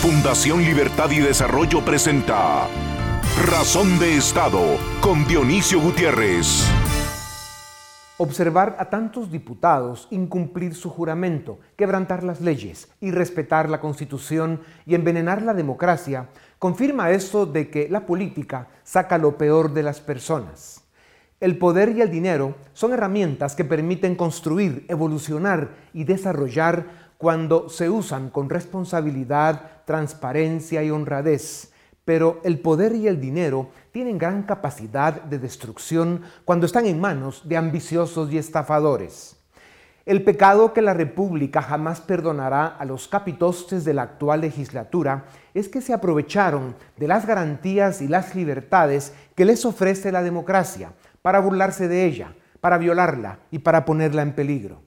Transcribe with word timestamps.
Fundación 0.00 0.62
Libertad 0.62 1.10
y 1.10 1.18
Desarrollo 1.18 1.84
presenta 1.84 2.66
Razón 3.44 3.98
de 3.98 4.16
Estado 4.16 4.78
con 5.02 5.26
Dionisio 5.26 5.78
Gutiérrez. 5.78 6.66
Observar 8.16 8.76
a 8.78 8.86
tantos 8.88 9.30
diputados 9.30 10.08
incumplir 10.10 10.74
su 10.74 10.88
juramento, 10.88 11.58
quebrantar 11.76 12.24
las 12.24 12.40
leyes, 12.40 12.88
y 13.02 13.10
respetar 13.10 13.68
la 13.68 13.78
Constitución 13.78 14.62
y 14.86 14.94
envenenar 14.94 15.42
la 15.42 15.52
democracia 15.52 16.30
confirma 16.58 17.10
eso 17.10 17.44
de 17.44 17.68
que 17.68 17.90
la 17.90 18.06
política 18.06 18.68
saca 18.82 19.18
lo 19.18 19.36
peor 19.36 19.74
de 19.74 19.82
las 19.82 20.00
personas. 20.00 20.82
El 21.40 21.58
poder 21.58 21.90
y 21.90 22.00
el 22.00 22.10
dinero 22.10 22.54
son 22.72 22.94
herramientas 22.94 23.54
que 23.54 23.66
permiten 23.66 24.16
construir, 24.16 24.86
evolucionar 24.88 25.72
y 25.92 26.04
desarrollar 26.04 27.10
cuando 27.20 27.68
se 27.68 27.90
usan 27.90 28.30
con 28.30 28.48
responsabilidad, 28.48 29.79
transparencia 29.90 30.84
y 30.84 30.90
honradez. 30.92 31.72
Pero 32.04 32.40
el 32.44 32.60
poder 32.60 32.94
y 32.94 33.08
el 33.08 33.20
dinero 33.20 33.70
tienen 33.90 34.18
gran 34.18 34.44
capacidad 34.44 35.20
de 35.20 35.40
destrucción 35.40 36.22
cuando 36.44 36.64
están 36.66 36.86
en 36.86 37.00
manos 37.00 37.42
de 37.48 37.56
ambiciosos 37.56 38.32
y 38.32 38.38
estafadores. 38.38 39.36
El 40.06 40.22
pecado 40.22 40.72
que 40.72 40.80
la 40.80 40.94
República 40.94 41.60
jamás 41.60 42.00
perdonará 42.00 42.66
a 42.66 42.84
los 42.84 43.08
capitostes 43.08 43.84
de 43.84 43.92
la 43.92 44.02
actual 44.02 44.42
legislatura 44.42 45.24
es 45.54 45.68
que 45.68 45.80
se 45.80 45.92
aprovecharon 45.92 46.76
de 46.96 47.08
las 47.08 47.26
garantías 47.26 48.00
y 48.00 48.06
las 48.06 48.36
libertades 48.36 49.12
que 49.34 49.44
les 49.44 49.64
ofrece 49.64 50.12
la 50.12 50.22
democracia 50.22 50.92
para 51.20 51.40
burlarse 51.40 51.88
de 51.88 52.04
ella, 52.04 52.32
para 52.60 52.78
violarla 52.78 53.40
y 53.50 53.58
para 53.58 53.84
ponerla 53.84 54.22
en 54.22 54.34
peligro. 54.34 54.82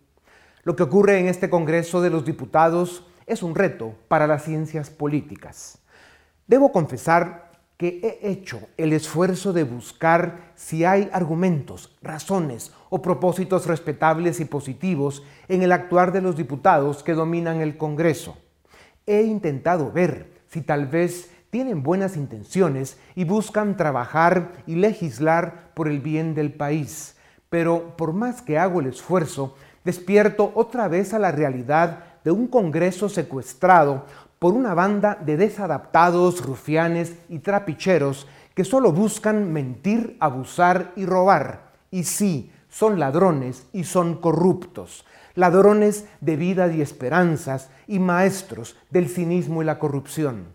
Lo 0.64 0.78
que 0.78 0.84
ocurre 0.84 1.20
en 1.20 1.28
este 1.28 1.50
Congreso 1.50 2.02
de 2.02 2.10
los 2.10 2.24
Diputados 2.24 3.06
es 3.26 3.44
un 3.44 3.56
reto 3.56 3.96
para 4.08 4.28
las 4.28 4.44
ciencias 4.44 4.90
políticas. 4.90 5.80
Debo 6.48 6.72
confesar 6.72 7.52
que 7.78 8.00
he 8.04 8.30
hecho 8.30 8.62
el 8.78 8.94
esfuerzo 8.94 9.52
de 9.52 9.64
buscar 9.64 10.54
si 10.56 10.86
hay 10.86 11.10
argumentos, 11.12 11.98
razones 12.02 12.72
o 12.90 13.02
propósitos 13.02 13.66
respetables 13.66 14.40
y 14.40 14.46
positivos 14.46 15.24
en 15.48 15.64
el 15.64 15.72
actuar 15.72 16.12
de 16.12 16.22
los 16.22 16.38
diputados 16.38 17.04
que 17.04 17.14
dominan 17.14 17.62
el 17.62 17.78
Congreso. 17.78 18.38
He 19.06 19.24
intentado 19.24 19.92
ver 19.92 20.32
si 20.48 20.62
tal 20.62 20.88
vez 20.88 21.32
tienen 21.50 21.84
buenas 21.84 22.16
intenciones 22.16 22.98
y 23.16 23.26
buscan 23.26 23.76
trabajar 23.76 24.54
y 24.66 24.76
legislar 24.76 25.72
por 25.74 25.88
el 25.88 26.00
bien 26.00 26.36
del 26.36 26.54
país. 26.54 27.18
Pero 27.50 27.98
por 27.98 28.14
más 28.14 28.42
que 28.42 28.58
hago 28.58 28.80
el 28.80 28.88
esfuerzo, 28.88 29.56
despierto 29.84 30.52
otra 30.56 30.88
vez 30.88 31.14
a 31.14 31.20
la 31.20 31.32
realidad 31.32 32.13
de 32.24 32.32
un 32.32 32.48
Congreso 32.48 33.10
secuestrado 33.10 34.06
por 34.40 34.54
una 34.54 34.74
banda 34.74 35.18
de 35.26 35.38
desadaptados, 35.38 36.46
rufianes 36.46 37.16
y 37.30 37.40
trapicheros 37.40 38.28
que 38.54 38.66
solo 38.66 38.92
buscan 38.92 39.52
mentir, 39.52 40.18
abusar 40.20 40.92
y 40.96 41.06
robar. 41.06 41.72
Y 41.92 42.04
sí, 42.04 42.52
son 42.70 43.00
ladrones 43.00 43.68
y 43.72 43.84
son 43.84 44.16
corruptos, 44.16 45.06
ladrones 45.36 46.06
de 46.22 46.36
vidas 46.36 46.74
y 46.76 46.82
esperanzas 46.82 47.70
y 47.88 48.00
maestros 48.00 48.76
del 48.90 49.08
cinismo 49.10 49.62
y 49.62 49.66
la 49.66 49.80
corrupción. 49.80 50.48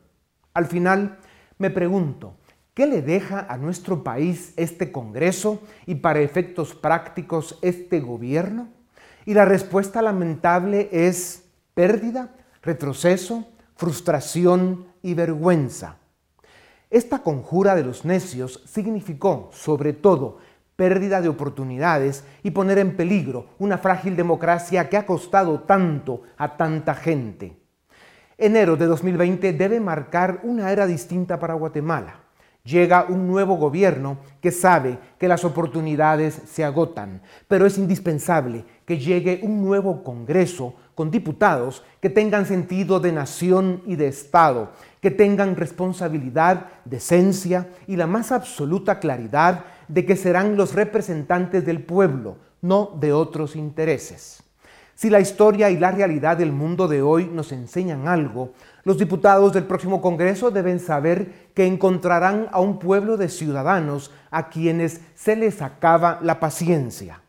Al 0.53 0.67
final, 0.67 1.19
me 1.59 1.71
pregunto, 1.71 2.35
¿qué 2.75 2.87
le 2.87 3.03
deja 3.03 3.47
a 3.49 3.57
nuestro 3.57 4.05
país 4.05 4.53
este 4.57 4.93
Congreso 4.93 5.63
y 5.87 5.97
para 5.97 6.21
efectos 6.21 6.75
prácticos 6.75 7.59
este 7.63 8.01
gobierno? 8.01 8.69
Y 9.25 9.35
la 9.35 9.45
respuesta 9.45 10.03
lamentable 10.03 10.89
es 10.93 11.48
pérdida, 11.79 12.31
retroceso, 12.61 13.47
frustración 13.77 14.89
y 15.01 15.15
vergüenza. 15.15 15.99
Esta 16.91 17.21
conjura 17.21 17.77
de 17.77 17.85
los 17.85 18.05
necios 18.05 18.65
significó, 18.67 19.51
sobre 19.53 19.93
todo, 19.93 20.39
pérdida 20.75 21.21
de 21.21 21.29
oportunidades 21.29 22.25
y 22.43 22.51
poner 22.51 22.79
en 22.79 22.97
peligro 22.97 23.51
una 23.61 23.79
frágil 23.79 24.17
democracia 24.17 24.89
que 24.89 24.97
ha 24.97 25.07
costado 25.07 25.61
tanto 25.61 26.23
a 26.37 26.57
tanta 26.57 26.97
gente. 26.97 27.57
Enero 28.37 28.77
de 28.77 28.87
2020 28.87 29.53
debe 29.53 29.79
marcar 29.79 30.41
una 30.43 30.73
era 30.73 30.85
distinta 30.85 31.39
para 31.39 31.55
Guatemala 31.55 32.23
llega 32.69 33.07
un 33.09 33.27
nuevo 33.27 33.57
gobierno 33.57 34.19
que 34.41 34.51
sabe 34.51 34.99
que 35.19 35.29
las 35.29 35.45
oportunidades 35.45 36.43
se 36.47 36.65
agotan, 36.65 37.23
pero 37.49 37.67
es 37.67 37.79
indispensable 37.79 38.65
que 38.85 38.99
llegue 38.99 39.41
un 39.43 39.63
nuevo 39.63 40.05
Congreso 40.05 40.75
con 40.99 41.13
diputados 41.13 41.85
que 42.01 42.11
tengan 42.11 42.45
sentido 42.45 42.99
de 42.99 43.13
nación 43.13 43.83
y 43.87 43.95
de 43.95 44.09
Estado, 44.09 44.73
que 45.01 45.13
tengan 45.13 45.55
responsabilidad, 45.55 46.67
decencia 46.85 47.69
y 47.87 47.95
la 47.95 48.09
más 48.09 48.33
absoluta 48.33 48.99
claridad 48.99 49.65
de 49.87 50.05
que 50.05 50.17
serán 50.17 50.57
los 50.57 50.75
representantes 50.75 51.65
del 51.65 51.85
pueblo, 51.85 52.39
no 52.63 52.97
de 52.99 53.13
otros 53.13 53.55
intereses. 53.55 54.43
Si 54.97 55.09
la 55.09 55.21
historia 55.21 55.71
y 55.71 55.79
la 55.79 55.93
realidad 55.93 56.37
del 56.37 56.51
mundo 56.51 56.89
de 56.89 57.01
hoy 57.01 57.31
nos 57.33 57.53
enseñan 57.53 58.09
algo, 58.09 58.55
los 58.83 58.99
diputados 58.99 59.53
del 59.53 59.67
próximo 59.67 60.01
Congreso 60.01 60.51
deben 60.51 60.81
saber 60.81 61.51
que 61.55 61.65
encontrarán 61.65 62.49
a 62.51 62.59
un 62.59 62.81
pueblo 62.81 63.17
de 63.17 63.29
ciudadanos 63.29 64.11
a 64.33 64.49
quienes 64.49 65.01
se 65.15 65.37
les 65.37 65.63
acaba 65.63 66.19
la 66.23 66.41
paciencia. 66.41 67.21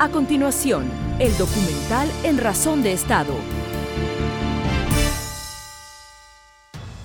A 0.00 0.08
continuación, 0.08 0.90
el 1.18 1.36
documental 1.36 2.08
En 2.22 2.38
Razón 2.38 2.82
de 2.82 2.94
Estado. 2.94 3.34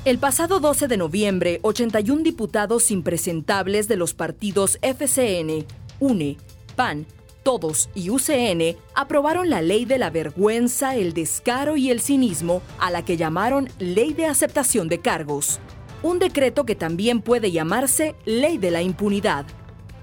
El 0.05 0.17
pasado 0.17 0.61
12 0.61 0.87
de 0.87 0.95
noviembre, 0.95 1.59
81 1.63 2.23
diputados 2.23 2.91
impresentables 2.91 3.89
de 3.89 3.97
los 3.97 4.13
partidos 4.13 4.79
FCN, 4.81 5.65
UNE, 5.99 6.37
PAN, 6.77 7.05
todos 7.43 7.89
y 7.95 8.11
UCN 8.11 8.77
aprobaron 8.93 9.49
la 9.49 9.61
ley 9.61 9.83
de 9.83 9.97
la 9.97 10.09
vergüenza, 10.09 10.95
el 10.95 11.11
descaro 11.11 11.75
y 11.75 11.89
el 11.91 11.99
cinismo, 11.99 12.61
a 12.79 12.91
la 12.91 13.03
que 13.03 13.17
llamaron 13.17 13.67
Ley 13.77 14.13
de 14.13 14.27
Aceptación 14.27 14.87
de 14.87 15.01
Cargos. 15.01 15.59
Un 16.01 16.17
decreto 16.17 16.65
que 16.65 16.75
también 16.75 17.21
puede 17.21 17.51
llamarse 17.51 18.15
Ley 18.23 18.57
de 18.57 18.71
la 18.71 18.81
Impunidad. 18.81 19.45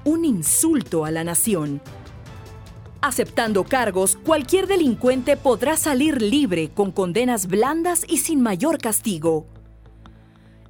Un 0.04 0.26
insulto 0.26 1.06
a 1.06 1.10
la 1.10 1.24
nación. 1.24 1.80
Aceptando 3.04 3.64
cargos, 3.64 4.16
cualquier 4.24 4.68
delincuente 4.68 5.36
podrá 5.36 5.76
salir 5.76 6.22
libre 6.22 6.70
con 6.72 6.92
condenas 6.92 7.48
blandas 7.48 8.04
y 8.08 8.18
sin 8.18 8.40
mayor 8.40 8.78
castigo. 8.78 9.44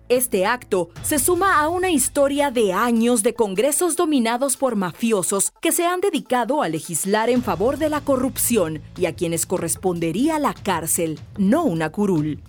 Este 0.08 0.46
acto 0.46 0.88
se 1.02 1.18
suma 1.18 1.60
a 1.60 1.68
una 1.68 1.90
historia 1.90 2.50
de 2.50 2.72
años 2.72 3.22
de 3.22 3.34
congresos 3.34 3.96
dominados 3.96 4.56
por 4.56 4.76
mafiosos 4.76 5.52
que 5.60 5.72
se 5.72 5.84
han 5.84 6.00
dedicado 6.00 6.62
a 6.62 6.70
legislar 6.70 7.28
en 7.28 7.42
favor 7.42 7.76
de 7.76 7.90
la 7.90 8.00
corrupción 8.00 8.80
y 8.96 9.04
a 9.04 9.14
quienes 9.14 9.44
correspondería 9.44 10.38
la 10.38 10.54
cárcel, 10.54 11.20
no 11.36 11.64
una 11.64 11.90
curul. 11.90 12.40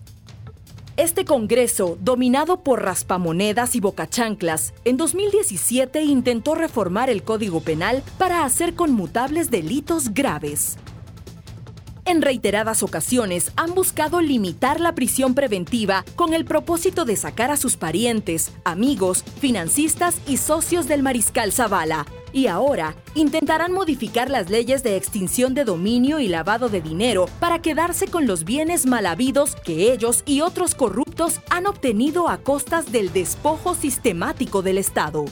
Este 0.96 1.26
Congreso, 1.26 1.98
dominado 2.02 2.62
por 2.64 2.84
raspamonedas 2.84 3.76
y 3.76 3.80
bocachanclas, 3.80 4.74
en 4.86 4.98
2017 4.98 6.04
intentó 6.04 6.54
reformar 6.54 7.10
el 7.10 7.24
Código 7.24 7.62
Penal 7.62 8.04
para 8.18 8.46
hacer 8.46 8.76
conmutables 8.76 9.50
delitos 9.50 10.14
graves 10.14 10.78
en 12.06 12.22
reiteradas 12.22 12.84
ocasiones 12.84 13.52
han 13.56 13.74
buscado 13.74 14.22
limitar 14.22 14.80
la 14.80 14.94
prisión 14.94 15.36
preventiva 15.36 16.04
con 16.16 16.34
el 16.34 16.46
propósito 16.46 17.06
de 17.06 17.16
sacar 17.16 17.52
a 17.52 17.58
sus 17.58 17.78
parientes, 17.78 18.52
amigos, 18.66 19.24
financistas 19.40 20.18
y 20.28 20.38
socios 20.38 20.88
del 20.88 21.02
mariscal 21.02 21.52
Zavala. 21.52 22.06
Y 22.34 22.48
ahora 22.48 22.96
intentarán 23.14 23.72
modificar 23.72 24.30
las 24.30 24.50
leyes 24.50 24.82
de 24.82 24.98
extinción 24.98 25.54
de 25.54 25.66
dominio 25.66 26.20
y 26.20 26.28
lavado 26.28 26.68
de 26.68 26.82
dinero 26.82 27.28
para 27.40 27.62
quedarse 27.62 28.08
con 28.08 28.26
los 28.26 28.44
bienes 28.44 28.88
mal 28.88 29.06
habidos 29.06 29.56
que 29.56 29.94
ellos 29.94 30.24
y 30.26 30.42
otros 30.42 30.74
corruptos 30.74 31.42
han 31.52 31.68
obtenido 31.68 32.28
a 32.28 32.40
costas 32.40 32.92
del 32.92 33.14
despojo 33.14 33.76
sistemático 33.76 34.64
del 34.64 34.80
Estado. 34.80 35.26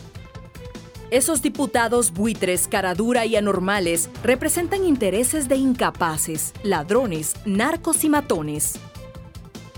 Esos 1.10 1.42
diputados 1.42 2.14
buitres, 2.14 2.68
caradura 2.70 3.26
y 3.26 3.36
anormales 3.36 4.10
representan 4.24 4.86
intereses 4.86 5.50
de 5.50 5.58
incapaces, 5.58 6.54
ladrones, 6.64 7.34
narcos 7.46 8.04
y 8.04 8.10
matones. 8.10 8.80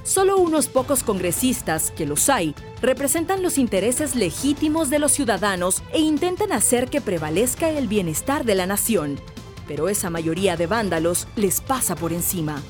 Solo 0.04 0.38
unos 0.38 0.68
pocos 0.68 1.02
congresistas, 1.02 1.92
que 1.92 2.06
los 2.06 2.30
hay, 2.30 2.56
representan 2.82 3.42
los 3.42 3.58
intereses 3.58 4.16
legítimos 4.16 4.90
de 4.90 5.00
los 5.00 5.14
ciudadanos 5.14 5.82
e 5.94 6.02
intentan 6.02 6.52
hacer 6.52 6.90
que 6.90 7.00
prevalezca 7.00 7.70
el 7.70 7.88
bienestar 7.88 8.44
de 8.44 8.56
la 8.56 8.68
nación. 8.68 9.20
Pero 9.68 9.88
esa 9.88 10.10
mayoría 10.10 10.58
de 10.58 10.68
vándalos 10.68 11.28
les 11.38 11.62
pasa 11.62 11.96
por 11.96 12.12
encima 12.12 12.62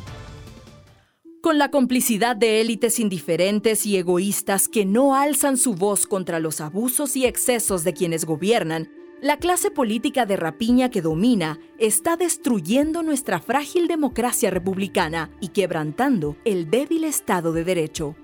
con 1.43 1.57
la 1.57 1.69
complicidad 1.71 2.37
de 2.37 2.61
élites 2.61 2.99
indiferentes 2.99 3.85
y 3.85 3.97
egoístas 3.97 4.69
que 4.69 4.85
no 4.85 5.13
alzan 5.13 5.57
su 5.57 5.75
voz 5.75 6.07
contra 6.07 6.39
los 6.39 6.61
abusos 6.61 7.17
y 7.17 7.25
excesos 7.25 7.83
de 7.83 7.91
quienes 7.91 8.23
gobiernan, 8.23 8.89
La 9.23 9.37
clase 9.37 9.71
política 9.71 10.25
de 10.25 10.35
rapiña 10.35 10.89
que 10.89 11.01
domina 11.01 11.57
está 11.77 12.17
destruyendo 12.17 13.03
nuestra 13.03 13.39
frágil 13.39 13.87
democracia 13.87 14.49
republicana 14.49 15.31
y 15.39 15.47
quebrantando 15.47 16.35
el 16.43 16.69
débil 16.69 17.05
Estado 17.05 17.53
de 17.53 17.63
Derecho. 17.63 18.17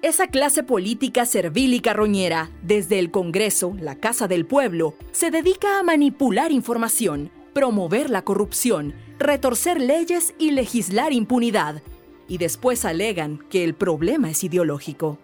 Esa 0.00 0.28
clase 0.28 0.62
política 0.62 1.26
servil 1.26 1.74
y 1.74 1.80
carroñera, 1.80 2.50
desde 2.62 2.98
el 2.98 3.10
Congreso, 3.10 3.76
la 3.78 3.96
Casa 3.96 4.26
del 4.26 4.46
Pueblo, 4.46 4.94
se 5.12 5.30
dedica 5.30 5.78
a 5.78 5.82
manipular 5.82 6.50
información, 6.50 7.30
promover 7.52 8.08
la 8.08 8.22
corrupción, 8.22 8.94
retorcer 9.18 9.82
leyes 9.82 10.32
y 10.38 10.52
legislar 10.52 11.12
impunidad. 11.12 11.82
Y 12.26 12.38
después 12.38 12.86
alegan 12.86 13.38
que 13.50 13.64
el 13.64 13.74
problema 13.74 14.30
es 14.30 14.44
ideológico. 14.44 15.18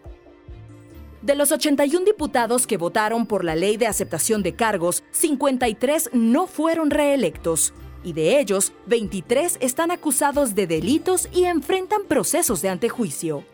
De 1.23 1.35
los 1.35 1.53
81 1.53 2.07
diputados 2.07 2.67
que 2.67 2.79
votaron 2.79 3.27
por 3.27 3.45
la 3.45 3.55
ley 3.55 3.77
de 3.77 3.87
aceptación 3.87 4.43
de 4.43 4.55
cargos, 4.55 5.05
53 5.11 6.11
no 6.15 6.47
fueron 6.47 6.89
reelectos. 6.89 7.75
Y 8.03 8.15
de 8.15 8.41
ellos, 8.41 8.73
23 8.87 9.59
están 9.61 9.91
acusados 9.91 10.55
de 10.55 10.67
delitos 10.67 11.29
y 11.31 11.45
enfrentan 11.45 12.05
procesos 12.09 12.63
de 12.63 12.71
antejuicio. 12.71 13.45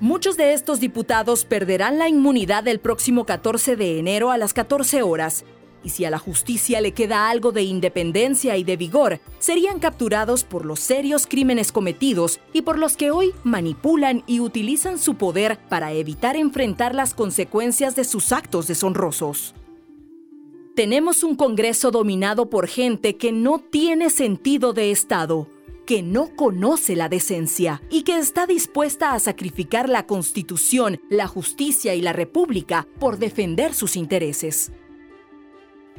Muchos 0.00 0.36
de 0.36 0.52
estos 0.52 0.80
diputados 0.80 1.44
perderán 1.44 2.00
la 2.00 2.08
inmunidad 2.08 2.66
el 2.66 2.80
próximo 2.80 3.24
14 3.24 3.76
de 3.76 4.00
enero 4.00 4.32
a 4.32 4.36
las 4.36 4.52
14 4.52 5.02
horas 5.02 5.44
y 5.84 5.90
si 5.90 6.04
a 6.04 6.10
la 6.10 6.18
justicia 6.18 6.80
le 6.80 6.92
queda 6.92 7.28
algo 7.28 7.52
de 7.52 7.62
independencia 7.62 8.56
y 8.56 8.64
de 8.64 8.76
vigor, 8.76 9.20
serían 9.38 9.78
capturados 9.78 10.44
por 10.44 10.64
los 10.64 10.80
serios 10.80 11.26
crímenes 11.26 11.72
cometidos 11.72 12.40
y 12.52 12.62
por 12.62 12.78
los 12.78 12.96
que 12.96 13.10
hoy 13.10 13.32
manipulan 13.44 14.22
y 14.26 14.40
utilizan 14.40 14.98
su 14.98 15.14
poder 15.14 15.58
para 15.68 15.92
evitar 15.92 16.36
enfrentar 16.36 16.94
las 16.94 17.14
consecuencias 17.14 17.96
de 17.96 18.04
sus 18.04 18.32
actos 18.32 18.66
deshonrosos. 18.66 19.54
Tenemos 20.74 21.22
un 21.22 21.36
Congreso 21.36 21.90
dominado 21.90 22.48
por 22.48 22.66
gente 22.66 23.16
que 23.16 23.30
no 23.30 23.58
tiene 23.58 24.08
sentido 24.08 24.72
de 24.72 24.90
Estado, 24.90 25.46
que 25.84 26.02
no 26.02 26.34
conoce 26.34 26.96
la 26.96 27.10
decencia 27.10 27.82
y 27.90 28.02
que 28.04 28.16
está 28.16 28.46
dispuesta 28.46 29.12
a 29.12 29.18
sacrificar 29.18 29.88
la 29.88 30.06
Constitución, 30.06 31.00
la 31.10 31.26
justicia 31.26 31.94
y 31.94 32.00
la 32.00 32.14
República 32.14 32.86
por 32.98 33.18
defender 33.18 33.74
sus 33.74 33.96
intereses. 33.96 34.72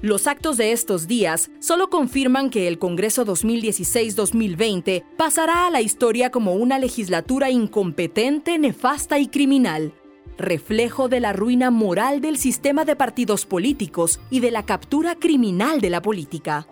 Los 0.03 0.27
actos 0.27 0.57
de 0.57 0.73
estos 0.73 1.07
días 1.07 1.50
solo 1.59 1.89
confirman 1.89 2.50
que 2.50 2.67
el 2.67 2.77
Congreso 2.77 3.25
2016-2020 3.25 5.01
pasará 5.15 5.65
a 5.65 5.69
la 5.69 5.79
historia 5.79 6.29
como 6.29 6.55
una 6.55 6.77
legislatura 6.77 7.50
incompetente, 7.50 8.59
nefasta 8.59 9.17
y 9.19 9.29
criminal, 9.29 9.94
reflejo 10.38 11.07
de 11.07 11.21
la 11.21 11.31
ruina 11.31 11.71
moral 11.71 12.19
del 12.19 12.35
sistema 12.35 12.83
de 12.83 12.97
partidos 12.97 13.45
políticos 13.45 14.19
y 14.29 14.41
de 14.41 14.51
la 14.51 14.65
captura 14.65 15.15
criminal 15.15 15.79
de 15.79 15.89
la 15.89 16.01
política. 16.01 16.67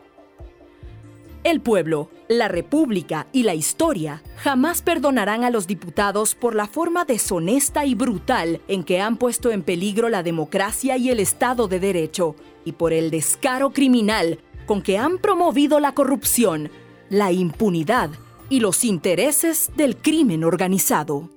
El 1.45 1.61
pueblo, 1.61 2.09
la 2.27 2.49
República 2.49 3.27
y 3.31 3.43
la 3.43 3.55
historia 3.55 4.21
jamás 4.35 4.81
perdonarán 4.81 5.45
a 5.45 5.49
los 5.49 5.67
diputados 5.67 6.35
por 6.35 6.53
la 6.53 6.67
forma 6.67 7.05
deshonesta 7.05 7.85
y 7.85 7.95
brutal 7.95 8.59
en 8.67 8.83
que 8.83 8.99
han 8.99 9.15
puesto 9.15 9.51
en 9.51 9.63
peligro 9.63 10.09
la 10.09 10.21
democracia 10.21 10.97
y 10.97 11.09
el 11.09 11.21
Estado 11.21 11.69
de 11.69 11.79
Derecho, 11.79 12.35
y 12.65 12.73
por 12.73 12.93
el 12.93 13.11
descaro 13.11 13.71
criminal 13.71 14.39
con 14.65 14.81
que 14.81 14.97
han 14.97 15.17
promovido 15.17 15.79
la 15.79 15.93
corrupción, 15.93 16.69
la 17.09 17.31
impunidad 17.31 18.09
y 18.49 18.59
los 18.59 18.83
intereses 18.83 19.71
del 19.75 19.97
crimen 19.97 20.43
organizado. 20.43 21.29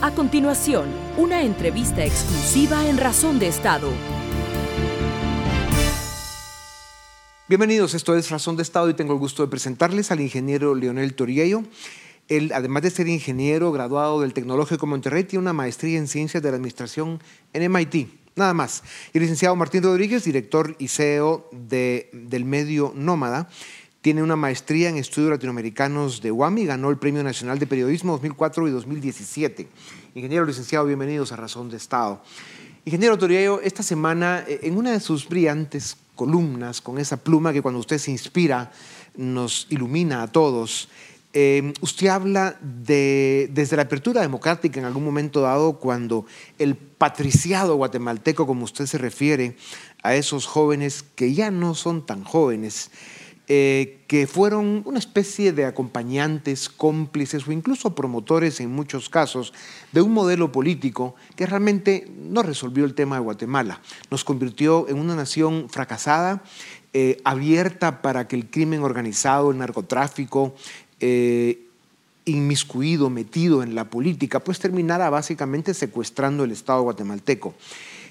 A 0.00 0.10
continuación, 0.14 0.88
una 1.16 1.42
entrevista 1.42 2.04
exclusiva 2.04 2.86
en 2.88 2.98
Razón 2.98 3.38
de 3.38 3.48
Estado 3.48 3.88
Bienvenidos, 7.46 7.92
esto 7.92 8.16
es 8.16 8.30
Razón 8.30 8.56
de 8.56 8.62
Estado 8.62 8.88
y 8.88 8.94
tengo 8.94 9.12
el 9.12 9.18
gusto 9.18 9.42
de 9.42 9.50
presentarles 9.50 10.10
al 10.10 10.20
ingeniero 10.20 10.74
Leonel 10.74 11.14
Toriello. 11.14 11.62
Él, 12.28 12.52
además 12.54 12.82
de 12.82 12.90
ser 12.90 13.08
ingeniero 13.08 13.70
graduado 13.72 14.20
del 14.20 14.32
Tecnológico 14.32 14.86
Monterrey, 14.86 15.24
tiene 15.24 15.42
una 15.42 15.52
maestría 15.52 15.98
en 15.98 16.08
Ciencias 16.08 16.42
de 16.42 16.50
la 16.50 16.56
Administración 16.56 17.20
en 17.52 17.70
MIT, 17.70 18.08
nada 18.36 18.54
más. 18.54 18.82
Y 19.12 19.18
el 19.18 19.22
licenciado 19.22 19.54
Martín 19.56 19.82
Rodríguez, 19.82 20.24
director 20.24 20.74
y 20.78 20.88
CEO 20.88 21.48
de, 21.52 22.08
del 22.12 22.44
medio 22.44 22.92
Nómada, 22.96 23.48
tiene 24.00 24.22
una 24.22 24.36
maestría 24.36 24.90
en 24.90 24.96
estudios 24.96 25.30
latinoamericanos 25.30 26.20
de 26.20 26.30
UAMI, 26.30 26.66
ganó 26.66 26.90
el 26.90 26.98
Premio 26.98 27.22
Nacional 27.22 27.58
de 27.58 27.66
Periodismo 27.66 28.12
2004 28.12 28.68
y 28.68 28.70
2017. 28.70 29.68
Ingeniero 30.14 30.44
licenciado, 30.44 30.84
bienvenidos 30.84 31.32
a 31.32 31.36
Razón 31.36 31.70
de 31.70 31.78
Estado. 31.78 32.22
Ingeniero 32.84 33.16
Toriello, 33.16 33.62
esta 33.62 33.82
semana, 33.82 34.44
eh, 34.46 34.60
en 34.64 34.76
una 34.76 34.92
de 34.92 35.00
sus 35.00 35.26
brillantes 35.26 35.96
columnas, 36.14 36.82
con 36.82 36.98
esa 36.98 37.16
pluma 37.16 37.52
que 37.54 37.62
cuando 37.62 37.80
usted 37.80 37.96
se 37.96 38.10
inspira 38.10 38.70
nos 39.16 39.66
ilumina 39.70 40.22
a 40.22 40.26
todos. 40.30 40.88
Eh, 41.36 41.74
usted 41.80 42.06
habla 42.06 42.56
de, 42.62 43.50
desde 43.52 43.74
la 43.74 43.82
apertura 43.82 44.20
democrática 44.20 44.78
en 44.78 44.86
algún 44.86 45.04
momento 45.04 45.40
dado, 45.40 45.80
cuando 45.80 46.26
el 46.60 46.76
patriciado 46.76 47.74
guatemalteco, 47.74 48.46
como 48.46 48.64
usted 48.64 48.86
se 48.86 48.98
refiere, 48.98 49.56
a 50.04 50.14
esos 50.14 50.46
jóvenes 50.46 51.02
que 51.02 51.34
ya 51.34 51.50
no 51.50 51.74
son 51.74 52.06
tan 52.06 52.22
jóvenes, 52.22 52.92
eh, 53.48 54.04
que 54.06 54.26
fueron 54.26 54.82
una 54.86 54.98
especie 55.00 55.52
de 55.52 55.66
acompañantes, 55.66 56.70
cómplices 56.70 57.46
o 57.46 57.52
incluso 57.52 57.94
promotores 57.94 58.60
en 58.60 58.70
muchos 58.70 59.10
casos 59.10 59.52
de 59.92 60.00
un 60.00 60.12
modelo 60.12 60.52
político 60.52 61.14
que 61.36 61.46
realmente 61.46 62.10
no 62.16 62.42
resolvió 62.42 62.84
el 62.84 62.94
tema 62.94 63.16
de 63.16 63.22
Guatemala. 63.22 63.80
Nos 64.10 64.24
convirtió 64.24 64.88
en 64.88 64.98
una 64.98 65.14
nación 65.16 65.68
fracasada, 65.68 66.42
eh, 66.94 67.20
abierta 67.24 68.02
para 68.02 68.28
que 68.28 68.36
el 68.36 68.48
crimen 68.48 68.82
organizado, 68.82 69.50
el 69.50 69.58
narcotráfico, 69.58 70.54
eh, 71.06 71.58
inmiscuido, 72.24 73.10
metido 73.10 73.62
en 73.62 73.74
la 73.74 73.84
política, 73.84 74.40
pues 74.40 74.58
terminara 74.58 75.10
básicamente 75.10 75.74
secuestrando 75.74 76.44
el 76.44 76.50
Estado 76.50 76.80
guatemalteco. 76.80 77.54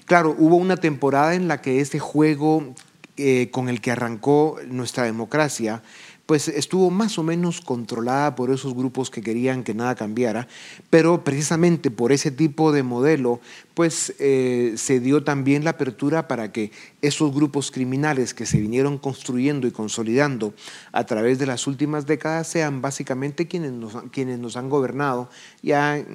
Claro, 0.04 0.36
hubo 0.38 0.54
una 0.54 0.76
temporada 0.76 1.34
en 1.34 1.48
la 1.48 1.60
que 1.60 1.80
ese 1.80 1.98
juego 1.98 2.72
eh, 3.16 3.48
con 3.50 3.68
el 3.68 3.80
que 3.80 3.90
arrancó 3.90 4.60
nuestra 4.68 5.02
democracia, 5.02 5.82
pues 6.26 6.48
estuvo 6.48 6.90
más 6.90 7.18
o 7.18 7.22
menos 7.22 7.60
controlada 7.60 8.34
por 8.34 8.50
esos 8.50 8.74
grupos 8.74 9.10
que 9.10 9.20
querían 9.20 9.62
que 9.62 9.74
nada 9.74 9.94
cambiara, 9.94 10.48
pero 10.88 11.22
precisamente 11.22 11.90
por 11.90 12.12
ese 12.12 12.30
tipo 12.30 12.72
de 12.72 12.82
modelo, 12.82 13.40
pues 13.74 14.14
eh, 14.18 14.74
se 14.76 15.00
dio 15.00 15.22
también 15.22 15.64
la 15.64 15.70
apertura 15.70 16.26
para 16.26 16.50
que 16.50 16.72
esos 17.02 17.34
grupos 17.34 17.70
criminales 17.70 18.32
que 18.32 18.46
se 18.46 18.58
vinieron 18.58 18.96
construyendo 18.96 19.66
y 19.66 19.70
consolidando 19.70 20.54
a 20.92 21.04
través 21.04 21.38
de 21.38 21.46
las 21.46 21.66
últimas 21.66 22.06
décadas 22.06 22.48
sean 22.48 22.80
básicamente 22.80 23.46
quienes 23.46 23.72
nos, 23.72 23.94
quienes 24.10 24.38
nos 24.38 24.56
han 24.56 24.70
gobernado 24.70 25.28
ya 25.62 25.98
eh, 25.98 26.06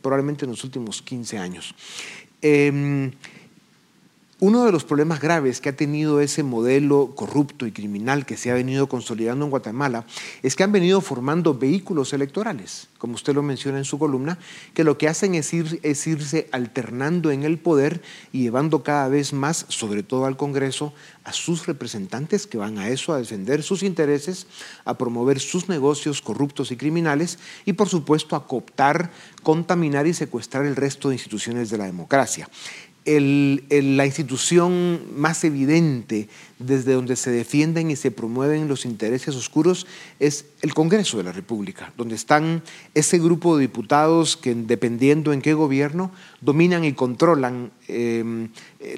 probablemente 0.00 0.46
en 0.46 0.52
los 0.52 0.64
últimos 0.64 1.02
15 1.02 1.38
años. 1.38 1.74
Em, 2.40 3.10
uno 4.40 4.64
de 4.64 4.70
los 4.70 4.84
problemas 4.84 5.20
graves 5.20 5.60
que 5.60 5.68
ha 5.68 5.76
tenido 5.76 6.20
ese 6.20 6.44
modelo 6.44 7.12
corrupto 7.16 7.66
y 7.66 7.72
criminal 7.72 8.24
que 8.24 8.36
se 8.36 8.52
ha 8.52 8.54
venido 8.54 8.88
consolidando 8.88 9.44
en 9.44 9.50
Guatemala 9.50 10.06
es 10.44 10.54
que 10.54 10.62
han 10.62 10.70
venido 10.70 11.00
formando 11.00 11.54
vehículos 11.54 12.12
electorales, 12.12 12.86
como 12.98 13.14
usted 13.14 13.34
lo 13.34 13.42
menciona 13.42 13.78
en 13.78 13.84
su 13.84 13.98
columna, 13.98 14.38
que 14.74 14.84
lo 14.84 14.96
que 14.96 15.08
hacen 15.08 15.34
es, 15.34 15.52
irse 15.52 16.48
alternando 16.52 17.32
en 17.32 17.42
el 17.42 17.58
poder 17.58 18.00
y 18.32 18.42
llevando 18.42 18.84
cada 18.84 19.08
vez 19.08 19.32
más, 19.32 19.66
sobre 19.70 20.04
todo 20.04 20.24
al 20.24 20.36
Congreso, 20.36 20.92
a 21.24 21.32
sus 21.32 21.66
representantes 21.66 22.46
que 22.46 22.58
van 22.58 22.78
a 22.78 22.88
eso, 22.90 23.12
a 23.12 23.18
defender 23.18 23.64
sus 23.64 23.82
intereses, 23.82 24.46
a 24.84 24.96
promover 24.96 25.40
sus 25.40 25.68
negocios 25.68 26.22
corruptos 26.22 26.70
y 26.70 26.76
criminales 26.76 27.40
y 27.64 27.72
por 27.72 27.88
supuesto 27.88 28.36
a 28.36 28.46
cooptar, 28.46 29.10
contaminar 29.42 30.06
y 30.06 30.14
secuestrar 30.14 30.64
el 30.64 30.76
resto 30.76 31.08
de 31.08 31.16
instituciones 31.16 31.70
de 31.70 31.78
la 31.78 31.86
democracia 31.86 32.48
la 33.08 34.06
institución 34.06 35.00
más 35.16 35.42
evidente 35.44 36.28
desde 36.58 36.92
donde 36.92 37.16
se 37.16 37.30
defienden 37.30 37.90
y 37.90 37.96
se 37.96 38.10
promueven 38.10 38.68
los 38.68 38.84
intereses 38.84 39.34
oscuros 39.34 39.86
es 40.18 40.46
el 40.60 40.74
Congreso 40.74 41.16
de 41.16 41.24
la 41.24 41.32
República, 41.32 41.92
donde 41.96 42.16
están 42.16 42.62
ese 42.94 43.18
grupo 43.18 43.56
de 43.56 43.62
diputados 43.62 44.36
que 44.36 44.54
dependiendo 44.54 45.32
en 45.32 45.40
qué 45.40 45.54
gobierno 45.54 46.10
dominan 46.40 46.84
y 46.84 46.92
controlan 46.92 47.70
em, 47.86 48.48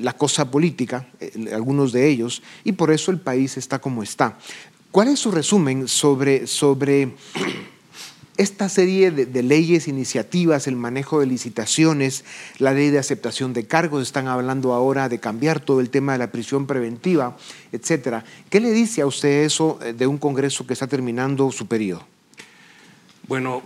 la 0.00 0.14
cosa 0.14 0.50
política, 0.50 1.08
eh, 1.20 1.50
algunos 1.54 1.92
de 1.92 2.08
ellos, 2.08 2.42
y 2.64 2.72
por 2.72 2.90
eso 2.90 3.10
el 3.10 3.20
país 3.20 3.56
está 3.56 3.78
como 3.78 4.02
está. 4.02 4.38
¿Cuál 4.90 5.08
es 5.08 5.20
su 5.20 5.30
resumen 5.30 5.86
sobre, 5.86 6.48
sobre 6.48 7.14
esta 8.40 8.70
serie 8.70 9.10
de, 9.10 9.42
leyes, 9.42 9.86
iniciativas, 9.86 10.66
el 10.66 10.74
manejo 10.74 11.20
de 11.20 11.26
licitaciones, 11.26 12.24
la 12.58 12.72
ley 12.72 12.88
de 12.88 12.98
aceptación 12.98 13.52
de 13.52 13.66
cargos, 13.66 14.02
están 14.02 14.28
hablando 14.28 14.72
ahora 14.72 15.10
de 15.10 15.20
cambiar 15.20 15.60
todo 15.60 15.80
el 15.80 15.90
tema 15.90 16.12
de 16.12 16.18
la 16.18 16.32
prisión 16.32 16.66
preventiva, 16.66 17.36
etcétera. 17.70 18.24
¿Qué 18.48 18.60
le 18.60 18.70
dice 18.70 19.02
a 19.02 19.06
usted 19.06 19.44
eso 19.44 19.78
eh, 19.82 19.92
de 19.92 20.06
un 20.06 20.16
Congreso 20.16 20.66
que 20.66 20.72
está 20.72 20.86
terminando 20.86 21.52
su 21.52 21.66
periodo? 21.66 22.06
Bueno, 23.28 23.62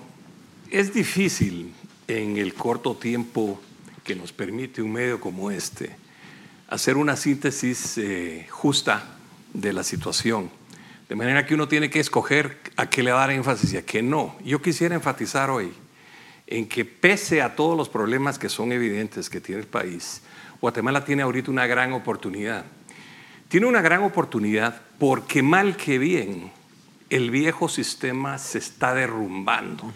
es 0.70 0.92
difícil 0.92 1.72
en 2.08 2.36
el 2.36 2.54
corto 2.54 2.96
tiempo 2.96 3.60
que 4.02 4.16
nos 4.16 4.32
permite 4.32 4.82
un 4.82 4.92
medio 4.92 5.20
como 5.20 5.52
este 5.52 5.90
hacer 6.68 6.96
una 6.96 7.14
síntesis 7.14 7.96
eh, 7.98 8.48
justa 8.50 9.18
de 9.52 9.72
la 9.72 9.84
situación. 9.84 10.50
De 11.08 11.14
manera 11.14 11.44
que 11.44 11.54
uno 11.54 11.68
tiene 11.68 11.90
que 11.90 12.00
escoger 12.00 12.58
a 12.76 12.88
qué 12.88 13.02
le 13.02 13.10
dar 13.10 13.30
énfasis 13.30 13.74
y 13.74 13.76
a 13.76 13.84
qué 13.84 14.02
no. 14.02 14.36
Yo 14.44 14.62
quisiera 14.62 14.94
enfatizar 14.94 15.50
hoy 15.50 15.72
en 16.46 16.68
que 16.68 16.84
pese 16.84 17.42
a 17.42 17.56
todos 17.56 17.76
los 17.76 17.88
problemas 17.88 18.38
que 18.38 18.48
son 18.48 18.72
evidentes 18.72 19.28
que 19.28 19.40
tiene 19.40 19.60
el 19.60 19.66
país, 19.66 20.22
Guatemala 20.60 21.04
tiene 21.04 21.22
ahorita 21.22 21.50
una 21.50 21.66
gran 21.66 21.92
oportunidad. 21.92 22.64
Tiene 23.48 23.66
una 23.66 23.82
gran 23.82 24.02
oportunidad 24.02 24.80
porque 24.98 25.42
mal 25.42 25.76
que 25.76 25.98
bien 25.98 26.50
el 27.10 27.30
viejo 27.30 27.68
sistema 27.68 28.38
se 28.38 28.58
está 28.58 28.94
derrumbando. 28.94 29.92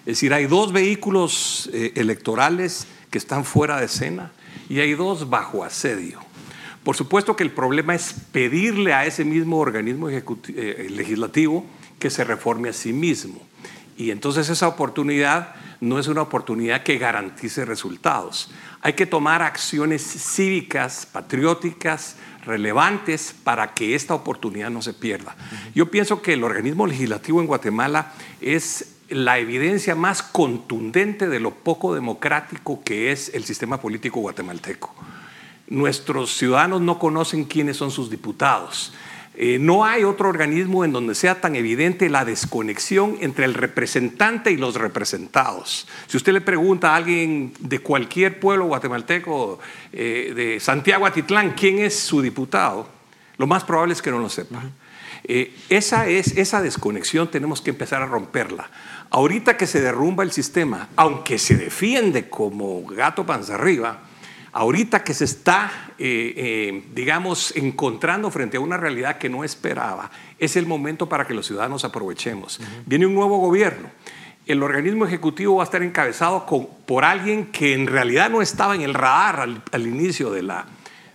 Es 0.00 0.18
decir, 0.18 0.32
hay 0.32 0.46
dos 0.46 0.72
vehículos 0.72 1.68
eh, 1.72 1.92
electorales 1.96 2.86
que 3.10 3.18
están 3.18 3.44
fuera 3.44 3.78
de 3.78 3.86
escena 3.86 4.30
y 4.68 4.78
hay 4.78 4.94
dos 4.94 5.28
bajo 5.28 5.64
asedio. 5.64 6.20
Por 6.86 6.94
supuesto 6.94 7.34
que 7.34 7.42
el 7.42 7.50
problema 7.50 7.96
es 7.96 8.14
pedirle 8.30 8.94
a 8.94 9.06
ese 9.06 9.24
mismo 9.24 9.58
organismo 9.58 10.08
eh, 10.08 10.86
legislativo 10.88 11.66
que 11.98 12.10
se 12.10 12.22
reforme 12.22 12.68
a 12.68 12.72
sí 12.72 12.92
mismo. 12.92 13.40
Y 13.96 14.12
entonces 14.12 14.48
esa 14.50 14.68
oportunidad 14.68 15.56
no 15.80 15.98
es 15.98 16.06
una 16.06 16.22
oportunidad 16.22 16.84
que 16.84 16.96
garantice 16.96 17.64
resultados. 17.64 18.52
Hay 18.82 18.92
que 18.92 19.04
tomar 19.04 19.42
acciones 19.42 20.00
cívicas, 20.00 21.06
patrióticas, 21.06 22.18
relevantes 22.44 23.34
para 23.42 23.74
que 23.74 23.96
esta 23.96 24.14
oportunidad 24.14 24.70
no 24.70 24.80
se 24.80 24.94
pierda. 24.94 25.34
Yo 25.74 25.90
pienso 25.90 26.22
que 26.22 26.34
el 26.34 26.44
organismo 26.44 26.86
legislativo 26.86 27.40
en 27.40 27.48
Guatemala 27.48 28.12
es 28.40 28.94
la 29.08 29.40
evidencia 29.40 29.96
más 29.96 30.22
contundente 30.22 31.28
de 31.28 31.40
lo 31.40 31.50
poco 31.50 31.96
democrático 31.96 32.84
que 32.84 33.10
es 33.10 33.34
el 33.34 33.42
sistema 33.42 33.80
político 33.80 34.20
guatemalteco 34.20 34.94
nuestros 35.68 36.36
ciudadanos 36.36 36.80
no 36.80 36.98
conocen 36.98 37.44
quiénes 37.44 37.76
son 37.76 37.90
sus 37.90 38.10
diputados. 38.10 38.92
Eh, 39.38 39.58
no 39.60 39.84
hay 39.84 40.02
otro 40.02 40.30
organismo 40.30 40.82
en 40.82 40.92
donde 40.92 41.14
sea 41.14 41.42
tan 41.42 41.56
evidente 41.56 42.08
la 42.08 42.24
desconexión 42.24 43.18
entre 43.20 43.44
el 43.44 43.52
representante 43.52 44.50
y 44.50 44.56
los 44.56 44.76
representados. 44.76 45.86
Si 46.06 46.16
usted 46.16 46.32
le 46.32 46.40
pregunta 46.40 46.92
a 46.92 46.96
alguien 46.96 47.52
de 47.58 47.80
cualquier 47.80 48.40
pueblo 48.40 48.64
guatemalteco, 48.64 49.58
eh, 49.92 50.32
de 50.34 50.58
Santiago 50.58 51.04
Atitlán, 51.04 51.50
quién 51.50 51.80
es 51.80 51.98
su 51.98 52.22
diputado, 52.22 52.88
lo 53.36 53.46
más 53.46 53.62
probable 53.62 53.92
es 53.92 54.00
que 54.00 54.10
no 54.10 54.18
lo 54.18 54.30
sepa. 54.30 54.62
Eh, 55.24 55.54
esa, 55.68 56.06
es, 56.06 56.36
esa 56.38 56.62
desconexión 56.62 57.30
tenemos 57.30 57.60
que 57.60 57.70
empezar 57.70 58.00
a 58.00 58.06
romperla. 58.06 58.70
Ahorita 59.10 59.58
que 59.58 59.66
se 59.66 59.82
derrumba 59.82 60.24
el 60.24 60.32
sistema, 60.32 60.88
aunque 60.96 61.38
se 61.38 61.56
defiende 61.56 62.30
como 62.30 62.86
gato 62.86 63.26
panza 63.26 63.56
arriba, 63.56 64.00
ahorita 64.56 65.04
que 65.04 65.12
se 65.12 65.26
está, 65.26 65.70
eh, 65.98 66.32
eh, 66.34 66.84
digamos, 66.94 67.54
encontrando 67.56 68.30
frente 68.30 68.56
a 68.56 68.60
una 68.60 68.78
realidad 68.78 69.18
que 69.18 69.28
no 69.28 69.44
esperaba, 69.44 70.10
es 70.38 70.56
el 70.56 70.64
momento 70.64 71.10
para 71.10 71.26
que 71.26 71.34
los 71.34 71.46
ciudadanos 71.46 71.84
aprovechemos. 71.84 72.58
Viene 72.86 73.06
un 73.06 73.14
nuevo 73.14 73.36
gobierno. 73.36 73.90
El 74.46 74.62
organismo 74.62 75.04
ejecutivo 75.04 75.56
va 75.56 75.62
a 75.62 75.66
estar 75.66 75.82
encabezado 75.82 76.46
por 76.86 77.04
alguien 77.04 77.52
que 77.52 77.74
en 77.74 77.86
realidad 77.86 78.30
no 78.30 78.40
estaba 78.40 78.74
en 78.74 78.80
el 78.80 78.94
radar 78.94 79.40
al, 79.40 79.62
al 79.72 79.86
inicio 79.86 80.30
de 80.30 80.42
la, 80.42 80.64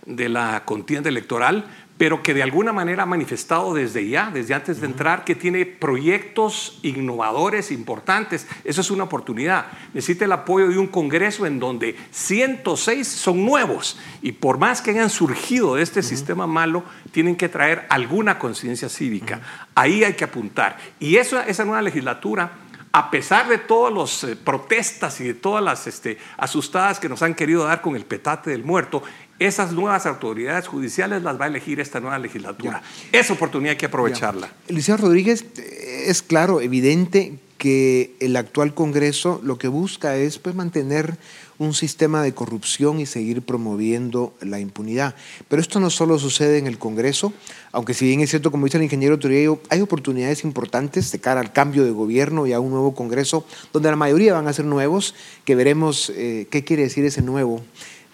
de 0.06 0.28
la 0.28 0.62
contienda 0.64 1.08
electoral, 1.08 1.66
pero 1.98 2.22
que 2.22 2.34
de 2.34 2.42
alguna 2.42 2.72
manera 2.72 3.04
ha 3.04 3.06
manifestado 3.06 3.74
desde 3.74 4.08
ya, 4.08 4.30
desde 4.32 4.54
antes 4.54 4.80
de 4.80 4.86
entrar, 4.86 5.24
que 5.24 5.34
tiene 5.34 5.66
proyectos 5.66 6.78
innovadores 6.82 7.70
importantes. 7.70 8.46
Eso 8.64 8.80
es 8.80 8.90
una 8.90 9.04
oportunidad. 9.04 9.66
Necesita 9.94 10.24
el 10.24 10.32
apoyo 10.32 10.68
de 10.68 10.78
un 10.78 10.88
Congreso 10.88 11.46
en 11.46 11.60
donde 11.60 11.96
106 12.10 13.06
son 13.06 13.44
nuevos 13.44 13.98
y 14.20 14.32
por 14.32 14.58
más 14.58 14.82
que 14.82 14.90
hayan 14.90 15.10
surgido 15.10 15.76
de 15.76 15.82
este 15.82 16.02
sistema 16.02 16.46
malo, 16.46 16.84
tienen 17.12 17.36
que 17.36 17.48
traer 17.48 17.86
alguna 17.88 18.38
conciencia 18.38 18.88
cívica. 18.88 19.40
Ahí 19.74 20.02
hay 20.02 20.14
que 20.14 20.24
apuntar. 20.24 20.78
Y 20.98 21.16
eso, 21.16 21.40
esa 21.40 21.64
nueva 21.64 21.82
legislatura 21.82 22.52
a 22.92 23.10
pesar 23.10 23.48
de 23.48 23.56
todas 23.56 23.92
las 23.92 24.24
eh, 24.30 24.36
protestas 24.36 25.18
y 25.20 25.24
de 25.24 25.34
todas 25.34 25.64
las 25.64 25.86
este, 25.86 26.18
asustadas 26.36 27.00
que 27.00 27.08
nos 27.08 27.22
han 27.22 27.34
querido 27.34 27.64
dar 27.64 27.80
con 27.80 27.96
el 27.96 28.04
petate 28.04 28.50
del 28.50 28.64
muerto, 28.64 29.02
esas 29.44 29.72
nuevas 29.72 30.06
autoridades 30.06 30.68
judiciales 30.68 31.22
las 31.22 31.40
va 31.40 31.46
a 31.46 31.48
elegir 31.48 31.80
esta 31.80 32.00
nueva 32.00 32.18
legislatura. 32.18 32.82
Esa 33.10 33.32
oportunidad 33.32 33.72
hay 33.72 33.76
que 33.78 33.86
aprovecharla. 33.86 34.52
Eliseo 34.68 34.96
Rodríguez, 34.96 35.44
es 35.56 36.22
claro, 36.22 36.60
evidente 36.60 37.38
que 37.62 38.16
el 38.18 38.34
actual 38.36 38.74
Congreso 38.74 39.40
lo 39.44 39.56
que 39.56 39.68
busca 39.68 40.16
es 40.16 40.38
pues, 40.38 40.54
mantener 40.54 41.16
un 41.58 41.74
sistema 41.74 42.20
de 42.20 42.34
corrupción 42.34 42.98
y 42.98 43.06
seguir 43.06 43.42
promoviendo 43.42 44.34
la 44.40 44.58
impunidad. 44.58 45.14
Pero 45.46 45.62
esto 45.62 45.78
no 45.78 45.88
solo 45.88 46.18
sucede 46.18 46.58
en 46.58 46.66
el 46.66 46.78
Congreso, 46.78 47.32
aunque 47.70 47.94
si 47.94 48.04
bien 48.04 48.20
es 48.20 48.30
cierto, 48.30 48.50
como 48.50 48.64
dice 48.64 48.78
el 48.78 48.82
ingeniero 48.82 49.16
Turillo, 49.18 49.60
hay 49.68 49.80
oportunidades 49.80 50.42
importantes 50.42 51.12
de 51.12 51.20
cara 51.20 51.40
al 51.40 51.52
cambio 51.52 51.84
de 51.84 51.92
gobierno 51.92 52.48
y 52.48 52.52
a 52.52 52.58
un 52.58 52.72
nuevo 52.72 52.96
Congreso, 52.96 53.46
donde 53.72 53.90
la 53.90 53.96
mayoría 53.96 54.34
van 54.34 54.48
a 54.48 54.52
ser 54.52 54.64
nuevos, 54.64 55.14
que 55.44 55.54
veremos 55.54 56.10
eh, 56.16 56.48
qué 56.50 56.64
quiere 56.64 56.82
decir 56.82 57.04
ese 57.04 57.22
nuevo 57.22 57.62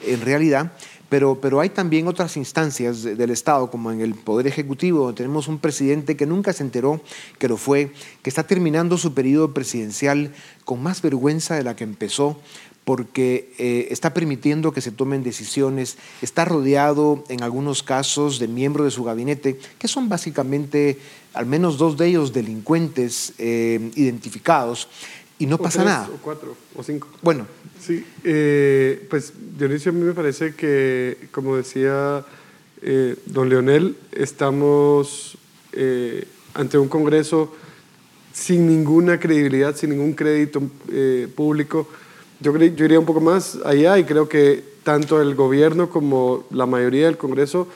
en 0.07 0.21
realidad. 0.21 0.73
Pero, 1.09 1.39
pero 1.41 1.61
hay 1.61 1.71
también 1.71 2.07
otras 2.07 2.37
instancias 2.37 3.03
del 3.03 3.31
Estado, 3.31 3.71
como 3.71 3.91
en 3.91 4.01
el 4.01 4.15
Poder 4.15 4.47
Ejecutivo, 4.47 5.05
donde 5.05 5.17
tenemos 5.17 5.49
un 5.49 5.59
presidente 5.59 6.17
que 6.17 6.27
nunca 6.27 6.53
se 6.53 6.63
enteró 6.63 7.01
que 7.39 7.49
lo 7.49 7.57
fue, 7.57 7.93
que 8.23 8.29
está 8.29 8.47
terminando 8.47 8.99
su 8.99 9.15
periodo 9.15 9.55
presidencial 9.55 10.33
con 10.65 10.83
más 10.83 11.01
vergüenza 11.01 11.55
de 11.55 11.65
la 11.65 11.77
que 11.77 11.85
empezó, 11.85 12.39
porque 12.85 13.53
eh, 13.59 13.89
está 13.91 14.15
permitiendo 14.15 14.73
que 14.73 14.81
se 14.81 14.93
tomen 14.93 15.23
decisiones, 15.23 15.99
está 16.23 16.47
rodeado 16.47 17.23
en 17.29 17.43
algunos 17.43 17.83
casos 17.83 18.39
de 18.39 18.49
miembros 18.49 18.87
de 18.87 18.91
su 18.91 19.05
gabinete, 19.05 19.59
que 19.79 19.89
son 19.89 20.09
básicamente 20.09 20.99
al 21.35 21.45
menos 21.45 21.77
dos 21.77 21.99
de 21.99 22.07
ellos 22.07 22.33
delincuentes 22.33 23.35
eh, 23.37 23.91
identificados, 23.95 24.89
y 25.39 25.47
no 25.47 25.59
pasa 25.59 25.85
nada. 25.85 26.09
O 26.13 26.19
cuatro, 26.19 26.57
o 26.75 26.83
cinco. 26.83 27.09
Bueno. 27.23 27.47
Sí, 27.81 28.05
eh, 28.25 29.07
pues 29.09 29.33
Dionisio, 29.57 29.93
a 29.93 29.95
mí 29.95 30.03
me 30.03 30.13
parece 30.13 30.55
que, 30.55 31.29
como 31.31 31.57
decía 31.57 32.25
eh, 32.83 33.17
don 33.27 33.49
Leonel, 33.49 33.97
estamos 34.13 35.39
eh, 35.73 36.27
ante 36.55 36.77
un 36.77 36.89
Congreso 36.89 37.55
sin 38.33 38.67
ninguna 38.67 39.21
credibilidad, 39.21 39.77
sin 39.77 39.91
ningún 39.91 40.13
crédito 40.13 40.61
público. 41.35 41.89
Yo, 42.41 42.57
yo 42.57 42.85
iría 42.85 42.99
un 42.99 43.07
poco 43.07 43.21
más 43.21 43.59
allá 43.65 43.99
y 43.99 44.05
creo 44.05 44.29
que 44.29 44.63
tanto 44.83 45.21
el 45.21 45.35
gobierno 45.35 45.89
como 45.89 46.45
la 46.51 46.67
mayoría 46.67 47.07
del 47.07 47.17
Congreso 47.17 47.69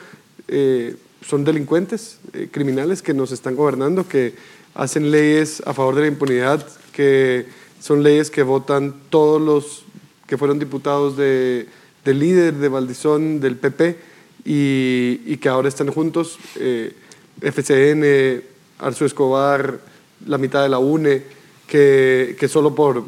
son 1.21 1.43
delincuentes, 1.43 2.19
criminales 2.51 3.01
que 3.01 3.13
nos 3.13 3.31
están 3.31 3.55
gobernando, 3.55 4.07
que 4.07 4.35
hacen 4.73 5.11
leyes 5.11 5.61
a 5.65 5.73
favor 5.73 5.95
de 5.95 6.01
la 6.01 6.07
impunidad 6.07 6.65
que 6.93 7.45
son 7.81 8.01
leyes 8.03 8.31
que 8.31 8.43
votan 8.43 8.95
todos 9.09 9.41
los 9.41 9.83
que 10.27 10.37
fueron 10.37 10.57
diputados 10.59 11.17
de, 11.17 11.67
del 12.05 12.19
líder 12.19 12.53
de 12.55 12.69
Valdizón, 12.69 13.41
del 13.41 13.57
PP, 13.57 13.97
y, 14.45 15.37
que 15.37 15.49
ahora 15.49 15.67
están 15.67 15.89
juntos, 15.89 16.37
eh, 16.55 16.93
FCN, 17.41 18.43
Arzu 18.79 19.05
Escobar, 19.05 19.79
la 20.27 20.37
mitad 20.37 20.63
de 20.63 20.69
la 20.69 20.79
UNE, 20.79 21.23
que, 21.67 22.35
que 22.39 22.47
solo 22.47 22.73
por, 22.75 23.03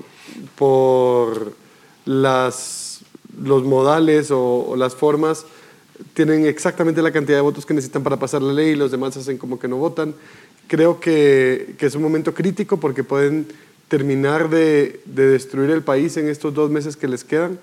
por 0.56 1.54
las, 2.06 3.01
los 3.42 3.63
modales 3.63 4.30
o, 4.32 4.75
las 4.77 4.96
formas 4.96 5.46
tienen 6.13 6.46
exactamente 6.46 7.01
la 7.01 7.12
cantidad 7.12 7.38
de 7.38 7.42
votos 7.42 7.65
que 7.65 7.74
necesitan 7.74 8.04
para 8.04 8.18
pasar 8.18 8.42
la 8.42 8.54
ley 8.54 8.72
y 8.72 8.75
los 8.75 8.92
demás 8.92 9.15
hacen 9.18 9.38
como 9.38 9.60
que 9.60 9.68
no 9.68 9.77
votan. 9.77 10.13
Creo 10.68 11.00
que, 11.00 11.75
que 11.77 11.86
es 11.86 11.96
un 11.96 12.01
momento 12.01 12.34
crítico 12.34 12.77
porque 12.77 13.04
pueden 13.04 13.48
terminar 13.88 14.50
de, 14.50 15.01
destruir 15.06 15.70
el 15.70 15.84
país 15.84 16.18
en 16.18 16.27
estos 16.27 16.54
dos 16.54 16.70
meses 16.70 16.98
que 16.98 17.08
les 17.08 17.24
quedan. 17.24 17.60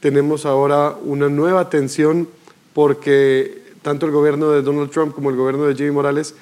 Tenemos 0.00 0.46
ahora 0.46 0.96
una 1.02 1.28
nueva 1.28 1.68
tensión 1.68 2.28
porque 2.72 3.62
tanto 3.82 4.06
el 4.06 4.12
gobierno 4.12 4.50
de 4.50 4.62
Donald 4.62 4.90
Trump 4.90 5.14
como 5.14 5.30
el 5.30 5.36
gobierno 5.36 5.64
de 5.64 5.74
Jimmy 5.74 5.90
Morales 5.90 6.34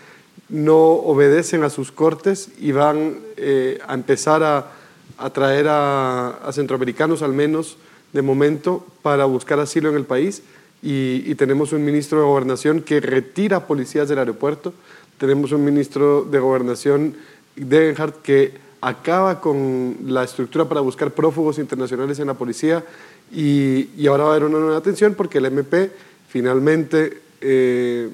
no 0.49 0.77
obedecen 0.77 1.63
a 1.63 1.71
sus 1.71 1.93
cortes 1.93 2.51
y 2.59 2.73
van 2.73 3.19
eh, 3.37 3.79
a 3.87 3.95
empezar 3.95 4.43
a, 4.43 5.31
traer 5.33 5.67
a, 5.69 6.51
centroamericanos 6.53 7.23
al 7.23 7.33
menos 7.33 7.77
de 8.13 8.23
momento 8.23 8.87
para 9.03 9.25
buscar 9.25 9.59
asilo 9.61 9.91
en 9.91 9.97
el 9.97 10.05
país. 10.05 10.43
Y, 10.83 11.23
y, 11.27 11.35
tenemos 11.35 11.73
un 11.73 11.83
ministro 11.83 12.19
de 12.19 12.27
gobernación 12.27 12.83
que 12.83 13.01
retira 13.01 13.67
policías 13.67 14.09
del 14.09 14.19
aeropuerto. 14.19 14.75
Tenemos 15.17 15.53
un 15.53 15.65
ministro 15.65 16.25
de 16.25 16.39
gobernación, 16.39 17.15
Degenhardt, 17.57 18.21
que 18.21 18.53
acaba 18.85 19.41
con 19.41 19.97
la 20.05 20.25
estructura 20.25 20.69
para 20.69 20.83
buscar 20.83 21.11
prófugos 21.11 21.59
internacionales 21.59 22.19
en 22.19 22.27
la 22.27 22.35
policía 22.35 22.85
y, 23.33 24.07
ahora 24.07 24.25
va 24.25 24.31
a 24.31 24.33
haber 24.37 24.45
una 24.45 24.59
nueva 24.59 24.77
atención 24.77 25.15
porque 25.15 25.39
el 25.39 25.47
MP 25.47 25.91
finalmente 26.29 27.23
eh, 27.41 28.11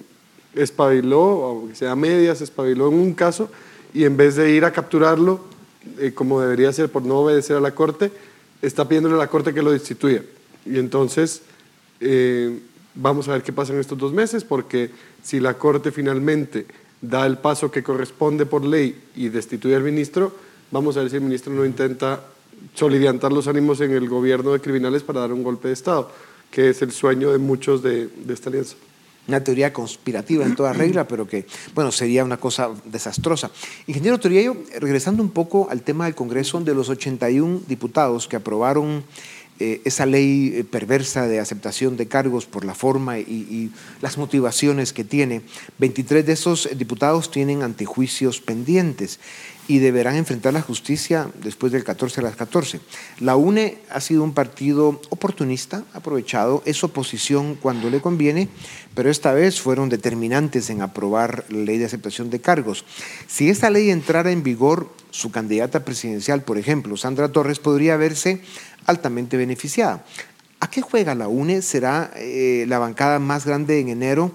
espabiló, 0.54 1.44
aunque 1.44 1.74
sea 1.74 1.96
medias, 1.96 2.40
espabiló 2.40 2.86
en 2.86 2.94
un 2.94 3.14
caso 3.14 3.50
y 3.92 4.04
en 4.04 4.16
vez 4.16 4.36
de 4.36 4.52
ir 4.52 4.64
a 4.64 4.72
capturarlo, 4.72 5.40
eh, 5.98 6.12
como 6.14 6.40
debería 6.40 6.72
ser 6.72 6.88
por 6.88 7.02
no 7.02 7.18
obedecer 7.18 7.56
a 7.56 7.60
la 7.60 7.74
Corte, 7.74 8.12
está 8.62 8.86
pidiéndole 8.86 9.16
a 9.16 9.18
la 9.18 9.26
Corte 9.26 9.52
que 9.52 9.62
lo 9.62 9.72
destituya. 9.72 10.22
Y 10.64 10.78
entonces 10.78 11.42
eh, 11.98 12.60
vamos 12.94 13.26
a 13.26 13.32
ver 13.32 13.42
qué 13.42 13.52
pasa 13.52 13.72
en 13.72 13.80
estos 13.80 13.98
dos 13.98 14.12
meses, 14.12 14.44
porque 14.44 14.90
si 15.20 15.40
la 15.40 15.54
Corte 15.54 15.90
finalmente 15.90 16.66
da 17.00 17.26
el 17.26 17.38
paso 17.38 17.72
que 17.72 17.82
corresponde 17.82 18.46
por 18.46 18.64
ley 18.64 18.96
y 19.16 19.30
destituye 19.30 19.74
al 19.74 19.82
ministro, 19.82 20.32
vamos 20.70 20.96
a 20.96 21.00
ver 21.00 21.10
si 21.10 21.16
el 21.16 21.22
ministro 21.22 21.52
no 21.52 21.64
intenta 21.64 22.20
soliviantar 22.74 23.32
los 23.32 23.48
ánimos 23.48 23.80
en 23.80 23.92
el 23.92 24.08
gobierno 24.08 24.52
de 24.52 24.60
criminales 24.60 25.02
para 25.02 25.20
dar 25.20 25.32
un 25.32 25.42
golpe 25.42 25.68
de 25.68 25.74
Estado, 25.74 26.10
que 26.50 26.70
es 26.70 26.82
el 26.82 26.92
sueño 26.92 27.32
de 27.32 27.38
muchos 27.38 27.82
de, 27.82 28.08
de 28.08 28.34
esta 28.34 28.50
alianza 28.50 28.76
una 29.28 29.44
teoría 29.44 29.72
conspirativa 29.72 30.44
en 30.44 30.56
toda 30.56 30.72
regla, 30.72 31.06
pero 31.06 31.26
que, 31.26 31.46
bueno, 31.74 31.92
sería 31.92 32.24
una 32.24 32.38
cosa 32.38 32.70
desastrosa. 32.84 33.50
Ingeniero 33.86 34.18
Toriello, 34.18 34.56
regresando 34.80 35.22
un 35.22 35.30
poco 35.30 35.68
al 35.70 35.82
tema 35.82 36.06
del 36.06 36.16
Congreso, 36.16 36.60
de 36.60 36.74
los 36.74 36.88
81 36.88 37.62
diputados 37.68 38.26
que 38.26 38.36
aprobaron 38.36 39.04
eh, 39.60 39.82
esa 39.84 40.06
ley 40.06 40.54
eh, 40.54 40.64
perversa 40.64 41.28
de 41.28 41.38
aceptación 41.38 41.96
de 41.96 42.08
cargos 42.08 42.46
por 42.46 42.64
la 42.64 42.74
forma 42.74 43.18
y, 43.18 43.70
las 44.00 44.16
motivaciones 44.16 44.94
que 44.94 45.04
tiene, 45.04 45.42
23 45.78 46.24
de 46.24 46.32
esos 46.32 46.68
diputados 46.76 47.30
tienen 47.30 47.62
antejuicios 47.62 48.40
pendientes 48.40 49.20
y 49.70 49.78
deberán 49.78 50.16
enfrentar 50.16 50.52
la 50.52 50.62
justicia 50.62 51.30
después 51.44 51.70
del 51.70 51.84
14 51.84 52.18
a 52.18 52.24
las 52.24 52.34
14. 52.34 52.80
La 53.20 53.36
UNE 53.36 53.78
ha 53.88 54.00
sido 54.00 54.24
un 54.24 54.34
partido 54.34 55.00
oportunista, 55.10 55.84
aprovechado, 55.92 56.60
es 56.66 56.82
oposición 56.82 57.54
cuando 57.54 57.88
le 57.88 58.00
conviene, 58.00 58.48
pero 58.96 59.10
esta 59.10 59.32
vez 59.32 59.60
fueron 59.60 59.88
determinantes 59.88 60.70
en 60.70 60.82
aprobar 60.82 61.44
la 61.50 61.58
ley 61.58 61.78
de 61.78 61.84
aceptación 61.84 62.30
de 62.30 62.40
cargos. 62.40 62.84
Si 63.28 63.48
esta 63.48 63.70
ley 63.70 63.90
entrara 63.90 64.32
en 64.32 64.42
vigor, 64.42 64.90
su 65.10 65.30
candidata 65.30 65.84
presidencial, 65.84 66.42
por 66.42 66.58
ejemplo, 66.58 66.96
Sandra 66.96 67.30
Torres, 67.30 67.60
podría 67.60 67.96
verse 67.96 68.40
altamente 68.86 69.36
beneficiada. 69.36 70.04
¿A 70.58 70.68
qué 70.68 70.82
juega 70.82 71.14
la 71.14 71.28
UNE? 71.28 71.62
¿Será 71.62 72.10
eh, 72.16 72.64
la 72.66 72.80
bancada 72.80 73.20
más 73.20 73.46
grande 73.46 73.78
en 73.78 73.88
enero 73.88 74.32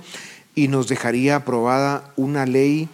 y 0.56 0.70
nos 0.70 0.88
dejaría 0.88 1.36
aprobada 1.36 2.14
una 2.16 2.46
ley? 2.46 2.88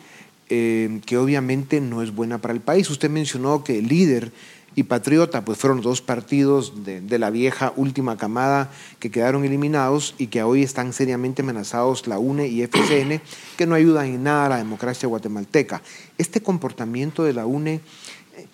Eh, 0.54 1.00
que 1.06 1.18
obviamente 1.18 1.80
no 1.80 2.02
es 2.02 2.14
buena 2.14 2.40
para 2.40 2.54
el 2.54 2.60
país. 2.60 2.90
Usted 2.90 3.10
mencionó 3.10 3.64
que 3.64 3.82
líder 3.82 4.34
y 4.76 4.84
Patriota 4.84 5.46
pues 5.46 5.58
fueron 5.58 5.80
dos 5.80 6.02
partidos 6.02 6.84
de, 6.84 7.20
la 7.20 7.30
vieja 7.30 7.72
última 7.78 8.18
camada 8.18 8.70
que 9.00 9.10
quedaron 9.10 9.46
eliminados 9.46 10.14
y 10.18 10.28
que 10.28 10.44
hoy 10.44 10.64
están 10.64 10.92
seriamente 10.92 11.42
amenazados 11.42 12.06
la 12.06 12.20
UNE 12.20 12.48
y 12.48 12.64
FCN, 12.64 13.22
que 13.56 13.66
no 13.66 13.76
ayudan 13.76 14.08
en 14.08 14.24
nada 14.24 14.48
a 14.48 14.50
la 14.50 14.58
democracia 14.58 15.08
guatemalteca. 15.08 15.82
Este 16.18 16.42
comportamiento 16.42 17.24
de 17.24 17.32
la 17.32 17.46
UNE, 17.46 17.80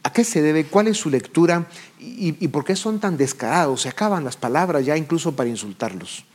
¿a 0.04 0.14
qué 0.14 0.24
se 0.24 0.44
debe? 0.44 0.66
¿Cuál 0.66 0.90
es 0.90 0.98
su 0.98 1.10
lectura? 1.10 1.66
¿Y, 2.00 2.32
por 2.50 2.64
qué 2.64 2.76
son 2.76 3.00
tan 3.00 3.18
descarados? 3.18 3.82
Se 3.82 3.90
acaban 3.90 4.24
las 4.24 4.38
palabras 4.38 4.86
ya 4.86 4.96
incluso 4.96 5.36
para 5.36 5.50
insultarlos. 5.50 6.26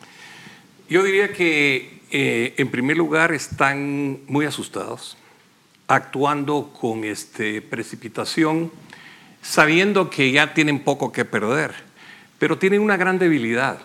Yo 0.88 1.04
diría 1.04 1.32
que 1.32 2.00
eh, 2.10 2.54
en 2.56 2.68
primer 2.68 2.96
lugar 2.96 3.32
están 3.32 4.18
muy 4.26 4.44
asustados 4.44 5.18
actuando 5.92 6.72
con 6.72 7.04
este, 7.04 7.60
precipitación, 7.60 8.72
sabiendo 9.42 10.08
que 10.08 10.32
ya 10.32 10.54
tienen 10.54 10.80
poco 10.80 11.12
que 11.12 11.26
perder, 11.26 11.74
pero 12.38 12.56
tienen 12.56 12.80
una 12.80 12.96
gran 12.96 13.18
debilidad. 13.18 13.78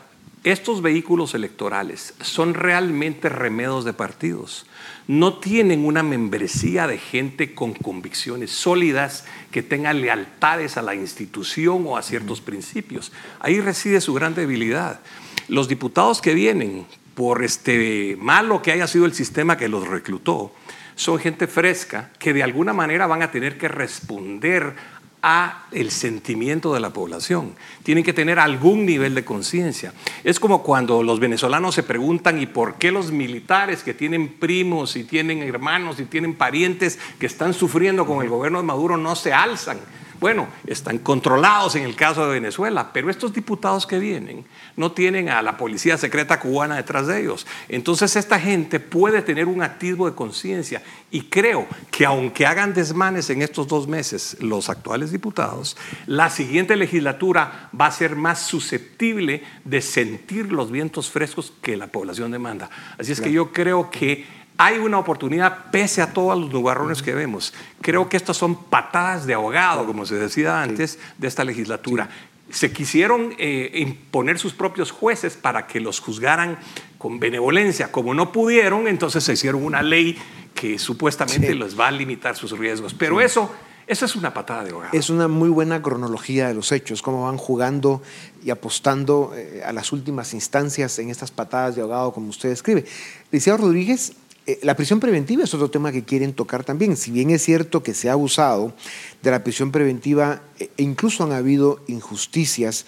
Estos 0.45 0.81
vehículos 0.81 1.33
electorales 1.33 2.13
son 2.21 2.53
realmente 2.53 3.27
remedos 3.27 3.83
de 3.83 3.91
partidos. 3.91 4.67
No 5.07 5.39
tienen 5.39 5.85
una 5.85 6.01
membresía 6.01 6.87
de 6.87 6.97
gente 6.97 7.53
con 7.53 7.73
convicciones 7.73 8.51
sólidas 8.51 9.25
que 9.51 9.61
tenga 9.61 9.91
lealtades 9.91 10.77
a 10.77 10.83
la 10.83 10.95
institución 10.95 11.83
o 11.87 11.97
a 11.97 12.03
ciertos 12.03 12.39
principios. 12.39 13.11
Ahí 13.41 13.59
reside 13.59 13.99
su 13.99 14.13
gran 14.13 14.33
debilidad. 14.33 15.01
Los 15.49 15.67
diputados 15.67 16.21
que 16.21 16.33
vienen, 16.33 16.85
por 17.15 17.43
este 17.43 18.15
malo 18.21 18.61
que 18.61 18.71
haya 18.71 18.87
sido 18.87 19.05
el 19.05 19.13
sistema 19.13 19.57
que 19.57 19.67
los 19.67 19.87
reclutó, 19.87 20.53
son 20.98 21.20
gente 21.20 21.48
fresca 21.48 22.10
que 22.20 22.33
de 22.33 22.44
alguna 22.44 22.74
manera 22.74 23.07
van 23.07 23.22
a 23.22 23.31
tener 23.31 23.57
que 23.57 23.68
responder 23.68 24.74
a 25.22 25.66
el 25.72 25.92
sentimiento 25.92 26.74
de 26.74 26.79
la 26.79 26.92
población. 26.92 27.53
Tienen 27.83 28.03
que 28.03 28.14
tener 28.14 28.40
algún 28.40 28.86
nivel 28.86 29.14
de 29.14 29.24
conciencia. 29.24 29.94
Es 30.24 30.40
como 30.40 30.64
cuando 30.64 31.03
los 31.03 31.20
venezolanos 31.20 31.75
se 31.75 31.83
preguntan 31.83 32.42
¿y 32.42 32.48
por 32.48 32.75
qué 32.75 32.92
los 32.92 33.12
militares 33.12 33.83
que 33.83 33.94
tienen 33.94 34.40
primos 34.40 34.96
y 34.96 35.03
tienen 35.03 35.44
hermanos 35.44 36.00
y 36.00 36.05
tienen 36.05 36.36
parientes 36.36 37.00
que 37.20 37.27
están 37.27 37.53
sufriendo 37.53 38.05
con 38.05 38.24
el 38.24 38.29
gobierno 38.29 38.57
de 38.57 38.66
Maduro 38.66 38.98
no 38.98 39.16
se 39.16 39.33
alzan? 39.33 39.77
Bueno, 40.20 40.48
están 40.66 40.98
controlados 40.98 41.75
en 41.75 41.84
el 41.84 41.96
caso 41.96 42.25
de 42.25 42.34
Venezuela, 42.34 42.92
pero 42.92 43.10
estos 43.10 43.34
diputados 43.34 43.86
que 43.86 44.00
vienen 44.00 44.46
no 44.75 44.92
tienen 44.92 45.30
a 45.30 45.42
la 45.42 45.58
policía 45.58 45.98
secreta 45.98 46.40
cubana 46.40 46.75
detrás 46.75 47.08
de 47.08 47.22
ellos. 47.22 47.46
Entonces 47.70 48.16
esta 48.16 48.40
gente 48.40 48.80
puede 48.80 49.22
tener 49.22 49.46
un 49.46 49.62
activo 49.62 50.10
de 50.10 50.16
conciencia 50.16 50.82
y 51.12 51.24
creo 51.24 51.68
que 51.92 52.06
aunque 52.06 52.46
hagan 52.46 52.74
desmanes 52.74 53.30
en 53.30 53.42
estos 53.42 53.68
dos 53.68 53.88
meses 53.88 54.38
los 54.40 54.70
actuales 54.70 55.12
diputados, 55.12 55.77
la 56.08 56.30
siguiente 56.30 56.75
legislatura 56.75 57.70
va 57.80 57.86
a 57.86 57.92
ser 57.92 58.16
más 58.16 58.42
susceptible 58.42 59.44
de 59.66 59.82
sentir 59.82 60.51
los 60.51 60.72
vientos 60.72 61.12
frescos 61.12 61.53
que 61.62 61.77
la 61.77 61.88
población 61.88 62.32
demanda. 62.32 62.70
Así 62.98 63.12
es 63.12 63.22
que 63.22 63.32
yo 63.32 63.51
creo 63.51 63.92
que 63.92 64.25
hay 64.57 64.77
una 64.79 64.98
oportunidad 64.98 65.72
pese 65.72 66.01
a 66.01 66.13
todos 66.13 66.37
los 66.37 66.51
nubarrones 66.51 67.01
que 67.01 67.13
vemos. 67.13 67.53
Creo 67.81 68.09
que 68.09 68.17
estas 68.17 68.37
son 68.37 68.55
patadas 68.65 69.25
de 69.25 69.33
ahogado, 69.33 69.85
como 69.85 70.05
se 70.05 70.15
decía 70.15 70.61
antes, 70.61 71.00
de 71.17 71.27
esta 71.27 71.43
legislatura. 71.43 72.09
Se 72.50 72.72
quisieron 72.72 73.35
eh, 73.37 73.72
imponer 73.75 74.39
sus 74.39 74.53
propios 74.53 74.91
jueces 74.91 75.35
para 75.35 75.67
que 75.67 75.79
los 75.79 76.00
juzgaran 76.00 76.57
con 76.98 77.20
benevolencia. 77.20 77.91
Como 77.91 78.13
no 78.13 78.31
pudieron, 78.31 78.87
entonces 78.87 79.24
se 79.24 79.33
hicieron 79.33 79.63
una 79.63 79.81
ley 79.81 80.17
que 80.55 80.79
supuestamente 80.79 81.53
les 81.53 81.79
va 81.79 81.87
a 81.87 81.91
limitar 81.91 82.35
sus 82.35 82.57
riesgos. 82.57 82.93
Pero 82.93 83.22
eso 83.22 83.51
eso 83.87 84.03
es 84.03 84.17
una 84.17 84.33
patada 84.33 84.65
de 84.65 84.72
ahogado. 84.72 84.91
Es 84.91 85.09
una 85.09 85.29
muy 85.29 85.48
buena 85.48 85.81
cronología 85.81 86.50
de 86.50 86.53
los 86.53 86.74
hechos, 86.74 87.01
cómo 87.01 87.24
van 87.24 87.37
jugando 87.37 88.01
y 88.43 88.50
apostando 88.50 89.31
eh, 89.33 89.63
a 89.65 89.72
las 89.72 89.93
últimas 89.93 90.33
instancias 90.33 91.00
en 91.00 91.09
estas 91.09 91.31
patadas 91.31 91.77
de 91.77 91.83
ahogado, 91.83 92.11
como 92.11 92.27
usted 92.27 92.50
describe. 92.50 92.83
Liceo 93.31 93.55
Rodríguez, 93.55 94.11
eh, 94.48 94.60
la 94.64 94.77
prisión 94.77 95.01
preventiva 95.01 95.44
es 95.44 95.53
otro 95.53 95.70
tema 95.70 95.92
que 95.92 96.05
quieren 96.05 96.33
tocar 96.33 96.64
también. 96.64 96.96
Si 96.96 97.12
bien 97.12 97.29
es 97.31 97.44
cierto 97.44 97.83
que 97.83 97.94
se 97.94 98.10
ha 98.10 98.14
abusado 98.14 98.74
de 99.22 99.29
la 99.29 99.44
prisión 99.44 99.74
preventiva 99.74 100.42
e 100.57 100.70
incluso 100.77 101.25
han 101.25 101.33
habido 101.33 101.81
injusticias, 101.88 102.86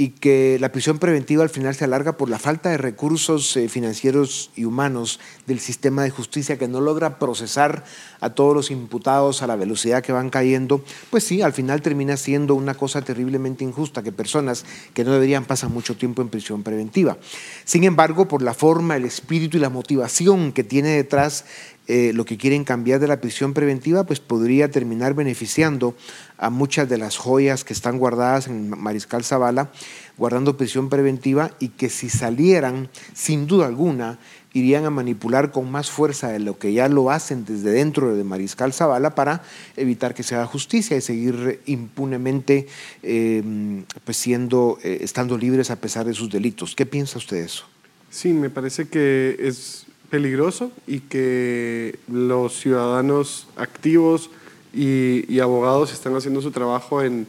y 0.00 0.10
que 0.10 0.58
la 0.60 0.70
prisión 0.70 1.00
preventiva 1.00 1.42
al 1.42 1.50
final 1.50 1.74
se 1.74 1.82
alarga 1.82 2.16
por 2.16 2.30
la 2.30 2.38
falta 2.38 2.70
de 2.70 2.78
recursos 2.78 3.56
eh, 3.56 3.68
financieros 3.68 4.52
y 4.54 4.64
humanos 4.64 5.18
del 5.48 5.58
sistema 5.58 6.04
de 6.04 6.10
justicia 6.10 6.56
que 6.56 6.68
no 6.68 6.80
logra 6.80 7.18
procesar 7.18 7.82
a 8.20 8.30
todos 8.30 8.54
los 8.54 8.70
imputados 8.70 9.42
a 9.42 9.48
la 9.48 9.56
velocidad 9.56 10.00
que 10.00 10.12
van 10.12 10.30
cayendo, 10.30 10.84
pues 11.10 11.24
sí, 11.24 11.42
al 11.42 11.52
final 11.52 11.82
termina 11.82 12.16
siendo 12.16 12.54
una 12.54 12.74
cosa 12.74 13.02
terriblemente 13.02 13.64
injusta 13.64 14.04
que 14.04 14.12
personas 14.12 14.64
que 14.94 15.02
no 15.02 15.12
deberían 15.12 15.44
pasar 15.44 15.68
mucho 15.68 15.96
tiempo 15.96 16.22
en 16.22 16.28
prisión 16.28 16.62
preventiva. 16.62 17.18
Sin 17.64 17.82
embargo, 17.82 18.28
por 18.28 18.40
la 18.40 18.54
forma, 18.54 18.96
el 18.96 19.04
espíritu 19.04 19.56
y 19.56 19.60
la 19.60 19.68
motivación 19.68 20.52
que 20.52 20.62
tiene 20.62 20.90
detrás 20.90 21.44
eh, 21.88 22.12
lo 22.14 22.26
que 22.26 22.36
quieren 22.36 22.64
cambiar 22.64 23.00
de 23.00 23.08
la 23.08 23.20
prisión 23.20 23.54
preventiva, 23.54 24.04
pues 24.04 24.20
podría 24.20 24.70
terminar 24.70 25.14
beneficiando 25.14 25.96
a 26.36 26.50
muchas 26.50 26.86
de 26.88 26.98
las 26.98 27.16
joyas 27.16 27.64
que 27.64 27.72
están 27.72 27.98
guardadas 27.98 28.46
en 28.46 28.68
Mariscal 28.68 29.24
Zavala, 29.24 29.70
guardando 30.18 30.58
prisión 30.58 30.90
preventiva 30.90 31.50
y 31.58 31.68
que 31.68 31.88
si 31.88 32.10
salieran, 32.10 32.90
sin 33.14 33.46
duda 33.46 33.66
alguna, 33.66 34.18
irían 34.52 34.84
a 34.84 34.90
manipular 34.90 35.50
con 35.50 35.70
más 35.70 35.90
fuerza 35.90 36.28
de 36.28 36.40
lo 36.40 36.58
que 36.58 36.74
ya 36.74 36.88
lo 36.88 37.10
hacen 37.10 37.44
desde 37.46 37.70
dentro 37.70 38.14
de 38.14 38.22
Mariscal 38.22 38.72
Zavala 38.74 39.14
para 39.14 39.42
evitar 39.76 40.14
que 40.14 40.22
se 40.22 40.34
haga 40.34 40.46
justicia 40.46 40.96
y 40.96 41.00
seguir 41.00 41.60
impunemente 41.66 42.66
eh, 43.02 43.82
pues 44.04 44.16
siendo, 44.18 44.78
eh, 44.82 44.98
estando 45.00 45.38
libres 45.38 45.70
a 45.70 45.76
pesar 45.76 46.06
de 46.06 46.14
sus 46.14 46.30
delitos. 46.30 46.74
¿Qué 46.74 46.84
piensa 46.84 47.18
usted 47.18 47.38
de 47.38 47.44
eso? 47.44 47.64
Sí, 48.10 48.32
me 48.32 48.50
parece 48.50 48.88
que 48.88 49.36
es 49.40 49.87
peligroso 50.10 50.70
y 50.86 51.00
que 51.00 51.98
los 52.08 52.54
ciudadanos 52.58 53.46
activos 53.56 54.30
y, 54.72 55.40
abogados 55.40 55.92
están 55.92 56.14
haciendo 56.16 56.40
su 56.40 56.50
trabajo 56.50 57.02
en, 57.02 57.26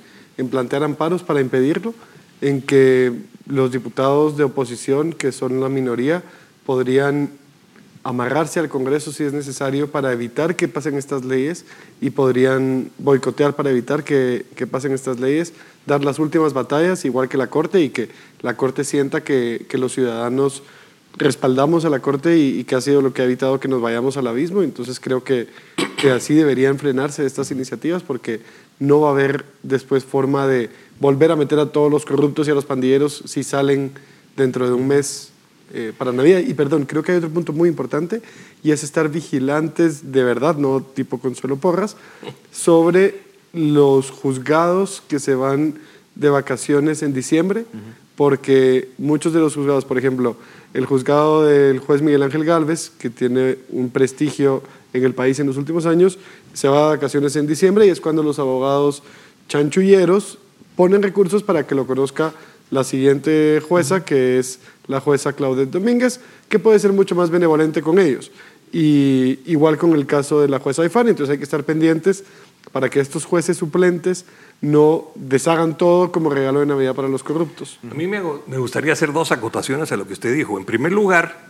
plantear 0.49 0.83
amparos 0.83 1.23
para 1.23 1.41
impedirlo, 1.41 1.93
en 2.41 2.61
que 2.61 3.13
los 3.45 3.71
diputados 3.71 4.37
de 4.37 4.45
oposición, 4.45 5.11
que 5.11 5.31
son 5.31 5.59
la 5.59 5.67
minoría, 5.67 6.23
podrían 6.65 7.31
amarrarse 8.03 8.61
al 8.61 8.69
Congreso 8.69 9.11
si 9.11 9.25
es 9.25 9.33
necesario 9.33 9.91
para 9.91 10.13
evitar 10.13 10.55
que 10.55 10.69
pasen 10.69 10.97
estas 10.97 11.25
leyes 11.25 11.65
y 11.99 12.11
podrían 12.11 12.89
boicotear 12.97 13.55
para 13.55 13.71
evitar 13.71 14.05
que, 14.05 14.45
que, 14.55 14.65
pasen 14.65 14.93
estas 14.93 15.19
leyes, 15.19 15.51
dar 15.85 16.05
las 16.05 16.19
últimas 16.19 16.53
batallas 16.53 17.03
igual 17.03 17.27
que 17.27 17.37
la 17.37 17.47
Corte 17.47 17.81
y 17.81 17.89
que 17.89 18.09
la 18.41 18.55
Corte 18.55 18.85
sienta 18.85 19.21
que, 19.21 19.65
que 19.67 19.77
los 19.77 19.93
ciudadanos 19.93 20.63
respaldamos 21.19 21.85
a 21.85 21.89
la 21.89 21.99
Corte 21.99 22.37
y, 22.37 22.63
que 22.63 22.75
ha 22.75 22.81
sido 22.81 23.01
lo 23.01 23.13
que 23.13 23.21
ha 23.21 23.25
evitado 23.25 23.59
que 23.59 23.67
nos 23.67 23.81
vayamos 23.81 24.17
al 24.17 24.27
abismo. 24.27 24.63
Entonces 24.63 24.99
creo 24.99 25.23
que, 25.23 25.47
que 25.97 26.11
así 26.11 26.33
deberían 26.33 26.79
frenarse 26.79 27.25
estas 27.25 27.51
iniciativas 27.51 28.01
porque 28.01 28.41
no 28.79 29.01
va 29.01 29.09
a 29.09 29.11
haber 29.11 29.45
después 29.61 30.05
forma 30.05 30.47
de 30.47 30.69
volver 30.99 31.31
a 31.31 31.35
meter 31.35 31.59
a 31.59 31.67
todos 31.67 31.91
los 31.91 32.05
corruptos 32.05 32.47
y 32.47 32.51
a 32.51 32.55
los 32.55 32.65
pandilleros 32.65 33.23
si 33.25 33.43
salen 33.43 33.91
dentro 34.35 34.65
de 34.65 34.73
un 34.73 34.87
mes 34.87 35.31
eh, 35.73 35.93
para 35.97 36.11
Navidad. 36.11 36.39
Y 36.39 36.53
perdón, 36.53 36.85
creo 36.85 37.03
que 37.03 37.11
hay 37.11 37.17
otro 37.17 37.29
punto 37.29 37.53
muy 37.53 37.67
importante 37.69 38.21
y 38.63 38.71
es 38.71 38.83
estar 38.83 39.09
vigilantes 39.09 40.11
de 40.11 40.23
verdad, 40.23 40.55
no 40.55 40.81
tipo 40.81 41.19
Consuelo 41.19 41.57
Porras, 41.57 41.97
sobre 42.51 43.21
los 43.53 44.09
juzgados 44.09 45.03
que 45.07 45.19
se 45.19 45.35
van 45.35 45.75
de 46.15 46.29
vacaciones 46.29 47.03
en 47.03 47.13
diciembre, 47.13 47.65
porque 48.15 48.89
muchos 48.97 49.33
de 49.33 49.39
los 49.39 49.55
juzgados, 49.55 49.85
por 49.85 49.97
ejemplo, 49.97 50.35
el 50.73 50.85
juzgado 50.85 51.45
del 51.45 51.79
juez 51.79 52.01
Miguel 52.01 52.23
Ángel 52.23 52.45
Galvez, 52.45 52.91
que 52.97 53.09
tiene 53.09 53.57
un 53.69 53.89
prestigio 53.89 54.61
en 54.93 55.03
el 55.03 55.13
país 55.13 55.39
en 55.39 55.47
los 55.47 55.57
últimos 55.57 55.85
años, 55.85 56.17
se 56.53 56.67
va 56.67 56.89
de 56.89 56.95
vacaciones 56.97 57.35
en 57.35 57.47
diciembre 57.47 57.85
y 57.85 57.89
es 57.89 58.01
cuando 58.01 58.23
los 58.23 58.39
abogados 58.39 59.03
chanchulleros 59.47 60.37
ponen 60.75 61.01
recursos 61.01 61.43
para 61.43 61.65
que 61.65 61.75
lo 61.75 61.85
conozca 61.85 62.33
la 62.71 62.83
siguiente 62.83 63.61
jueza, 63.67 64.05
que 64.05 64.39
es 64.39 64.59
la 64.87 64.99
jueza 64.99 65.33
Claudette 65.33 65.71
Domínguez, 65.71 66.19
que 66.47 66.59
puede 66.59 66.79
ser 66.79 66.93
mucho 66.93 67.15
más 67.15 67.29
benevolente 67.29 67.81
con 67.81 67.99
ellos. 67.99 68.31
Y 68.71 69.39
igual 69.45 69.77
con 69.77 69.93
el 69.93 70.05
caso 70.05 70.41
de 70.41 70.47
la 70.47 70.59
jueza 70.59 70.85
Ifani, 70.85 71.11
entonces 71.11 71.31
hay 71.31 71.37
que 71.39 71.43
estar 71.43 71.63
pendientes 71.63 72.23
para 72.71 72.89
que 72.89 72.99
estos 72.99 73.25
jueces 73.25 73.57
suplentes 73.57 74.25
no 74.61 75.11
deshagan 75.15 75.77
todo 75.77 76.11
como 76.11 76.29
regalo 76.29 76.59
de 76.59 76.65
Navidad 76.65 76.95
para 76.95 77.07
los 77.07 77.23
corruptos. 77.23 77.79
A 77.89 77.93
mí 77.93 78.07
me, 78.07 78.19
gustaría 78.19 78.93
hacer 78.93 79.13
dos 79.13 79.31
acotaciones 79.31 79.91
a 79.91 79.97
lo 79.97 80.05
que 80.05 80.13
usted 80.13 80.33
dijo. 80.33 80.57
En 80.57 80.65
primer 80.65 80.91
lugar, 80.91 81.47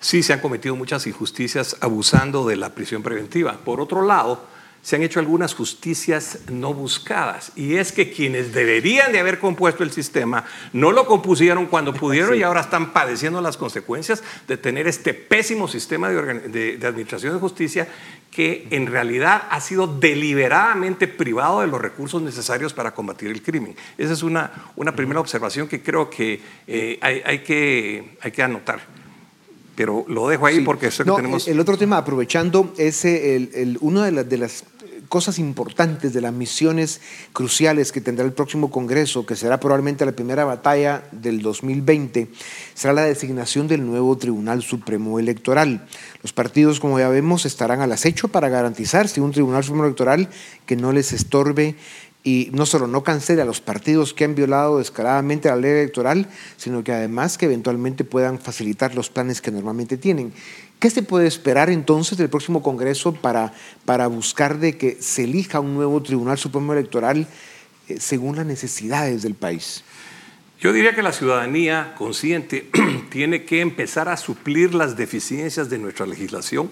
sí 0.00 0.22
se 0.22 0.32
han 0.32 0.40
cometido 0.40 0.76
muchas 0.76 1.06
injusticias 1.06 1.76
abusando 1.80 2.46
de 2.46 2.56
la 2.56 2.74
prisión 2.74 3.02
preventiva. 3.02 3.58
Por 3.64 3.80
otro 3.80 4.02
lado, 4.02 4.44
se 4.82 4.96
han 4.96 5.02
hecho 5.02 5.20
algunas 5.20 5.54
justicias 5.54 6.40
no 6.50 6.74
buscadas. 6.74 7.52
Y 7.54 7.76
es 7.76 7.92
que 7.92 8.10
quienes 8.10 8.52
deberían 8.52 9.12
de 9.12 9.20
haber 9.20 9.38
compuesto 9.38 9.84
el 9.84 9.92
sistema 9.92 10.44
no 10.72 10.90
lo 10.90 11.06
compusieron 11.06 11.66
cuando 11.66 11.94
pudieron 12.02 12.36
y 12.36 12.42
ahora 12.42 12.60
están 12.60 12.92
padeciendo 12.92 13.40
las 13.40 13.56
consecuencias 13.56 14.22
de 14.48 14.56
tener 14.56 14.88
este 14.88 15.14
pésimo 15.14 15.68
sistema 15.68 16.10
de, 16.10 16.78
administración 16.82 17.32
de 17.32 17.38
justicia 17.38 17.88
que 18.32 18.66
en 18.70 18.86
realidad 18.86 19.44
ha 19.50 19.60
sido 19.60 19.86
deliberadamente 19.86 21.06
privado 21.06 21.60
de 21.60 21.68
los 21.68 21.80
recursos 21.80 22.20
necesarios 22.20 22.72
para 22.72 22.92
combatir 22.92 23.30
el 23.30 23.42
crimen. 23.42 23.76
Esa 23.98 24.14
es 24.14 24.22
una, 24.22 24.50
una 24.74 24.96
primera 24.96 25.20
observación 25.20 25.68
que 25.68 25.82
creo 25.82 26.10
que, 26.10 26.40
eh, 26.66 26.98
hay, 27.00 27.38
que 27.40 28.16
hay 28.20 28.32
que 28.32 28.42
anotar 28.42 29.02
pero 29.74 30.04
lo 30.06 30.28
dejo 30.28 30.46
ahí 30.46 30.60
porque 30.60 30.88
eso 30.88 31.02
que 31.02 31.10
tenemos. 31.10 31.48
El 31.48 31.58
otro 31.58 31.78
tema, 31.78 31.96
aprovechando, 31.96 32.74
es 32.76 33.06
el, 33.06 33.50
el, 33.54 33.78
una 33.80 34.04
de, 34.04 34.24
de, 34.24 34.38
las 34.38 34.64
cosas 35.12 35.38
importantes, 35.38 36.14
de 36.14 36.22
las 36.22 36.32
misiones 36.32 37.02
cruciales 37.34 37.92
que 37.92 38.00
tendrá 38.00 38.24
el 38.24 38.32
próximo 38.32 38.70
Congreso, 38.70 39.26
que 39.26 39.36
será 39.36 39.60
probablemente 39.60 40.06
la 40.06 40.12
primera 40.12 40.46
batalla 40.46 41.02
del 41.12 41.42
2020, 41.42 42.28
será 42.72 42.94
la 42.94 43.04
designación 43.04 43.68
del 43.68 43.84
nuevo 43.84 44.16
Tribunal 44.16 44.62
Supremo 44.62 45.18
Electoral. 45.18 45.86
Los 46.22 46.32
partidos, 46.32 46.80
como 46.80 46.98
ya 46.98 47.10
vemos, 47.10 47.44
estarán 47.44 47.82
al 47.82 47.92
acecho 47.92 48.28
para 48.28 48.48
garantizarse 48.48 49.20
un 49.20 49.32
Tribunal 49.32 49.62
Supremo 49.62 49.84
Electoral 49.84 50.30
que 50.64 50.76
no 50.76 50.92
les 50.92 51.12
estorbe 51.12 51.76
y 52.24 52.48
no 52.54 52.64
solo 52.64 52.86
no 52.86 53.02
cancele 53.02 53.42
a 53.42 53.44
los 53.44 53.60
partidos 53.60 54.14
que 54.14 54.24
han 54.24 54.34
violado 54.34 54.78
descaradamente 54.78 55.50
la 55.50 55.56
ley 55.56 55.72
electoral, 55.72 56.26
sino 56.56 56.82
que 56.84 56.92
además 56.92 57.36
que 57.36 57.44
eventualmente 57.44 58.04
puedan 58.04 58.38
facilitar 58.38 58.94
los 58.94 59.10
planes 59.10 59.42
que 59.42 59.50
normalmente 59.50 59.98
tienen. 59.98 60.32
¿Qué 60.82 60.90
se 60.90 61.04
puede 61.04 61.28
esperar 61.28 61.70
entonces 61.70 62.18
del 62.18 62.28
próximo 62.28 62.60
Congreso 62.60 63.14
para, 63.14 63.52
para 63.84 64.08
buscar 64.08 64.58
de 64.58 64.76
que 64.76 64.96
se 65.00 65.22
elija 65.22 65.60
un 65.60 65.74
nuevo 65.74 66.02
Tribunal 66.02 66.38
Supremo 66.38 66.72
Electoral 66.72 67.28
eh, 67.86 68.00
según 68.00 68.34
las 68.34 68.46
necesidades 68.46 69.22
del 69.22 69.36
país? 69.36 69.84
Yo 70.58 70.72
diría 70.72 70.92
que 70.92 71.04
la 71.04 71.12
ciudadanía 71.12 71.94
consciente 71.96 72.68
tiene 73.10 73.44
que 73.44 73.60
empezar 73.60 74.08
a 74.08 74.16
suplir 74.16 74.74
las 74.74 74.96
deficiencias 74.96 75.70
de 75.70 75.78
nuestra 75.78 76.04
legislación 76.04 76.68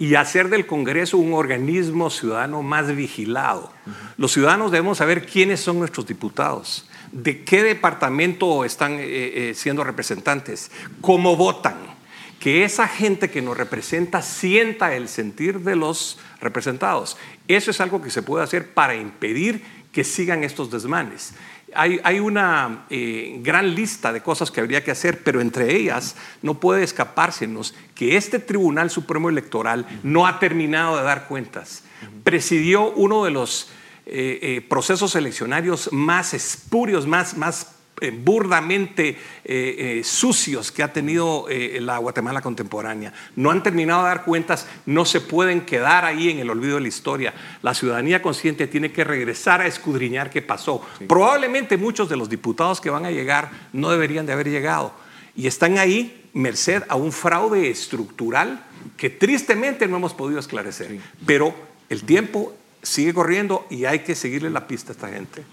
y 0.00 0.16
hacer 0.16 0.48
del 0.48 0.66
Congreso 0.66 1.16
un 1.16 1.32
organismo 1.32 2.10
ciudadano 2.10 2.62
más 2.62 2.96
vigilado. 2.96 3.72
Los 4.16 4.32
ciudadanos 4.32 4.72
debemos 4.72 4.98
saber 4.98 5.24
quiénes 5.24 5.60
son 5.60 5.78
nuestros 5.78 6.04
diputados, 6.08 6.88
de 7.12 7.44
qué 7.44 7.62
departamento 7.62 8.64
están 8.64 8.94
eh, 8.94 9.04
eh, 9.04 9.52
siendo 9.54 9.84
representantes, 9.84 10.72
cómo 11.00 11.36
votan 11.36 11.95
que 12.40 12.64
esa 12.64 12.86
gente 12.88 13.30
que 13.30 13.42
nos 13.42 13.56
representa 13.56 14.22
sienta 14.22 14.94
el 14.94 15.08
sentir 15.08 15.60
de 15.60 15.76
los 15.76 16.18
representados. 16.40 17.16
Eso 17.48 17.70
es 17.70 17.80
algo 17.80 18.02
que 18.02 18.10
se 18.10 18.22
puede 18.22 18.44
hacer 18.44 18.72
para 18.72 18.94
impedir 18.94 19.62
que 19.92 20.04
sigan 20.04 20.44
estos 20.44 20.70
desmanes. 20.70 21.32
Hay, 21.74 22.20
una 22.20 22.86
eh, 22.88 23.38
gran 23.40 23.74
lista 23.74 24.12
de 24.12 24.22
cosas 24.22 24.50
que 24.50 24.60
habría 24.60 24.82
que 24.82 24.90
hacer, 24.90 25.22
pero 25.22 25.40
entre 25.40 25.76
ellas 25.76 26.16
no 26.40 26.54
puede 26.54 26.82
escapársenos 26.82 27.74
que 27.94 28.16
este 28.16 28.38
Tribunal 28.38 28.90
Supremo 28.90 29.28
Electoral 29.28 29.86
no 30.02 30.26
ha 30.26 30.38
terminado 30.38 30.96
de 30.96 31.02
dar 31.02 31.26
cuentas. 31.28 31.82
Presidió 32.24 32.92
uno 32.92 33.24
de 33.24 33.30
los 33.30 33.70
eh, 34.06 34.38
eh, 34.40 34.60
procesos 34.66 35.16
eleccionarios 35.16 35.92
más 35.92 36.32
espurios, 36.32 37.06
más, 37.06 37.36
más 37.36 37.75
burdamente 38.22 39.08
eh, 39.08 39.16
eh, 39.44 40.00
sucios 40.04 40.70
que 40.70 40.82
ha 40.82 40.92
tenido 40.92 41.46
la 41.80 41.98
Guatemala 41.98 42.42
contemporánea. 42.42 43.12
No 43.36 43.50
han 43.50 43.62
terminado 43.62 44.02
de 44.02 44.08
dar 44.08 44.24
cuentas, 44.24 44.66
no 44.84 45.04
se 45.04 45.20
pueden 45.20 45.62
quedar 45.62 46.04
ahí 46.04 46.30
en 46.30 46.38
el 46.38 46.50
olvido 46.50 46.74
de 46.74 46.82
la 46.82 46.88
historia. 46.88 47.34
La 47.62 47.74
ciudadanía 47.74 48.20
consciente 48.20 48.66
tiene 48.66 48.92
que 48.92 49.04
regresar 49.04 49.60
a 49.60 49.66
escudriñar 49.66 50.30
qué 50.30 50.42
pasó. 50.42 50.82
Probablemente 51.08 51.76
muchos 51.76 52.08
de 52.08 52.16
los 52.16 52.28
diputados 52.28 52.80
que 52.80 52.90
van 52.90 53.06
a 53.06 53.10
llegar 53.10 53.50
no 53.72 53.90
deberían 53.90 54.26
de 54.26 54.32
haber 54.32 54.50
llegado 54.50 54.92
y 55.36 55.46
están 55.46 55.78
ahí 55.78 56.28
merced 56.32 56.82
a 56.88 56.96
un 56.96 57.12
fraude 57.12 57.70
estructural 57.70 58.64
que 58.96 59.10
tristemente 59.10 59.86
no 59.86 59.96
hemos 59.96 60.14
podido 60.14 60.40
esclarecer. 60.40 60.98
Pero 61.24 61.54
el 61.88 62.04
tiempo 62.04 62.54
sigue 62.82 63.12
corriendo 63.14 63.66
y 63.70 63.84
hay 63.84 64.00
que 64.00 64.14
seguirle 64.14 64.50
la 64.50 64.66
pista 64.66 64.92
a 64.92 64.94
esta 64.94 65.08
gente. 65.08 65.44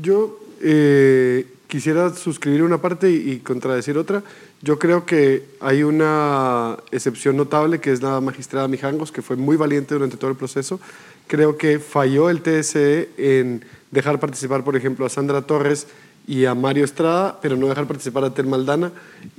Yo 0.00 0.38
quisiera 1.66 2.14
suscribir 2.14 2.62
una 2.62 2.78
parte 2.78 3.10
y, 3.10 3.40
contradecir 3.40 3.98
otra. 3.98 4.22
Yo 4.62 4.78
creo 4.78 5.04
que 5.04 5.44
hay 5.60 5.82
una 5.82 6.78
excepción 6.90 7.36
notable 7.36 7.80
que 7.80 7.92
es 7.92 8.00
la 8.00 8.20
magistrada 8.20 8.68
Mijangos, 8.68 9.12
que 9.12 9.22
fue 9.22 9.36
muy 9.36 9.56
valiente 9.56 9.94
durante 9.94 10.16
todo 10.16 10.30
el 10.30 10.36
proceso. 10.36 10.80
Creo 11.26 11.56
que 11.56 11.78
falló 11.78 12.30
el 12.30 12.42
TSE 12.42 13.08
en 13.16 13.64
dejar 13.90 14.20
participar, 14.20 14.64
por 14.64 14.76
ejemplo, 14.76 15.04
a 15.04 15.08
Sandra 15.08 15.42
Torres 15.42 15.86
y 16.26 16.44
a 16.44 16.54
Mario 16.54 16.84
Estrada, 16.84 17.38
pero 17.42 17.56
no 17.56 17.66
dejar 17.66 17.86
participar 17.86 18.24
a 18.24 18.32
Tel 18.32 18.46
Maldana 18.46 18.92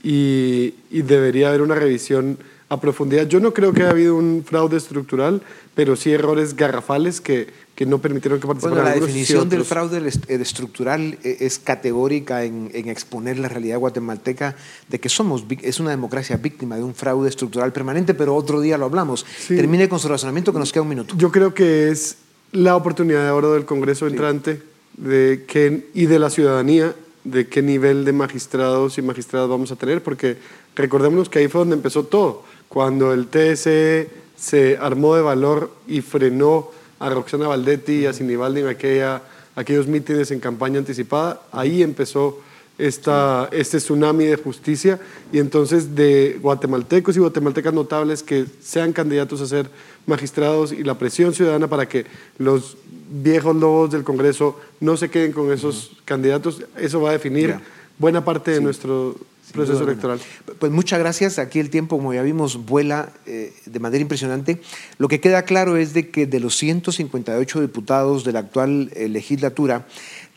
y, 0.04 0.76
y 0.92 1.02
debería 1.02 1.48
haber 1.48 1.62
una 1.62 1.76
revisión 1.76 2.38
a 2.70 2.80
profundidad. 2.80 3.28
Yo 3.28 3.40
no 3.40 3.54
creo 3.54 3.74
que 3.74 3.84
haya 3.84 3.92
habido 3.92 4.16
un 4.16 4.44
fraude 4.44 4.78
estructural, 4.78 5.42
pero 5.76 5.96
sí 5.96 6.12
errores 6.12 6.56
garrafales 6.56 7.22
que, 7.22 7.48
que 7.76 7.86
no 7.86 8.00
permitieron 8.00 8.40
que 8.40 8.48
participaran. 8.48 8.84
Bueno, 8.84 9.00
la 9.00 9.06
definición 9.06 9.50
del 9.50 9.66
fraude 9.66 10.00
eh, 10.00 10.42
estructural 10.42 11.18
eh, 11.24 11.38
es 11.42 11.60
categórica 11.60 12.44
en, 12.44 12.72
exponer 12.74 13.38
la 13.38 13.50
realidad 13.50 13.78
guatemalteca 13.78 14.56
de 14.90 15.00
que 15.00 15.10
somos 15.10 15.44
es 15.62 15.80
una 15.80 15.92
democracia 15.92 16.38
víctima 16.38 16.78
de 16.78 16.84
un 16.84 16.96
fraude 16.96 17.30
estructural 17.30 17.72
permanente, 17.72 18.14
pero 18.14 18.36
otro 18.36 18.62
día 18.62 18.78
lo 18.78 18.86
hablamos. 18.86 19.26
Termine 19.48 19.88
con 19.88 20.00
su 20.00 20.08
razonamiento 20.08 20.52
que 20.52 20.60
nos 20.60 20.72
queda 20.72 20.84
un 20.84 20.90
minuto. 20.90 21.16
Yo 21.18 21.32
creo 21.32 21.54
que 21.54 21.90
es 21.90 22.18
la 22.52 22.76
oportunidad 22.76 23.24
de 23.26 23.32
oro 23.32 23.54
del 23.54 23.66
Congreso 23.66 24.08
entrante 24.08 24.62
de 24.98 25.44
que, 25.48 25.90
y 25.94 26.06
de 26.06 26.20
la 26.20 26.30
ciudadanía 26.30 26.96
de 27.26 27.48
qué 27.48 27.62
nivel 27.62 28.06
de 28.06 28.14
magistrados 28.14 28.98
y 28.98 29.02
magistradas 29.02 29.50
vamos 29.50 29.72
a 29.72 29.76
tener, 29.76 30.02
porque 30.02 30.38
recordémonos 30.76 31.28
que 31.28 31.40
ahí 31.40 31.48
fue 31.48 31.60
donde 31.60 31.76
empezó 31.76 32.06
todo 32.06 32.44
cuando 32.70 33.14
el 33.14 33.28
TSE 33.28 34.10
se 34.38 34.78
armó 34.78 35.16
de 35.16 35.22
valor 35.22 35.72
y 35.88 36.02
frenó 36.02 36.72
a 37.00 37.10
Roxana 37.10 37.48
Valdetti 37.48 37.94
y 37.94 38.06
a 38.06 38.14
Sinibaldi 38.14 38.62
en 38.62 38.68
aquella, 38.68 39.22
aquellos 39.56 39.88
mítines 39.88 40.32
en 40.32 40.40
campaña 40.40 40.80
anticipada, 40.80 41.42
ahí 41.52 41.84
empezó 41.84 42.40
esta, 42.78 43.48
este 43.52 43.78
tsunami 43.78 44.26
de 44.26 44.36
justicia. 44.36 45.00
Y 45.32 45.40
entonces 45.40 45.96
de 45.96 46.40
guatemaltecos 46.42 47.16
y 47.16 47.20
guatemaltecas 47.20 47.74
notables 47.74 48.24
que 48.24 48.46
sean 48.62 48.94
candidatos 48.94 49.42
a 49.42 49.46
ser 49.46 49.70
magistrados 50.06 50.72
y 50.72 50.84
la 50.84 50.98
presión 50.98 51.34
ciudadana 51.34 51.68
para 51.68 51.88
que 51.88 52.06
los 52.38 52.78
viejos 53.10 53.56
lobos 53.56 53.92
del 53.92 54.04
Congreso 54.04 54.60
no 54.80 54.98
se 54.98 55.10
queden 55.10 55.32
con 55.32 55.52
esos 55.52 55.92
candidatos, 56.06 56.64
eso 56.78 57.02
va 57.02 57.10
a 57.10 57.14
definir 57.14 57.56
buena 57.98 58.26
parte 58.26 58.52
de 58.52 58.62
nuestro 58.62 59.16
proceso 59.56 59.84
electoral. 59.84 60.20
Pues 60.60 60.72
muchas 60.72 61.00
gracias. 61.00 61.40
Aquí 61.40 61.60
el 61.60 61.70
tiempo, 61.70 61.98
como 61.98 62.14
ya 62.14 62.22
vimos, 62.22 62.66
vuela 62.66 63.10
eh, 63.26 63.54
de 63.66 63.80
manera 63.80 64.02
impresionante. 64.02 64.62
Lo 64.98 65.08
que 65.08 65.20
queda 65.20 65.44
claro 65.44 65.78
es 65.78 65.94
de 65.94 66.10
que 66.10 66.28
de 66.28 66.40
los 66.40 66.56
158 66.58 67.62
diputados 67.62 68.24
de 68.24 68.34
la 68.34 68.40
actual 68.40 68.92
eh, 68.94 69.10
legislatura, 69.10 69.88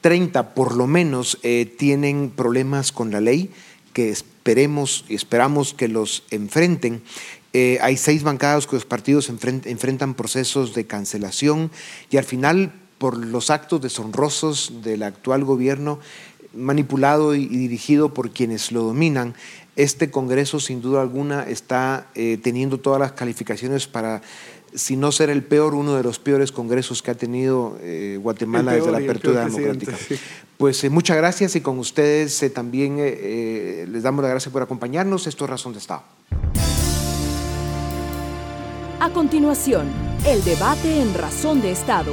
30 0.01 0.55
por 0.55 0.77
lo 0.77 0.87
menos 0.87 1.39
eh, 1.43 1.73
tienen 1.79 2.31
problemas 2.31 2.93
con 2.93 3.11
la 3.11 3.21
ley 3.21 3.51
que 3.93 4.11
esperemos 4.11 5.05
y 5.09 5.15
esperamos 5.15 5.75
que 5.75 5.89
los 5.89 6.23
enfrenten. 6.31 7.03
Eh, 7.53 7.79
hay 7.81 7.97
seis 7.97 8.23
bancadas 8.23 8.67
cuyos 8.67 8.85
partidos 8.85 9.29
enfrentan 9.29 10.15
procesos 10.15 10.75
de 10.75 10.87
cancelación 10.87 11.71
y 12.11 12.19
al 12.19 12.25
final, 12.25 12.73
por 12.99 13.17
los 13.17 13.51
actos 13.51 13.81
deshonrosos 13.81 14.83
del 14.83 15.03
actual 15.03 15.45
gobierno, 15.45 15.99
manipulado 16.55 17.35
y, 17.35 17.47
dirigido 17.47 18.15
por 18.15 18.31
quienes 18.31 18.73
lo 18.73 18.83
dominan, 18.83 19.35
este 19.77 20.11
Congreso 20.11 20.59
sin 20.59 20.83
duda 20.83 21.03
alguna 21.03 21.45
está 21.45 22.09
eh, 22.15 22.39
teniendo 22.43 22.79
todas 22.79 23.01
las 23.01 23.13
calificaciones 23.13 23.87
para 23.87 24.23
si 24.75 24.97
no 24.97 25.13
ser 25.13 25.31
el 25.31 25.43
peor, 25.43 25.75
uno 25.75 25.97
de 25.97 26.03
los 26.03 26.19
peores 26.19 26.53
congresos 26.53 27.03
que 27.03 27.11
ha 27.11 27.15
tenido 27.15 27.79
eh, 27.81 28.19
Guatemala 28.21 28.73
desde 28.73 28.91
la 28.91 28.99
apertura 28.99 29.45
democrática. 29.45 29.97
Pues 30.57 30.83
eh, 30.85 30.91
muchas 30.91 31.17
gracias 31.17 31.57
y 31.57 31.61
con 31.61 31.79
ustedes 31.79 32.43
eh, 32.43 32.51
también 32.51 32.97
les 32.97 34.03
damos 34.03 34.23
las 34.23 34.31
gracias 34.31 34.53
por 34.53 34.63
acompañarnos. 34.63 35.27
Esto 35.27 35.45
es 35.45 35.51
Razón 35.51 35.73
de 35.73 35.79
Estado. 35.79 36.03
A 39.01 39.11
continuación, 39.11 39.87
el 40.27 40.43
debate 40.45 41.01
en 41.01 41.15
Razón 41.15 41.61
de 41.63 41.71
Estado. 41.71 42.13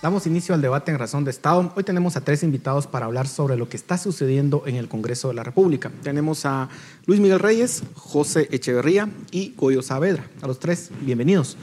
Damos 0.00 0.28
inicio 0.28 0.54
al 0.54 0.62
debate 0.62 0.92
en 0.92 0.98
Razón 0.98 1.24
de 1.24 1.32
Estado. 1.32 1.72
Hoy 1.74 1.82
tenemos 1.82 2.16
a 2.16 2.20
tres 2.20 2.44
invitados 2.44 2.86
para 2.86 3.06
hablar 3.06 3.26
sobre 3.26 3.56
lo 3.56 3.68
que 3.68 3.76
está 3.76 3.98
sucediendo 3.98 4.62
en 4.64 4.76
el 4.76 4.86
Congreso 4.86 5.26
de 5.26 5.34
la 5.34 5.42
República. 5.42 5.90
Tenemos 6.04 6.46
a 6.46 6.68
Luis 7.06 7.18
Miguel 7.18 7.40
Reyes, 7.40 7.82
José 7.94 8.46
Echeverría 8.52 9.10
y 9.32 9.54
Goyo 9.56 9.82
Saavedra. 9.82 10.24
A 10.40 10.46
los 10.46 10.60
tres, 10.60 10.92
bienvenidos. 11.00 11.56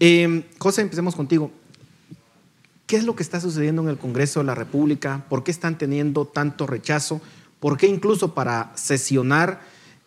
Eh, 0.00 0.46
José, 0.58 0.80
empecemos 0.82 1.14
contigo. 1.14 1.52
¿Qué 2.88 2.96
es 2.96 3.04
lo 3.04 3.14
que 3.14 3.22
está 3.22 3.40
sucediendo 3.40 3.82
en 3.82 3.88
el 3.88 3.98
Congreso 3.98 4.40
de 4.40 4.46
la 4.46 4.56
República? 4.56 5.24
¿Por 5.28 5.44
qué 5.44 5.52
están 5.52 5.78
teniendo 5.78 6.26
tanto 6.26 6.66
rechazo? 6.66 7.20
¿Por 7.60 7.78
qué 7.78 7.86
incluso 7.86 8.34
para 8.34 8.72
sesionar 8.74 9.60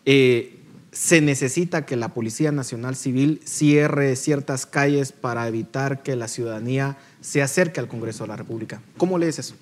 eh, 0.04 0.60
se 0.92 1.22
necesita 1.22 1.86
que 1.86 1.96
la 1.96 2.10
Policía 2.10 2.52
Nacional 2.52 2.98
Civil 2.98 3.40
cierre 3.46 4.18
ciertas 4.18 4.66
calles 4.66 5.14
para 5.14 5.48
evitar 5.48 6.04
que 6.04 6.18
la 6.18 6.28
ciudadanía 6.28 6.98
se 7.24 7.42
acerque 7.42 7.80
al 7.80 7.88
Congreso 7.88 8.26
de 8.26 8.28
la 8.28 8.36
República. 8.36 8.82
¿Cómo 8.98 9.18
lees 9.18 9.40
eso? 9.40 9.56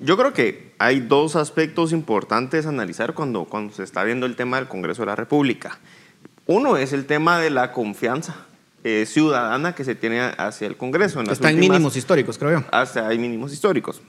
Yo 0.00 0.16
creo 0.18 0.32
que 0.32 0.72
hay 0.78 1.00
dos 1.00 1.36
aspectos 1.36 1.92
importantes 1.92 2.66
a 2.66 2.70
analizar 2.70 3.14
cuando, 3.14 3.44
cuando 3.44 3.72
se 3.72 3.84
está 3.84 4.02
viendo 4.02 4.26
el 4.26 4.34
tema 4.34 4.56
del 4.56 4.66
Congreso 4.66 5.02
de 5.02 5.06
la 5.06 5.16
República. 5.16 5.78
Uno 6.46 6.76
es 6.76 6.92
el 6.92 7.06
tema 7.06 7.38
de 7.38 7.50
la 7.50 7.72
confianza 7.72 8.34
eh, 8.82 9.06
ciudadana 9.06 9.74
que 9.74 9.84
se 9.84 9.94
tiene 9.94 10.20
hacia 10.20 10.66
el 10.66 10.76
Congreso. 10.76 11.20
En 11.20 11.30
está 11.30 11.50
en 11.50 11.60
mínimos 11.60 11.96
históricos, 11.96 12.38
creo 12.38 12.60
yo. 12.60 12.66
Hasta 12.72 13.06
hay 13.06 13.18
mínimos 13.18 13.52
históricos. 13.52 14.02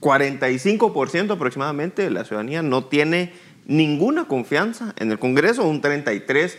45% 0.00 1.30
aproximadamente 1.30 2.02
de 2.02 2.10
la 2.10 2.24
ciudadanía 2.24 2.62
no 2.62 2.84
tiene 2.84 3.32
ninguna 3.66 4.26
confianza 4.26 4.94
en 4.98 5.12
el 5.12 5.20
Congreso, 5.20 5.62
un 5.62 5.80
33 5.80 6.58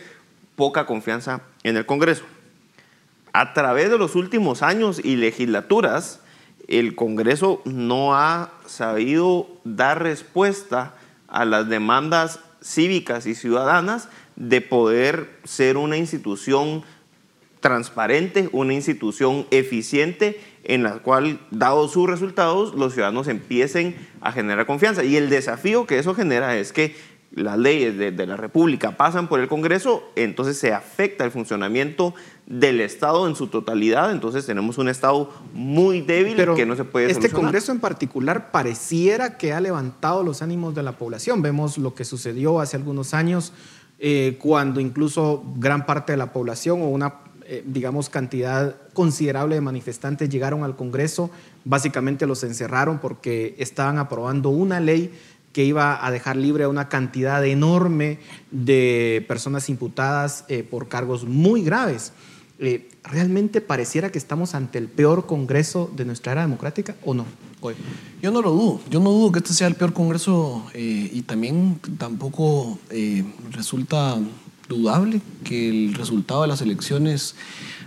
poca 0.56 0.86
confianza 0.86 1.42
en 1.62 1.76
el 1.76 1.84
Congreso. 1.84 2.24
A 3.34 3.52
través 3.52 3.90
de 3.90 3.98
los 3.98 4.14
últimos 4.14 4.62
años 4.62 5.00
y 5.02 5.16
legislaturas, 5.16 6.20
el 6.68 6.94
Congreso 6.94 7.60
no 7.64 8.14
ha 8.14 8.52
sabido 8.64 9.48
dar 9.64 10.00
respuesta 10.00 10.94
a 11.26 11.44
las 11.44 11.68
demandas 11.68 12.38
cívicas 12.62 13.26
y 13.26 13.34
ciudadanas 13.34 14.08
de 14.36 14.60
poder 14.60 15.30
ser 15.42 15.78
una 15.78 15.96
institución 15.96 16.84
transparente, 17.58 18.48
una 18.52 18.72
institución 18.72 19.48
eficiente 19.50 20.40
en 20.62 20.84
la 20.84 21.00
cual, 21.00 21.40
dados 21.50 21.90
sus 21.90 22.08
resultados, 22.08 22.76
los 22.76 22.92
ciudadanos 22.94 23.26
empiecen 23.26 23.96
a 24.20 24.30
generar 24.30 24.64
confianza. 24.64 25.02
Y 25.02 25.16
el 25.16 25.28
desafío 25.28 25.88
que 25.88 25.98
eso 25.98 26.14
genera 26.14 26.56
es 26.56 26.72
que 26.72 26.94
las 27.34 27.58
leyes 27.58 27.98
de, 27.98 28.26
la 28.26 28.36
República 28.36 28.92
pasan 28.92 29.26
por 29.28 29.40
el 29.40 29.48
Congreso, 29.48 30.08
entonces 30.14 30.56
se 30.56 30.72
afecta 30.72 31.24
el 31.24 31.32
funcionamiento 31.32 32.14
del 32.46 32.80
Estado 32.80 33.26
en 33.26 33.36
su 33.36 33.46
totalidad, 33.46 34.12
entonces 34.12 34.44
tenemos 34.44 34.76
un 34.78 34.88
Estado 34.88 35.30
muy 35.54 36.02
débil 36.02 36.36
que 36.54 36.66
no 36.66 36.76
se 36.76 36.84
puede 36.84 37.10
Este 37.10 37.30
Congreso 37.30 37.72
en 37.72 37.80
particular 37.80 38.50
pareciera 38.50 39.38
que 39.38 39.52
ha 39.52 39.60
levantado 39.60 40.22
los 40.22 40.42
ánimos 40.42 40.74
de 40.74 40.82
la 40.82 40.92
población. 40.92 41.40
Vemos 41.40 41.78
lo 41.78 41.94
que 41.94 42.04
sucedió 42.04 42.60
hace 42.60 42.76
algunos 42.76 43.14
años 43.14 43.52
eh, 43.98 44.36
cuando 44.40 44.80
incluso 44.80 45.42
gran 45.56 45.86
parte 45.86 46.12
de 46.12 46.18
la 46.18 46.32
población 46.32 46.82
o 46.82 46.88
una 46.88 47.14
eh, 47.46 47.62
digamos, 47.66 48.08
cantidad 48.08 48.74
considerable 48.94 49.56
de 49.56 49.60
manifestantes 49.60 50.30
llegaron 50.30 50.64
al 50.64 50.76
Congreso, 50.76 51.30
básicamente 51.66 52.26
los 52.26 52.42
encerraron 52.42 53.00
porque 53.00 53.54
estaban 53.58 53.98
aprobando 53.98 54.48
una 54.48 54.80
ley 54.80 55.12
que 55.52 55.62
iba 55.62 56.04
a 56.04 56.10
dejar 56.10 56.36
libre 56.36 56.64
a 56.64 56.70
una 56.70 56.88
cantidad 56.88 57.44
enorme 57.44 58.18
de 58.50 59.22
personas 59.28 59.68
imputadas 59.68 60.46
eh, 60.48 60.62
por 60.62 60.88
cargos 60.88 61.26
muy 61.26 61.62
graves. 61.62 62.14
Eh, 62.58 62.88
¿Realmente 63.04 63.60
pareciera 63.60 64.10
que 64.10 64.18
estamos 64.18 64.54
ante 64.54 64.78
el 64.78 64.88
peor 64.88 65.26
Congreso 65.26 65.90
de 65.94 66.04
nuestra 66.04 66.32
era 66.32 66.42
democrática 66.42 66.96
o 67.04 67.14
no? 67.14 67.26
Yo 68.20 68.30
no 68.30 68.42
lo 68.42 68.50
dudo, 68.50 68.80
yo 68.90 69.00
no 69.00 69.10
dudo 69.10 69.32
que 69.32 69.38
este 69.38 69.54
sea 69.54 69.66
el 69.66 69.74
peor 69.74 69.94
Congreso 69.94 70.66
y 70.74 71.22
también 71.22 71.80
tampoco 71.96 72.78
resulta 73.52 74.18
dudable 74.68 75.20
que 75.44 75.68
el 75.68 75.94
resultado 75.94 76.42
de 76.42 76.48
las 76.48 76.60
elecciones 76.60 77.34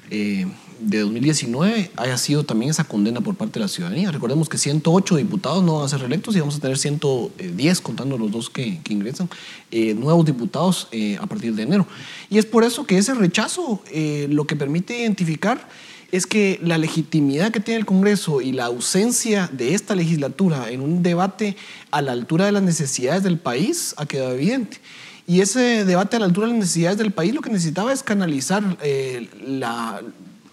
eh, 0.10 0.47
de 0.79 0.99
2019 0.99 1.91
haya 1.95 2.17
sido 2.17 2.43
también 2.43 2.71
esa 2.71 2.83
condena 2.83 3.21
por 3.21 3.35
parte 3.35 3.59
de 3.59 3.61
la 3.61 3.67
ciudadanía. 3.67 4.11
Recordemos 4.11 4.49
que 4.49 4.57
108 4.57 5.15
diputados 5.17 5.63
no 5.63 5.75
van 5.75 5.85
a 5.85 5.89
ser 5.89 5.99
reelectos 5.99 6.35
y 6.35 6.39
vamos 6.39 6.55
a 6.57 6.59
tener 6.59 6.77
110, 6.77 7.81
contando 7.81 8.17
los 8.17 8.31
dos 8.31 8.49
que, 8.49 8.79
ingresan, 8.89 9.29
eh, 9.71 9.93
nuevos 9.93 10.25
diputados 10.25 10.87
eh, 10.91 11.17
a 11.19 11.25
partir 11.25 11.53
de 11.55 11.63
enero. 11.63 11.87
Y 12.29 12.37
es 12.37 12.45
por 12.45 12.63
eso 12.63 12.85
que 12.85 12.97
ese 12.97 13.13
rechazo 13.13 13.81
lo 14.29 14.47
que 14.47 14.55
permite 14.55 14.99
identificar 14.99 15.67
es 16.11 16.25
que 16.25 16.59
la 16.63 16.77
legitimidad 16.77 17.51
que 17.51 17.59
tiene 17.59 17.79
el 17.79 17.85
Congreso 17.85 18.41
y 18.41 18.51
la 18.51 18.65
ausencia 18.65 19.49
de 19.51 19.73
esta 19.73 19.95
legislatura 19.95 20.69
en 20.71 20.81
un 20.81 21.03
debate 21.03 21.57
a 21.91 22.01
la 22.01 22.13
altura 22.13 22.45
de 22.45 22.53
las 22.53 22.63
necesidades 22.63 23.23
del 23.23 23.37
país 23.37 23.93
ha 23.97 24.05
quedado 24.05 24.33
evidente. 24.33 24.79
Y 25.25 25.41
ese 25.41 25.83
debate 25.83 26.15
a 26.15 26.19
la 26.19 26.25
altura 26.25 26.47
de 26.47 26.53
las 26.53 26.61
necesidades 26.61 26.97
del 26.97 27.11
país 27.11 27.33
lo 27.33 27.41
que 27.41 27.49
necesitaba 27.49 27.91
es 27.91 28.01
canalizar 28.03 28.77
eh, 28.81 29.27
la 29.45 30.01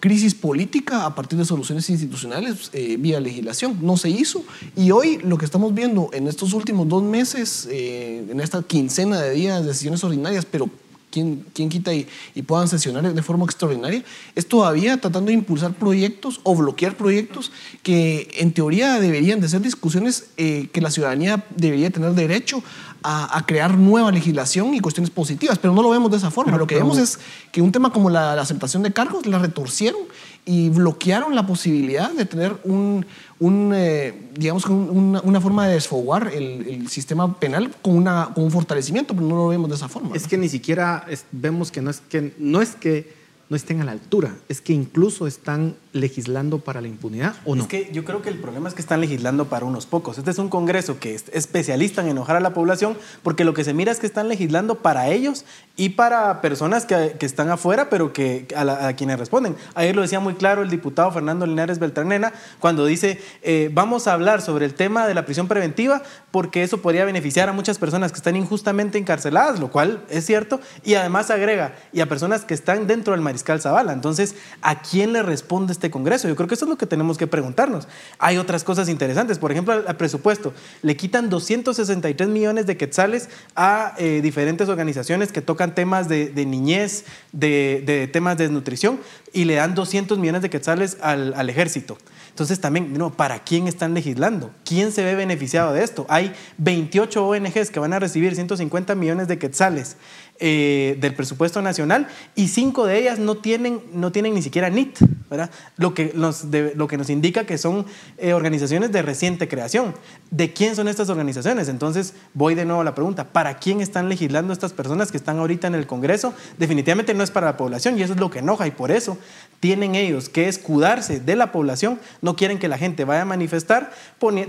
crisis 0.05 0.35
política 0.35 1.03
a 1.07 1.15
partir 1.15 1.35
de 1.39 1.45
soluciones 1.45 1.89
institucionales 1.89 2.69
eh, 2.73 2.95
vía 2.99 3.19
legislación. 3.19 3.79
No 3.81 3.97
se 3.97 4.07
hizo. 4.07 4.43
Y 4.75 4.91
hoy 4.91 5.17
lo 5.23 5.39
que 5.39 5.45
estamos 5.45 5.73
viendo 5.73 6.11
en 6.13 6.27
estos 6.27 6.53
últimos 6.53 6.87
dos 6.87 7.01
meses, 7.01 7.67
eh, 7.71 8.23
en 8.29 8.39
esta 8.39 8.61
quincena 8.61 9.19
de 9.19 9.31
días 9.31 9.65
de 9.65 9.73
sesiones 9.73 10.03
ordinarias, 10.03 10.45
pero 10.45 10.69
quién, 11.15 11.45
quién 11.53 11.69
quita 11.69 11.93
y, 11.93 12.07
y, 12.35 12.41
puedan 12.41 12.67
sesionar 12.67 13.13
de 13.13 13.21
forma 13.21 13.45
extraordinaria, 13.45 14.03
es 14.35 14.47
todavía 14.49 14.99
tratando 14.99 15.27
de 15.27 15.33
impulsar 15.33 15.73
proyectos 15.73 16.41
o 16.43 16.53
bloquear 16.55 16.97
proyectos 16.97 17.53
que 17.83 18.27
en 18.39 18.51
teoría 18.51 18.99
deberían 18.99 19.39
de 19.39 19.47
ser 19.47 19.61
discusiones 19.61 20.25
que 20.35 20.81
la 20.81 20.91
ciudadanía 20.91 21.45
debería 21.55 21.89
tener 21.89 22.11
derecho 22.13 22.61
a, 23.07 23.43
crear 23.45 23.77
nueva 23.77 24.11
legislación 24.11 24.73
y 24.73 24.79
cuestiones 24.79 25.11
positivas, 25.11 25.59
pero 25.59 25.73
no 25.75 25.83
lo 25.83 25.91
vemos 25.91 26.09
de 26.09 26.17
esa 26.17 26.31
forma. 26.31 26.57
lo 26.57 26.65
que 26.65 26.75
vemos 26.75 26.97
es 26.97 27.19
que 27.51 27.61
un 27.61 27.71
tema 27.71 27.91
como 27.91 28.09
la, 28.09 28.33
aceptación 28.33 28.81
de 28.81 28.93
cargos 28.93 29.27
la 29.27 29.37
retorcieron 29.37 30.01
y 30.43 30.69
bloquearon 30.69 31.35
la 31.35 31.45
posibilidad 31.45 32.11
de 32.11 32.25
tener 32.25 32.57
un, 32.63 33.05
un 33.39 33.73
eh, 33.75 34.13
digamos, 34.33 34.65
una, 34.65 35.41
forma 35.41 35.67
de 35.67 35.73
desfogar 35.73 36.31
el, 36.33 36.87
sistema 36.89 37.37
penal 37.37 37.73
con, 37.81 37.97
una, 37.97 38.31
con 38.33 38.43
un 38.45 38.51
fortalecimiento, 38.51 39.13
pero 39.13 39.27
no 39.27 39.35
lo 39.35 39.47
vemos 39.47 39.69
de 39.69 39.75
esa 39.75 39.89
forma. 39.89 40.15
Es 40.15 40.27
que 40.27 40.37
ni 40.37 40.49
siquiera 40.49 41.05
vemos 41.31 41.71
que 41.71 41.81
no 41.81 41.89
es 41.89 42.01
que 42.01 42.33
no 42.37 42.61
es 42.61 42.75
que 42.75 43.13
no 43.49 43.55
estén 43.55 43.81
a 43.81 43.85
la 43.85 43.91
altura, 43.91 44.35
es 44.49 44.61
que 44.61 44.73
incluso 44.73 45.27
están 45.27 45.75
legislando 45.95 46.59
para 46.59 46.81
la 46.81 46.89
impunidad 46.89 47.35
o 47.45 47.55
no. 47.55 47.63
Es 47.63 47.69
que 47.69 47.89
yo 47.93 48.03
creo 48.03 48.21
que 48.21 48.29
el 48.29 48.37
problema 48.37 48.67
es 48.67 48.75
que 48.75 48.81
están 48.81 48.99
legislando 48.99 49.45
para 49.45 49.65
unos 49.65 49.85
pocos. 49.85 50.17
Este 50.17 50.29
es 50.29 50.37
un 50.37 50.49
Congreso 50.49 50.99
que 50.99 51.15
es 51.15 51.25
especialista 51.31 52.01
en 52.01 52.09
enojar 52.09 52.35
a 52.35 52.41
la 52.41 52.53
población 52.53 52.97
porque 53.23 53.45
lo 53.45 53.53
que 53.53 53.63
se 53.63 53.73
mira 53.73 53.93
es 53.93 53.99
que 53.99 54.05
están 54.05 54.27
legislando 54.27 54.75
para 54.75 55.07
ellos 55.09 55.45
y 55.77 55.89
para 55.89 56.41
personas 56.41 56.85
que, 56.85 57.15
que 57.17 57.25
están 57.25 57.49
afuera, 57.49 57.89
pero 57.89 58.11
que 58.11 58.45
a, 58.55 58.93
quienes 58.93 59.17
responden. 59.17 59.55
Ayer 59.73 59.95
lo 59.95 60.01
decía 60.01 60.19
muy 60.19 60.35
claro 60.35 60.63
el 60.63 60.69
diputado 60.69 61.11
Fernando 61.11 61.45
Linares 61.45 61.79
Beltranena 61.79 62.33
cuando 62.59 62.85
dice 62.85 63.21
eh, 63.41 63.69
vamos 63.73 64.07
a 64.07 64.13
hablar 64.13 64.41
sobre 64.41 64.65
el 64.65 64.73
tema 64.73 65.07
de 65.07 65.13
la 65.13 65.25
prisión 65.25 65.47
preventiva 65.47 66.01
porque 66.31 66.63
eso 66.63 66.81
podría 66.81 67.05
beneficiar 67.05 67.47
a 67.47 67.53
muchas 67.53 67.77
personas 67.77 68.11
que 68.11 68.17
están 68.17 68.35
injustamente 68.35 68.97
encarceladas, 68.97 69.61
lo 69.61 69.71
cual 69.71 70.03
es 70.09 70.25
cierto, 70.25 70.59
y 70.83 70.95
además 70.95 71.29
agrega 71.29 71.75
y 71.93 72.01
a 72.01 72.09
personas 72.09 72.43
que 72.43 72.53
están 72.53 72.85
dentro 72.85 73.13
del 73.13 73.21
mariscal 73.21 73.61
Zavala. 73.61 73.93
Entonces, 73.93 74.35
¿a 74.61 74.81
quién 74.81 75.13
le 75.13 75.23
responde 75.23 75.71
este 75.71 75.84
Congreso? 75.89 76.27
Yo 76.27 76.35
creo 76.35 76.47
que 76.47 76.55
eso 76.55 76.65
es 76.65 76.69
lo 76.69 76.77
que 76.77 76.85
tenemos 76.85 77.17
que 77.17 77.27
preguntarnos. 77.27 77.87
Hay 78.19 78.37
otras 78.37 78.63
cosas 78.63 78.89
interesantes, 78.89 79.39
por 79.39 79.51
ejemplo, 79.51 79.73
al, 79.73 79.97
presupuesto. 79.97 80.53
Le 80.81 80.95
quitan 80.95 81.29
263 81.29 82.27
millones 82.29 82.65
de 82.65 82.77
quetzales 82.77 83.29
a 83.55 83.93
eh, 83.97 84.21
diferentes 84.21 84.69
organizaciones 84.69 85.31
que 85.31 85.41
tocan 85.41 85.75
temas 85.75 86.09
de, 86.09 86.31
niñez, 86.45 87.05
de, 87.31 88.09
temas 88.11 88.37
de 88.37 88.45
desnutrición, 88.45 88.99
y 89.33 89.45
le 89.45 89.55
dan 89.55 89.75
200 89.75 90.17
millones 90.17 90.41
de 90.41 90.49
quetzales 90.49 90.97
al, 91.01 91.49
ejército. 91.49 91.97
Entonces 92.29 92.59
también, 92.59 92.93
no, 92.93 93.11
¿para 93.11 93.39
quién 93.39 93.67
están 93.67 93.93
legislando? 93.93 94.51
¿Quién 94.65 94.91
se 94.91 95.03
ve 95.03 95.15
beneficiado 95.15 95.73
de 95.73 95.83
esto? 95.83 96.05
Hay 96.09 96.33
28 96.57 97.25
ONGs 97.25 97.71
que 97.71 97.79
van 97.79 97.93
a 97.93 97.99
recibir 97.99 98.35
150 98.35 98.95
millones 98.95 99.27
de 99.27 99.37
quetzales 99.37 99.97
eh, 100.37 100.97
del 100.99 101.15
presupuesto 101.15 101.61
nacional 101.61 102.09
y 102.35 102.49
cinco 102.49 102.85
de 102.85 102.99
ellas 102.99 103.19
no 103.19 103.37
tienen, 103.37 103.79
no 103.93 104.11
tienen 104.11 104.33
ni 104.33 104.41
siquiera 104.41 104.69
NIT, 104.69 104.99
¿verdad? 105.29 105.49
Lo, 105.77 105.93
que 105.93 106.11
nos, 106.13 106.43
lo 106.75 106.87
que 106.87 106.97
nos 106.97 107.09
indica 107.09 107.45
que 107.45 107.57
son 107.57 107.85
eh, 108.17 108.33
organizaciones 108.33 108.91
de 108.91 109.01
reciente 109.01 109.47
creación. 109.47 109.95
¿De 110.31 110.51
quién 110.51 110.75
son 110.75 110.89
estas 110.89 111.07
organizaciones? 111.07 111.69
Entonces 111.69 112.15
voy 112.33 112.53
de 112.53 112.65
nuevo 112.65 112.81
a 112.81 112.83
la 112.83 112.93
pregunta, 112.93 113.31
¿para 113.31 113.59
quién 113.59 113.79
están 113.79 114.09
legislando 114.09 114.51
estas 114.51 114.73
personas 114.73 115.09
que 115.09 115.15
están 115.15 115.39
ahorita 115.39 115.67
en 115.67 115.75
el 115.75 115.87
Congreso? 115.87 116.33
Definitivamente 116.57 117.13
no 117.13 117.23
es 117.23 117.31
para 117.31 117.47
la 117.47 117.55
población 117.55 117.97
y 117.97 118.03
eso 118.03 118.11
es 118.11 118.19
lo 118.19 118.29
que 118.29 118.39
enoja 118.39 118.67
y 118.67 118.71
por 118.71 118.91
eso 118.91 119.17
tienen 119.61 119.95
ellos 119.95 120.27
que 120.27 120.49
escudarse 120.49 121.21
de 121.21 121.37
la 121.37 121.53
población, 121.53 121.97
no 122.21 122.35
quieren 122.35 122.59
que 122.59 122.67
la 122.67 122.77
gente 122.77 123.05
vaya 123.05 123.21
a 123.21 123.25
manifestar 123.25 123.93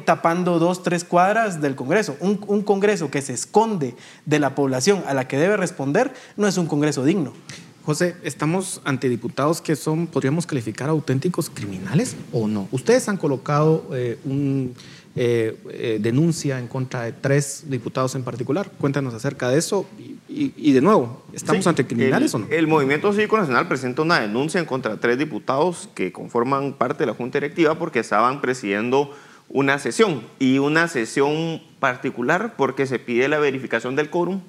tapando 0.04 0.58
dos, 0.58 0.82
tres 0.82 1.04
cuadras 1.04 1.60
del 1.62 1.76
Congreso. 1.76 2.16
Un, 2.18 2.44
un 2.48 2.62
Congreso 2.62 3.08
que 3.08 3.22
se 3.22 3.34
esconde 3.34 3.94
de 4.24 4.40
la 4.40 4.56
población 4.56 5.04
a 5.06 5.14
la 5.14 5.28
que 5.28 5.38
debe 5.38 5.56
responder 5.56 5.75
no 6.36 6.46
es 6.46 6.56
un 6.56 6.66
Congreso 6.66 7.04
digno. 7.04 7.32
José, 7.84 8.16
¿estamos 8.24 8.80
ante 8.84 9.08
diputados 9.08 9.60
que 9.60 9.76
son, 9.76 10.08
podríamos 10.08 10.44
calificar, 10.44 10.88
auténticos 10.88 11.48
criminales 11.48 12.16
o 12.32 12.48
no? 12.48 12.66
Ustedes 12.72 13.08
han 13.08 13.16
colocado 13.16 13.88
eh, 13.92 14.18
una 14.24 14.70
eh, 15.14 15.56
eh, 15.70 15.98
denuncia 16.00 16.58
en 16.58 16.66
contra 16.66 17.02
de 17.02 17.12
tres 17.12 17.64
diputados 17.68 18.16
en 18.16 18.24
particular. 18.24 18.70
Cuéntanos 18.80 19.14
acerca 19.14 19.48
de 19.50 19.58
eso. 19.58 19.86
Y, 20.28 20.72
de 20.72 20.80
nuevo, 20.80 21.22
¿estamos 21.32 21.66
ante 21.68 21.86
criminales 21.86 22.34
o 22.34 22.40
no? 22.40 22.46
El 22.50 22.66
Movimiento 22.66 23.12
Cívico 23.12 23.38
Nacional 23.38 23.68
presenta 23.68 24.02
una 24.02 24.20
denuncia 24.20 24.58
en 24.58 24.66
contra 24.66 24.92
de 24.92 24.98
tres 24.98 25.16
diputados 25.16 25.88
que 25.94 26.10
conforman 26.10 26.72
parte 26.72 27.04
de 27.04 27.06
la 27.06 27.14
Junta 27.14 27.38
Directiva 27.38 27.78
porque 27.78 28.00
estaban 28.00 28.40
presidiendo 28.40 29.12
una 29.48 29.78
sesión 29.78 30.22
y 30.38 30.58
una 30.58 30.88
sesión 30.88 31.62
particular 31.78 32.54
porque 32.56 32.84
se 32.86 32.98
pide 32.98 33.28
la 33.28 33.38
verificación 33.38 33.94
del 33.94 34.10
quórum 34.10 34.40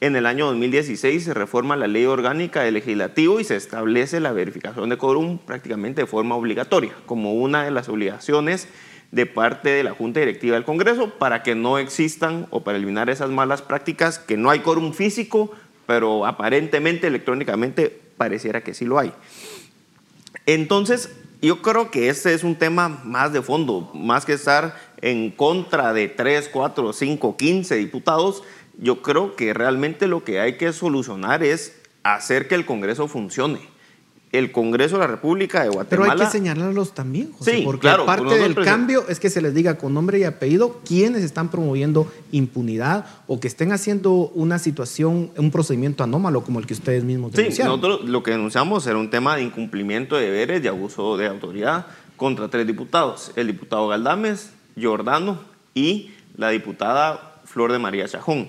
en 0.00 0.16
el 0.16 0.24
año 0.24 0.46
2016 0.46 1.24
se 1.24 1.34
reforma 1.34 1.76
la 1.76 1.86
ley 1.86 2.06
orgánica 2.06 2.62
del 2.62 2.74
legislativo 2.74 3.38
y 3.38 3.44
se 3.44 3.56
establece 3.56 4.18
la 4.18 4.32
verificación 4.32 4.88
de 4.88 4.96
quórum 4.96 5.38
prácticamente 5.38 6.00
de 6.02 6.06
forma 6.06 6.36
obligatoria, 6.36 6.92
como 7.04 7.34
una 7.34 7.64
de 7.64 7.70
las 7.70 7.88
obligaciones 7.90 8.68
de 9.12 9.26
parte 9.26 9.68
de 9.68 9.84
la 9.84 9.92
Junta 9.92 10.20
Directiva 10.20 10.54
del 10.54 10.64
Congreso 10.64 11.10
para 11.18 11.42
que 11.42 11.54
no 11.54 11.78
existan 11.78 12.46
o 12.50 12.62
para 12.64 12.78
eliminar 12.78 13.10
esas 13.10 13.30
malas 13.30 13.60
prácticas, 13.60 14.18
que 14.18 14.38
no 14.38 14.48
hay 14.48 14.60
quórum 14.60 14.94
físico, 14.94 15.52
pero 15.86 16.24
aparentemente 16.26 17.06
electrónicamente 17.06 18.00
pareciera 18.16 18.62
que 18.62 18.72
sí 18.72 18.86
lo 18.86 18.98
hay. 18.98 19.12
Entonces, 20.46 21.14
yo 21.40 21.62
creo 21.62 21.90
que 21.90 22.08
este 22.08 22.34
es 22.34 22.44
un 22.44 22.56
tema 22.56 22.88
más 23.04 23.32
de 23.32 23.42
fondo, 23.42 23.90
más 23.94 24.26
que 24.26 24.34
estar 24.34 24.76
en 25.00 25.30
contra 25.30 25.92
de 25.92 26.08
3, 26.08 26.50
4, 26.52 26.92
5, 26.92 27.36
15 27.36 27.76
diputados, 27.76 28.42
yo 28.78 29.02
creo 29.02 29.36
que 29.36 29.54
realmente 29.54 30.06
lo 30.06 30.24
que 30.24 30.40
hay 30.40 30.56
que 30.56 30.72
solucionar 30.72 31.42
es 31.42 31.80
hacer 32.02 32.48
que 32.48 32.54
el 32.54 32.66
Congreso 32.66 33.08
funcione. 33.08 33.69
El 34.32 34.52
Congreso 34.52 34.94
de 34.94 35.00
la 35.00 35.06
República 35.08 35.64
de 35.64 35.70
Guatemala. 35.70 35.88
Pero 35.88 36.22
hay 36.22 36.26
que 36.26 36.32
señalarlos 36.32 36.94
también, 36.94 37.32
José, 37.32 37.56
sí, 37.56 37.62
porque 37.64 37.80
claro, 37.80 38.06
parte 38.06 38.38
del 38.38 38.54
cambio 38.54 39.04
es 39.08 39.18
que 39.18 39.28
se 39.28 39.42
les 39.42 39.54
diga 39.54 39.76
con 39.76 39.92
nombre 39.92 40.20
y 40.20 40.24
apellido 40.24 40.80
quiénes 40.86 41.24
están 41.24 41.50
promoviendo 41.50 42.10
impunidad 42.30 43.06
o 43.26 43.40
que 43.40 43.48
estén 43.48 43.72
haciendo 43.72 44.12
una 44.12 44.60
situación, 44.60 45.32
un 45.36 45.50
procedimiento 45.50 46.04
anómalo 46.04 46.44
como 46.44 46.60
el 46.60 46.66
que 46.66 46.74
ustedes 46.74 47.02
mismos 47.02 47.32
denunciaron. 47.32 47.74
Sí, 47.74 47.80
nosotros 47.82 48.08
lo 48.08 48.22
que 48.22 48.30
denunciamos 48.30 48.86
era 48.86 48.98
un 48.98 49.10
tema 49.10 49.34
de 49.34 49.42
incumplimiento 49.42 50.16
de 50.16 50.26
deberes 50.26 50.64
y 50.64 50.68
abuso 50.68 51.16
de 51.16 51.26
autoridad 51.26 51.86
contra 52.16 52.46
tres 52.48 52.68
diputados: 52.68 53.32
el 53.34 53.48
diputado 53.48 53.88
Galdames, 53.88 54.50
Jordano 54.80 55.40
y 55.74 56.12
la 56.36 56.50
diputada 56.50 57.40
Flor 57.46 57.72
de 57.72 57.80
María 57.80 58.06
Chajón. 58.06 58.48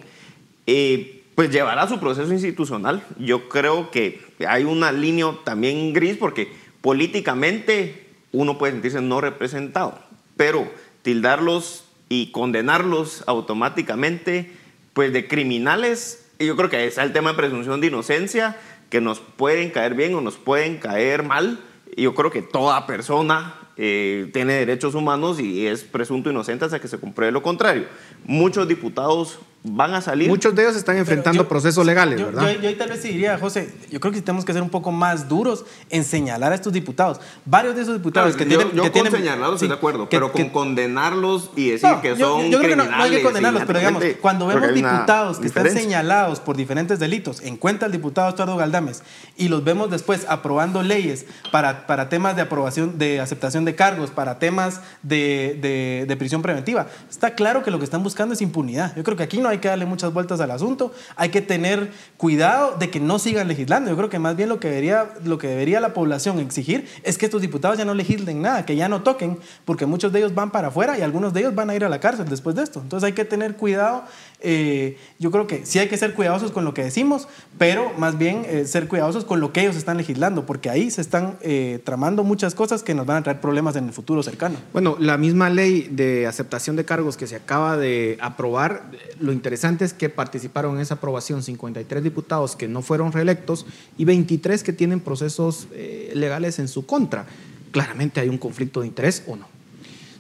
Eh, 0.67 1.23
pues 1.35 1.49
llevará 1.49 1.87
su 1.87 1.99
proceso 1.99 2.31
institucional. 2.31 3.03
Yo 3.17 3.49
creo 3.49 3.89
que 3.89 4.21
hay 4.47 4.63
una 4.63 4.91
línea 4.91 5.31
también 5.43 5.93
gris 5.93 6.17
porque 6.17 6.51
políticamente 6.81 8.07
uno 8.31 8.57
puede 8.57 8.73
sentirse 8.73 9.01
no 9.01 9.21
representado, 9.21 9.99
pero 10.37 10.69
tildarlos 11.01 11.85
y 12.09 12.31
condenarlos 12.31 13.23
automáticamente 13.27 14.51
pues 14.93 15.13
de 15.13 15.27
criminales, 15.27 16.25
yo 16.39 16.55
creo 16.55 16.69
que 16.69 16.85
está 16.85 17.03
el 17.03 17.13
tema 17.13 17.31
de 17.31 17.37
presunción 17.37 17.81
de 17.81 17.87
inocencia, 17.87 18.57
que 18.89 18.99
nos 18.99 19.19
pueden 19.19 19.69
caer 19.69 19.95
bien 19.95 20.13
o 20.15 20.21
nos 20.21 20.35
pueden 20.35 20.77
caer 20.77 21.23
mal. 21.23 21.59
Yo 21.95 22.13
creo 22.13 22.29
que 22.29 22.41
toda 22.41 22.85
persona 22.87 23.55
eh, 23.77 24.29
tiene 24.33 24.53
derechos 24.53 24.95
humanos 24.95 25.39
y 25.39 25.65
es 25.65 25.83
presunto 25.83 26.29
inocente 26.29 26.65
hasta 26.65 26.81
que 26.81 26.89
se 26.89 26.99
compruebe 26.99 27.31
lo 27.31 27.41
contrario. 27.41 27.85
Muchos 28.25 28.67
diputados 28.67 29.39
van 29.63 29.93
a 29.93 30.01
salir. 30.01 30.27
Muchos 30.27 30.55
de 30.55 30.63
ellos 30.63 30.75
están 30.75 30.97
enfrentando 30.97 31.47
procesos 31.47 31.85
legales, 31.85 32.23
¿verdad? 32.23 32.51
Yo, 32.53 32.61
yo, 32.61 32.77
tal 32.77 32.89
vez 32.89 33.03
diría, 33.03 33.37
José, 33.37 33.73
yo 33.91 33.99
creo 33.99 34.11
que 34.11 34.21
tenemos 34.21 34.43
que 34.43 34.53
ser 34.53 34.61
un 34.61 34.69
poco 34.69 34.91
más 34.91 35.29
duros 35.29 35.65
en 35.89 36.03
señalar 36.03 36.51
a 36.51 36.55
estos 36.55 36.73
diputados. 36.73 37.19
Varios 37.45 37.75
de 37.75 37.83
esos 37.83 37.93
diputados 37.93 38.35
que 38.35 38.45
tienen... 38.45 38.71
Yo 38.71 38.83
que 38.83 38.91
con 38.91 39.11
señalarlos 39.11 39.55
estoy 39.55 39.67
de 39.67 39.73
acuerdo, 39.75 40.09
pero 40.09 40.31
con 40.31 40.49
condenarlos 40.49 41.51
y 41.55 41.69
decir 41.69 41.89
que 42.01 42.15
son 42.15 42.49
Yo 42.49 42.59
creo 42.59 42.71
que 42.71 42.75
no, 42.75 42.87
hay 42.91 43.11
que 43.11 43.21
condenarlos, 43.21 43.63
pero 43.67 43.79
digamos, 43.79 44.03
cuando 44.19 44.47
vemos 44.47 44.73
diputados 44.73 45.37
que 45.37 45.47
están 45.47 45.69
señalados 45.69 46.39
por 46.39 46.57
diferentes 46.57 46.99
delitos, 46.99 47.41
en 47.41 47.55
cuenta 47.57 47.85
el 47.85 47.91
diputado 47.91 48.29
Estuardo 48.29 48.57
Galdames, 48.57 49.03
y 49.37 49.47
los 49.49 49.63
vemos 49.63 49.91
después 49.91 50.25
aprobando 50.27 50.81
leyes 50.81 51.25
para, 51.51 51.85
para 51.85 52.09
temas 52.09 52.35
de 52.35 52.41
aprobación, 52.41 52.97
de 52.97 53.19
aceptación 53.19 53.65
de 53.65 53.75
cargos, 53.75 54.09
para 54.09 54.39
temas 54.39 54.81
de, 55.03 55.59
de, 55.61 56.05
de 56.07 56.17
prisión 56.17 56.41
preventiva, 56.41 56.87
está 57.09 57.35
claro 57.35 57.63
que 57.63 57.69
lo 57.69 57.77
que 57.77 57.85
están 57.85 58.01
buscando 58.01 58.33
es 58.33 58.41
impunidad. 58.41 58.95
Yo 58.95 59.03
creo 59.03 59.15
que 59.15 59.23
aquí 59.23 59.39
no 59.39 59.50
hay 59.51 59.59
que 59.59 59.67
darle 59.67 59.85
muchas 59.85 60.13
vueltas 60.13 60.39
al 60.39 60.51
asunto, 60.51 60.91
hay 61.15 61.29
que 61.29 61.41
tener 61.41 61.91
cuidado 62.17 62.77
de 62.77 62.89
que 62.89 62.99
no 62.99 63.19
sigan 63.19 63.47
legislando. 63.47 63.89
Yo 63.89 63.97
creo 63.97 64.09
que 64.09 64.19
más 64.19 64.35
bien 64.35 64.49
lo 64.49 64.59
que 64.59 64.69
debería, 64.69 65.09
lo 65.23 65.37
que 65.37 65.47
debería 65.47 65.79
la 65.79 65.93
población 65.93 66.39
exigir 66.39 66.87
es 67.03 67.17
que 67.17 67.25
estos 67.25 67.41
diputados 67.41 67.77
ya 67.77 67.85
no 67.85 67.93
legislen 67.93 68.41
nada, 68.41 68.65
que 68.65 68.75
ya 68.75 68.89
no 68.89 69.03
toquen, 69.03 69.39
porque 69.65 69.85
muchos 69.85 70.11
de 70.11 70.19
ellos 70.19 70.33
van 70.33 70.51
para 70.51 70.69
afuera 70.69 70.97
y 70.97 71.01
algunos 71.01 71.33
de 71.33 71.41
ellos 71.41 71.55
van 71.55 71.69
a 71.69 71.75
ir 71.75 71.85
a 71.85 71.89
la 71.89 71.99
cárcel 71.99 72.27
después 72.27 72.55
de 72.55 72.63
esto. 72.63 72.79
Entonces 72.81 73.05
hay 73.07 73.13
que 73.13 73.25
tener 73.25 73.55
cuidado. 73.55 74.03
Eh, 74.41 74.97
yo 75.19 75.29
creo 75.31 75.45
que 75.45 75.65
sí 75.65 75.79
hay 75.79 75.87
que 75.87 75.97
ser 75.97 76.13
cuidadosos 76.13 76.51
con 76.51 76.65
lo 76.65 76.73
que 76.73 76.83
decimos, 76.83 77.27
pero 77.57 77.91
más 77.97 78.17
bien 78.17 78.43
eh, 78.47 78.65
ser 78.65 78.87
cuidadosos 78.87 79.23
con 79.23 79.39
lo 79.39 79.53
que 79.53 79.61
ellos 79.61 79.75
están 79.75 79.97
legislando, 79.97 80.45
porque 80.45 80.69
ahí 80.69 80.89
se 80.89 81.01
están 81.01 81.37
eh, 81.41 81.79
tramando 81.83 82.23
muchas 82.23 82.55
cosas 82.55 82.81
que 82.83 82.95
nos 82.95 83.05
van 83.05 83.17
a 83.17 83.23
traer 83.23 83.39
problemas 83.39 83.75
en 83.75 83.85
el 83.85 83.93
futuro 83.93 84.23
cercano. 84.23 84.57
Bueno, 84.73 84.97
la 84.99 85.17
misma 85.17 85.49
ley 85.49 85.87
de 85.91 86.25
aceptación 86.27 86.75
de 86.75 86.85
cargos 86.85 87.17
que 87.17 87.27
se 87.27 87.35
acaba 87.35 87.77
de 87.77 88.17
aprobar, 88.19 88.91
lo 89.19 89.31
interesante 89.31 89.85
que 89.97 90.09
participaron 90.09 90.75
en 90.75 90.81
esa 90.81 90.95
aprobación 90.95 91.43
53 91.43 92.03
diputados 92.03 92.55
que 92.55 92.67
no 92.67 92.81
fueron 92.81 93.11
reelectos 93.11 93.65
y 93.97 94.05
23 94.05 94.63
que 94.63 94.73
tienen 94.73 94.99
procesos 94.99 95.67
legales 96.13 96.59
en 96.59 96.67
su 96.67 96.85
contra. 96.85 97.25
Claramente 97.71 98.19
hay 98.19 98.29
un 98.29 98.37
conflicto 98.37 98.81
de 98.81 98.87
interés 98.87 99.23
o 99.27 99.35
no. 99.35 99.60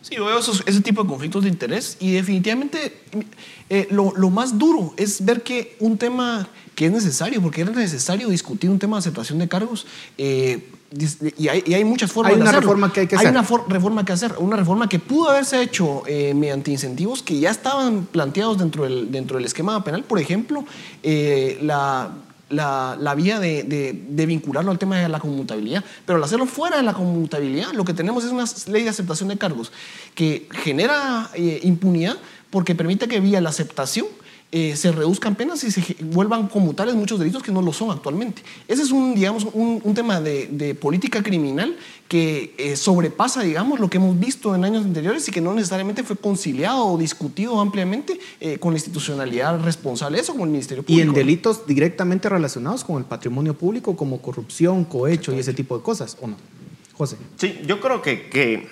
Sí, 0.01 0.15
yo 0.15 0.25
veo 0.25 0.39
ese 0.39 0.81
tipo 0.81 1.03
de 1.03 1.09
conflictos 1.09 1.43
de 1.43 1.49
interés 1.49 1.97
y 1.99 2.11
definitivamente 2.11 3.01
eh, 3.69 3.87
lo, 3.91 4.13
lo, 4.15 4.29
más 4.29 4.57
duro 4.57 4.93
es 4.97 5.23
ver 5.23 5.43
que 5.43 5.75
un 5.79 5.97
tema 5.97 6.49
que 6.73 6.87
es 6.87 6.91
necesario, 6.91 7.41
porque 7.41 7.61
era 7.61 7.71
necesario 7.71 8.27
discutir 8.29 8.69
un 8.69 8.79
tema 8.79 8.97
de 8.97 8.99
aceptación 8.99 9.37
de 9.37 9.47
cargos, 9.47 9.85
eh, 10.17 10.67
y 11.37 11.47
hay, 11.47 11.85
muchas 11.85 12.11
formas 12.11 12.33
hay 12.33 12.41
una 12.41 12.51
reforma 12.51 12.91
que 12.91 13.01
hay 13.01 13.07
que 13.07 13.15
hacer. 13.15 13.27
Hay 13.27 13.31
una 13.31 13.47
reforma 13.69 14.03
que 14.03 14.11
hacer, 14.11 14.35
una 14.39 14.57
reforma 14.57 14.89
que 14.89 14.99
pudo 14.99 15.29
haberse 15.29 15.61
hecho 15.61 16.03
eh, 16.05 16.33
mediante 16.33 16.69
incentivos 16.71 17.23
que 17.23 17.39
ya 17.39 17.49
estaban 17.49 18.05
planteados 18.05 18.57
dentro 18.57 18.83
del, 18.83 19.09
dentro 19.09 19.37
del 19.37 19.45
esquema 19.45 19.81
penal. 19.85 20.03
Por 20.03 20.19
ejemplo, 20.19 20.65
eh, 21.01 21.59
la, 22.51 23.13
vía 23.15 23.39
de, 23.39 23.63
de, 23.63 24.25
vincularlo 24.25 24.71
al 24.71 24.79
tema 24.79 24.97
de 24.97 25.09
la 25.09 25.19
conmutabilidad. 25.19 25.83
Pero 26.05 26.17
al 26.17 26.23
hacerlo 26.23 26.45
fuera 26.45 26.77
de 26.77 26.83
la 26.83 26.93
conmutabilidad, 26.93 27.71
lo 27.73 27.85
que 27.85 27.93
tenemos 27.93 28.23
es 28.23 28.31
una 28.31 28.45
ley 28.67 28.83
de 28.83 28.89
aceptación 28.89 29.29
de 29.29 29.37
cargos 29.37 29.71
que 30.15 30.47
genera 30.51 31.29
eh, 31.33 31.59
impunidad 31.63 32.17
porque 32.49 32.75
permite 32.75 33.07
que 33.07 33.19
vía 33.19 33.41
la 33.41 33.49
aceptación 33.49 34.05
eh, 34.53 34.75
se 34.75 34.91
reduzcan 34.91 35.35
penas 35.35 35.63
y 35.63 35.71
se 35.71 35.95
vuelvan 36.01 36.49
conmutables 36.49 36.93
muchos 36.95 37.17
delitos 37.17 37.41
que 37.41 37.53
no 37.53 37.61
lo 37.61 37.71
son 37.71 37.89
actualmente. 37.89 38.41
Ese 38.67 38.81
es 38.81 38.91
un, 38.91 39.15
digamos, 39.15 39.47
un, 39.53 39.93
tema 39.93 40.19
de, 40.19 40.75
política 40.75 41.23
criminal 41.23 41.77
que 42.09 42.53
eh, 42.57 42.75
sobrepasa, 42.75 43.43
digamos, 43.43 43.79
lo 43.79 43.89
que 43.89 43.95
hemos 43.95 44.19
visto 44.19 44.53
en 44.53 44.65
años 44.65 44.83
anteriores 44.83 45.25
y 45.29 45.31
que 45.31 45.39
no 45.39 45.53
necesariamente 45.53 46.03
fue 46.03 46.17
conciliado 46.17 46.85
o 46.85 46.97
discutido 46.97 47.61
ampliamente 47.61 48.19
eh, 48.41 48.57
con 48.57 48.73
la 48.73 48.77
institucionalidad 48.77 49.57
responsable 49.63 50.17
de 50.17 50.23
eso, 50.23 50.33
con 50.33 50.41
el 50.41 50.49
Ministerio 50.49 50.83
Público. 50.83 50.99
Y 50.99 51.07
en 51.07 51.13
delitos 51.13 51.65
directamente 51.65 52.27
relacionados 52.27 52.83
con 52.83 52.97
el 52.97 53.05
patrimonio 53.05 53.53
público, 53.53 53.95
como 53.95 54.21
corrupción, 54.21 54.83
cohecho 54.83 55.33
y 55.33 55.39
ese 55.39 55.53
tipo 55.53 55.77
de 55.77 55.83
cosas, 55.83 56.17
¿o 56.19 56.27
no? 56.27 56.35
José. 56.91 57.15
Sí, 57.37 57.61
yo 57.65 57.79
creo 57.79 58.01
que, 58.01 58.27
que 58.27 58.67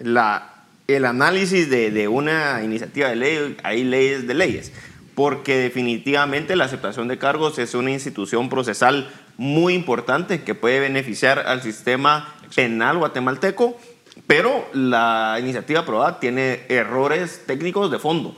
la, 0.00 0.64
el 0.88 1.04
análisis 1.04 1.70
de, 1.70 1.92
de 1.92 2.08
una 2.08 2.64
iniciativa 2.64 3.10
de 3.10 3.16
ley, 3.16 3.56
hay 3.62 3.84
leyes 3.84 4.26
de 4.26 4.34
leyes 4.34 4.72
porque 5.14 5.56
definitivamente 5.56 6.56
la 6.56 6.64
aceptación 6.64 7.08
de 7.08 7.18
cargos 7.18 7.58
es 7.58 7.74
una 7.74 7.90
institución 7.90 8.48
procesal 8.48 9.10
muy 9.36 9.74
importante 9.74 10.42
que 10.42 10.54
puede 10.54 10.80
beneficiar 10.80 11.40
al 11.40 11.62
sistema 11.62 12.34
penal 12.54 12.98
guatemalteco, 12.98 13.78
pero 14.26 14.68
la 14.72 15.36
iniciativa 15.40 15.80
aprobada 15.80 16.20
tiene 16.20 16.62
errores 16.68 17.42
técnicos 17.46 17.90
de 17.90 17.98
fondo. 17.98 18.36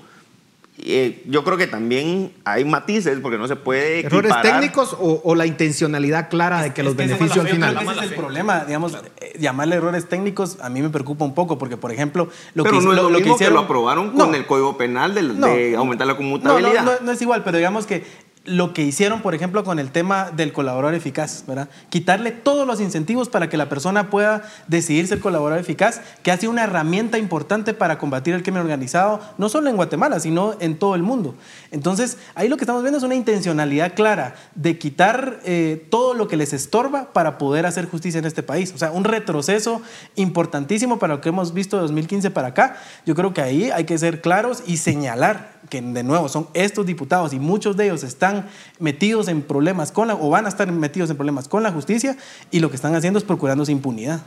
Eh, 0.78 1.22
yo 1.26 1.42
creo 1.42 1.56
que 1.56 1.66
también 1.66 2.32
hay 2.44 2.64
matices 2.66 3.18
porque 3.22 3.38
no 3.38 3.48
se 3.48 3.56
puede 3.56 4.00
errores 4.00 4.30
equiparar- 4.30 4.42
técnicos 4.60 4.92
o, 4.92 5.22
o 5.24 5.34
la 5.34 5.46
intencionalidad 5.46 6.28
clara 6.28 6.60
de 6.62 6.74
que 6.74 6.82
los 6.82 6.92
Es 6.92 6.96
beneficios 6.98 7.38
al 7.46 7.48
final. 7.50 7.78
que 7.78 7.84
ese 7.84 7.92
es 7.94 8.02
el 8.10 8.14
problema, 8.14 8.64
digamos, 8.66 8.92
eh, 9.20 9.36
llamarle 9.40 9.76
errores 9.76 10.06
técnicos 10.06 10.58
a 10.60 10.68
mí 10.68 10.82
me 10.82 10.90
preocupa 10.90 11.24
un 11.24 11.34
poco 11.34 11.56
porque, 11.56 11.78
por 11.78 11.92
ejemplo, 11.92 12.28
lo 12.54 12.62
pero 12.62 12.78
que, 12.78 12.84
no 12.84 12.92
es 12.92 12.96
lo, 12.96 13.02
lo 13.04 13.08
que 13.08 13.14
mismo 13.24 13.36
que, 13.38 13.44
hicieron- 13.44 13.54
lo 13.54 13.60
aprobaron 13.60 14.12
No, 14.14 14.26
con 14.26 14.34
el 14.34 14.44
Código 14.46 14.76
Penal 14.76 15.14
del- 15.14 15.40
No. 15.40 15.46
de 15.46 15.76
aumentar 15.76 16.06
la 16.06 16.12
No, 16.12 16.18
conmutabilidad. 16.18 16.82
no, 16.84 16.92
no, 16.92 16.98
no 17.00 17.12
es 17.12 17.22
igual, 17.22 17.42
pero 17.42 17.56
digamos 17.56 17.86
que 17.86 18.04
lo 18.46 18.72
que 18.72 18.82
hicieron, 18.82 19.22
por 19.22 19.34
ejemplo, 19.34 19.64
con 19.64 19.78
el 19.78 19.90
tema 19.90 20.30
del 20.30 20.52
colaborador 20.52 20.94
eficaz, 20.94 21.44
¿verdad? 21.46 21.68
Quitarle 21.90 22.30
todos 22.30 22.66
los 22.66 22.80
incentivos 22.80 23.28
para 23.28 23.48
que 23.48 23.56
la 23.56 23.68
persona 23.68 24.08
pueda 24.08 24.42
decidir 24.68 25.06
ser 25.06 25.20
colaborador 25.20 25.60
eficaz, 25.60 26.00
que 26.22 26.30
ha 26.30 26.36
sido 26.36 26.52
una 26.52 26.64
herramienta 26.64 27.18
importante 27.18 27.74
para 27.74 27.98
combatir 27.98 28.34
el 28.34 28.42
crimen 28.42 28.62
organizado, 28.62 29.20
no 29.38 29.48
solo 29.48 29.68
en 29.68 29.76
Guatemala, 29.76 30.20
sino 30.20 30.54
en 30.60 30.78
todo 30.78 30.94
el 30.94 31.02
mundo. 31.02 31.34
Entonces, 31.70 32.18
ahí 32.34 32.48
lo 32.48 32.56
que 32.56 32.64
estamos 32.64 32.82
viendo 32.82 32.98
es 32.98 33.04
una 33.04 33.14
intencionalidad 33.14 33.94
clara 33.94 34.34
de 34.54 34.78
quitar 34.78 35.40
eh, 35.44 35.86
todo 35.90 36.14
lo 36.14 36.28
que 36.28 36.36
les 36.36 36.52
estorba 36.52 37.12
para 37.12 37.38
poder 37.38 37.66
hacer 37.66 37.86
justicia 37.86 38.18
en 38.18 38.24
este 38.24 38.42
país. 38.42 38.72
O 38.74 38.78
sea, 38.78 38.92
un 38.92 39.04
retroceso 39.04 39.82
importantísimo 40.14 40.98
para 40.98 41.14
lo 41.14 41.20
que 41.20 41.28
hemos 41.30 41.52
visto 41.52 41.76
de 41.76 41.82
2015 41.82 42.30
para 42.30 42.48
acá. 42.48 42.76
Yo 43.04 43.14
creo 43.14 43.34
que 43.34 43.42
ahí 43.42 43.70
hay 43.70 43.84
que 43.84 43.98
ser 43.98 44.20
claros 44.20 44.62
y 44.66 44.76
señalar 44.76 45.55
que 45.68 45.80
de 45.80 46.02
nuevo 46.02 46.28
son 46.28 46.48
estos 46.54 46.86
diputados 46.86 47.32
y 47.32 47.38
muchos 47.38 47.76
de 47.76 47.86
ellos 47.86 48.02
están 48.02 48.48
metidos 48.78 49.28
en 49.28 49.42
problemas 49.42 49.92
con 49.92 50.08
la, 50.08 50.14
o 50.14 50.30
van 50.30 50.46
a 50.46 50.48
estar 50.48 50.70
metidos 50.70 51.10
en 51.10 51.16
problemas 51.16 51.48
con 51.48 51.62
la 51.62 51.72
justicia 51.72 52.16
y 52.50 52.60
lo 52.60 52.70
que 52.70 52.76
están 52.76 52.94
haciendo 52.94 53.18
es 53.18 53.24
procurándose 53.24 53.72
impunidad. 53.72 54.22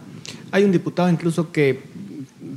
Hay 0.51 0.63
un 0.63 0.71
diputado 0.71 1.09
incluso 1.09 1.51
que 1.51 1.83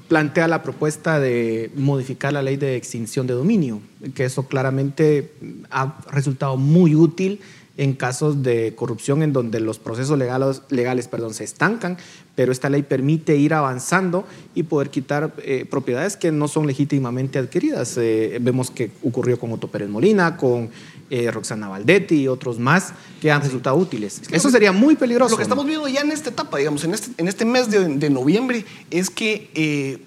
plantea 0.09 0.49
la 0.49 0.62
propuesta 0.62 1.20
de 1.20 1.70
modificar 1.74 2.33
la 2.33 2.43
ley 2.43 2.57
de 2.57 2.76
extinción 2.76 3.26
de 3.26 3.35
dominio, 3.35 3.80
que 4.14 4.24
eso 4.24 4.47
claramente 4.47 5.33
ha 5.70 5.97
resultado 6.11 6.57
muy 6.57 6.95
útil 6.95 7.41
en 7.79 7.95
casos 7.95 8.43
de 8.43 8.75
corrupción 8.77 9.23
en 9.23 9.33
donde 9.33 9.59
los 9.61 9.79
procesos 9.79 10.18
legales, 10.18 10.62
legales 10.68 11.09
perdón, 11.09 11.33
se 11.33 11.45
estancan, 11.45 11.97
pero 12.35 12.53
esta 12.53 12.68
ley 12.68 12.83
permite 12.83 13.37
ir 13.37 13.55
avanzando 13.55 14.27
y 14.55 14.64
poder 14.64 14.91
quitar 14.91 15.33
eh, 15.39 15.64
propiedades 15.70 16.16
que 16.18 16.33
no 16.33 16.49
son 16.49 16.66
legítimamente 16.66 17.39
adquiridas. 17.39 17.97
Eh, 17.97 18.39
vemos 18.43 18.70
que 18.70 18.91
ocurrió 19.03 19.39
con 19.39 19.53
Otto 19.53 19.68
Pérez 19.68 19.89
Molina, 19.89 20.37
con 20.37 20.68
eh, 21.11 21.31
Roxana 21.31 21.68
Valdetti 21.68 22.23
y 22.23 22.29
otros 22.29 22.59
más 22.59 22.93
que 23.20 23.31
han 23.31 23.43
resultado 23.43 23.77
útiles. 23.77 24.20
que 24.20 24.37
Eso 24.37 24.49
que- 24.49 24.53
sería 24.53 24.73
muy 24.73 24.95
peligroso. 24.97 25.31
Lo 25.31 25.37
que 25.37 25.43
¿no? 25.43 25.45
estamos 25.45 25.66
viendo 25.66 25.89
ya 25.89 26.01
en 26.03 26.11
esta 26.12 26.29
etapa, 26.31 26.59
digamos, 26.59 26.85
en 26.85 26.93
este, 26.95 27.11
en 27.16 27.29
este 27.29 27.45
mes 27.47 27.70
de, 27.70 27.87
de 27.89 28.11
noviembre, 28.11 28.64
es 28.91 29.09
que 29.11 30.01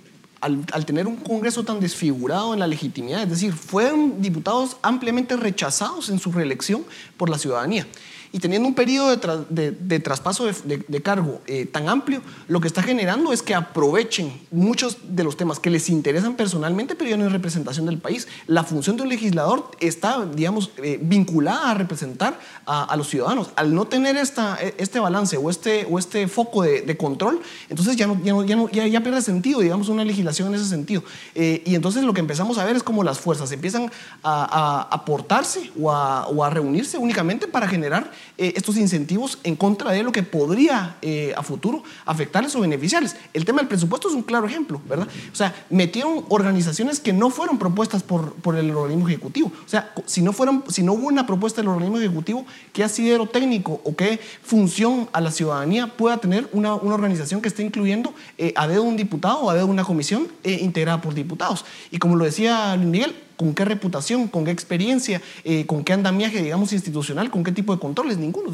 al, 0.45 0.85
tener 0.85 1.07
un 1.07 1.15
Congreso 1.17 1.63
tan 1.63 1.79
desfigurado 1.79 2.53
en 2.53 2.59
la 2.59 2.67
legitimidad, 2.67 3.23
es 3.23 3.29
decir, 3.29 3.53
fueron 3.53 4.21
diputados 4.21 4.77
ampliamente 4.83 5.35
rechazados 5.35 6.09
en 6.09 6.19
su 6.19 6.31
reelección 6.31 6.85
por 7.17 7.29
la 7.29 7.39
ciudadanía. 7.39 7.87
Y 8.35 8.39
teniendo 8.39 8.67
un 8.67 8.75
periodo 8.75 9.11
de, 9.11 9.21
tra- 9.21 9.45
de- 9.47 9.71
de 9.71 9.99
traspaso 10.01 10.43
de, 10.45 10.83
de- 10.89 11.01
cargo 11.01 11.39
eh, 11.47 11.65
tan 11.65 11.87
amplio, 11.87 12.21
lo 12.49 12.59
que 12.59 12.67
está 12.67 12.83
generando 12.83 13.31
es 13.31 13.41
que 13.41 13.55
aprovechen 13.55 14.41
muchos 14.51 14.97
de 15.07 15.23
los 15.23 15.37
temas 15.37 15.57
que 15.59 15.69
les 15.69 15.87
interesan 15.87 16.35
personalmente, 16.35 16.95
pero 16.97 17.09
ya 17.09 17.15
no 17.15 17.25
es 17.25 17.31
representación 17.31 17.85
del 17.85 17.97
país. 17.97 18.27
La 18.47 18.65
función 18.65 18.97
de 18.97 19.03
un 19.03 19.07
legislador 19.09 19.71
está, 19.79 20.25
digamos, 20.25 20.71
eh, 20.83 20.99
vinculada 21.01 21.71
a 21.71 21.73
representar 21.75 22.37
a, 22.65 22.83
a 22.83 22.97
los 22.97 23.07
ciudadanos. 23.07 23.51
Al 23.55 23.73
no 23.73 23.85
tener 23.85 24.17
esta, 24.17 24.57
eh, 24.61 24.75
este 24.79 24.99
balance 24.99 25.37
o 25.37 25.49
este, 25.49 25.87
o 25.89 25.97
este 25.97 26.27
foco 26.27 26.63
de, 26.63 26.97
control, 26.97 27.39
entonces 27.69 27.95
ya, 27.95 28.05
no, 28.05 28.19
ya, 28.21 28.33
no- 28.33 28.43
ya, 28.43 28.57
no- 28.57 28.69
ya- 28.69 28.85
ya 28.85 28.99
pierde 29.01 29.21
sentido, 29.21 29.61
digamos, 29.61 29.87
una 29.87 30.03
legislación 30.03 30.49
en 30.49 30.55
ese 30.55 30.65
sentido. 30.65 31.05
Eh, 31.35 31.63
y 31.65 31.73
entonces 31.75 32.03
lo 32.03 32.13
que 32.13 32.19
empezamos 32.19 32.57
a 32.57 32.65
ver 32.65 32.75
es 32.75 32.83
como 32.83 33.01
las 33.01 33.17
fuerzas 33.17 33.49
empiezan 33.53 33.89
a 34.23 34.89
aportarse 34.91 35.71
o 35.79 35.89
a, 35.89 36.27
o 36.27 36.43
a 36.43 36.49
reunirse 36.49 36.97
únicamente 36.97 37.47
para 37.47 37.65
generar 37.69 38.11
eh, 38.37 38.53
estos 38.55 38.77
incentivos 38.77 39.39
en 39.43 39.55
contra 39.55 39.91
de 39.91 40.03
lo 40.03 40.11
que 40.11 40.23
podría 40.23 40.97
eh, 41.01 41.33
a 41.37 41.43
futuro 41.43 41.83
afectarles 42.05 42.55
o 42.55 42.61
beneficiarles. 42.61 43.15
El 43.33 43.45
tema 43.45 43.59
del 43.59 43.67
presupuesto 43.67 44.09
es 44.09 44.13
un 44.13 44.23
claro 44.23 44.45
ejemplo, 44.45 44.81
¿verdad? 44.87 45.07
O 45.31 45.35
sea, 45.35 45.55
metieron 45.69 46.25
organizaciones 46.29 46.99
que 46.99 47.13
no 47.13 47.29
fueron 47.29 47.57
propuestas 47.57 48.03
por, 48.03 48.33
por 48.33 48.55
el 48.55 48.71
organismo 48.71 49.07
ejecutivo. 49.07 49.51
O 49.65 49.69
sea, 49.69 49.93
si 50.05 50.21
no, 50.21 50.33
fueron, 50.33 50.63
si 50.67 50.83
no 50.83 50.93
hubo 50.93 51.07
una 51.07 51.25
propuesta 51.25 51.61
del 51.61 51.69
organismo 51.69 51.97
ejecutivo, 51.97 52.45
¿qué 52.73 52.83
asidero 52.83 53.27
técnico 53.27 53.81
o 53.83 53.95
qué 53.95 54.19
función 54.43 55.07
a 55.13 55.21
la 55.21 55.31
ciudadanía 55.31 55.87
pueda 55.95 56.17
tener 56.17 56.49
una, 56.51 56.75
una 56.75 56.95
organización 56.95 57.41
que 57.41 57.47
esté 57.47 57.63
incluyendo 57.63 58.13
eh, 58.37 58.53
a 58.55 58.67
dedo 58.67 58.83
un 58.83 58.97
diputado 58.97 59.39
o 59.39 59.49
a 59.49 59.53
dedo 59.53 59.67
una 59.67 59.83
comisión 59.83 60.27
integrada 60.43 61.01
por 61.01 61.13
diputados? 61.13 61.65
Y 61.91 61.99
como 61.99 62.15
lo 62.15 62.25
decía 62.25 62.75
Luis 62.75 62.89
Miguel, 62.89 63.15
¿Con 63.37 63.53
qué 63.53 63.65
reputación, 63.65 64.27
con 64.27 64.45
qué 64.45 64.51
experiencia, 64.51 65.21
eh, 65.43 65.65
con 65.65 65.83
qué 65.83 65.93
andamiaje, 65.93 66.41
digamos, 66.41 66.71
institucional, 66.73 67.29
con 67.29 67.43
qué 67.43 67.51
tipo 67.51 67.73
de 67.73 67.79
controles? 67.79 68.17
Ninguno. 68.17 68.51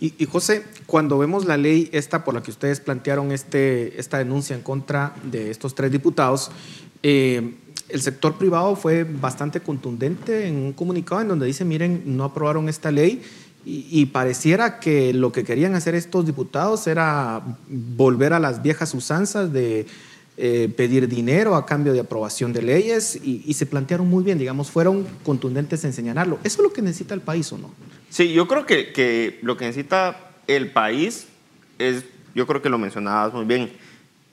Y, 0.00 0.12
José, 0.26 0.64
cuando 0.86 1.18
vemos 1.18 1.44
la 1.44 1.56
ley 1.56 1.88
esta 1.92 2.24
por 2.24 2.34
la 2.34 2.42
que 2.42 2.50
ustedes 2.50 2.80
plantearon 2.80 3.32
este, 3.32 3.98
esta 4.00 4.18
denuncia 4.18 4.56
en 4.56 4.62
contra 4.62 5.14
de 5.22 5.50
estos 5.50 5.74
tres 5.74 5.92
diputados, 5.92 6.50
eh, 7.02 7.54
el 7.88 8.02
sector 8.02 8.36
privado 8.36 8.74
fue 8.74 9.04
bastante 9.04 9.60
contundente 9.60 10.48
en 10.48 10.56
un 10.56 10.72
comunicado 10.72 11.20
en 11.20 11.28
donde 11.28 11.46
dice, 11.46 11.64
miren, 11.64 12.02
no 12.04 12.24
aprobaron 12.24 12.68
esta 12.68 12.90
ley 12.90 13.22
y 13.68 14.06
pareciera 14.06 14.78
que 14.78 15.12
lo 15.12 15.32
que 15.32 15.42
querían 15.42 15.74
hacer 15.74 15.96
estos 15.96 16.24
diputados 16.24 16.86
era 16.86 17.42
volver 17.68 18.32
a 18.32 18.38
las 18.38 18.62
viejas 18.62 18.94
usanzas 18.94 19.52
de 19.52 19.86
eh, 20.36 20.72
pedir 20.76 21.08
dinero 21.08 21.54
a 21.54 21.64
cambio 21.64 21.92
de 21.92 22.00
aprobación 22.00 22.52
de 22.52 22.62
leyes 22.62 23.16
y, 23.16 23.42
y 23.46 23.54
se 23.54 23.66
plantearon 23.66 24.08
muy 24.08 24.22
bien, 24.22 24.38
digamos, 24.38 24.70
fueron 24.70 25.06
contundentes 25.24 25.84
en 25.84 25.92
señalarlo. 25.92 26.38
¿Eso 26.44 26.62
es 26.62 26.68
lo 26.68 26.72
que 26.72 26.82
necesita 26.82 27.14
el 27.14 27.22
país 27.22 27.50
o 27.52 27.58
no? 27.58 27.70
Sí, 28.10 28.32
yo 28.32 28.46
creo 28.46 28.66
que, 28.66 28.92
que 28.92 29.38
lo 29.42 29.56
que 29.56 29.64
necesita 29.64 30.32
el 30.46 30.72
país 30.72 31.26
es, 31.78 32.04
yo 32.34 32.46
creo 32.46 32.62
que 32.62 32.68
lo 32.68 32.78
mencionabas 32.78 33.32
muy 33.32 33.44
bien, 33.44 33.72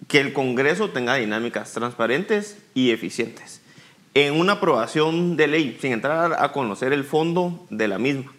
que 0.07 0.19
el 0.19 0.33
Congreso 0.33 0.89
tenga 0.89 1.15
dinámicas 1.15 1.71
transparentes 1.71 2.57
y 2.73 2.91
eficientes. 2.91 3.61
En 4.13 4.33
una 4.33 4.53
aprobación 4.53 5.37
de 5.37 5.47
ley, 5.47 5.77
sin 5.81 5.93
entrar 5.93 6.35
a 6.37 6.51
conocer 6.51 6.93
el 6.93 7.03
fondo 7.03 7.65
de 7.69 7.87
la 7.87 7.97
misma, 7.97 8.31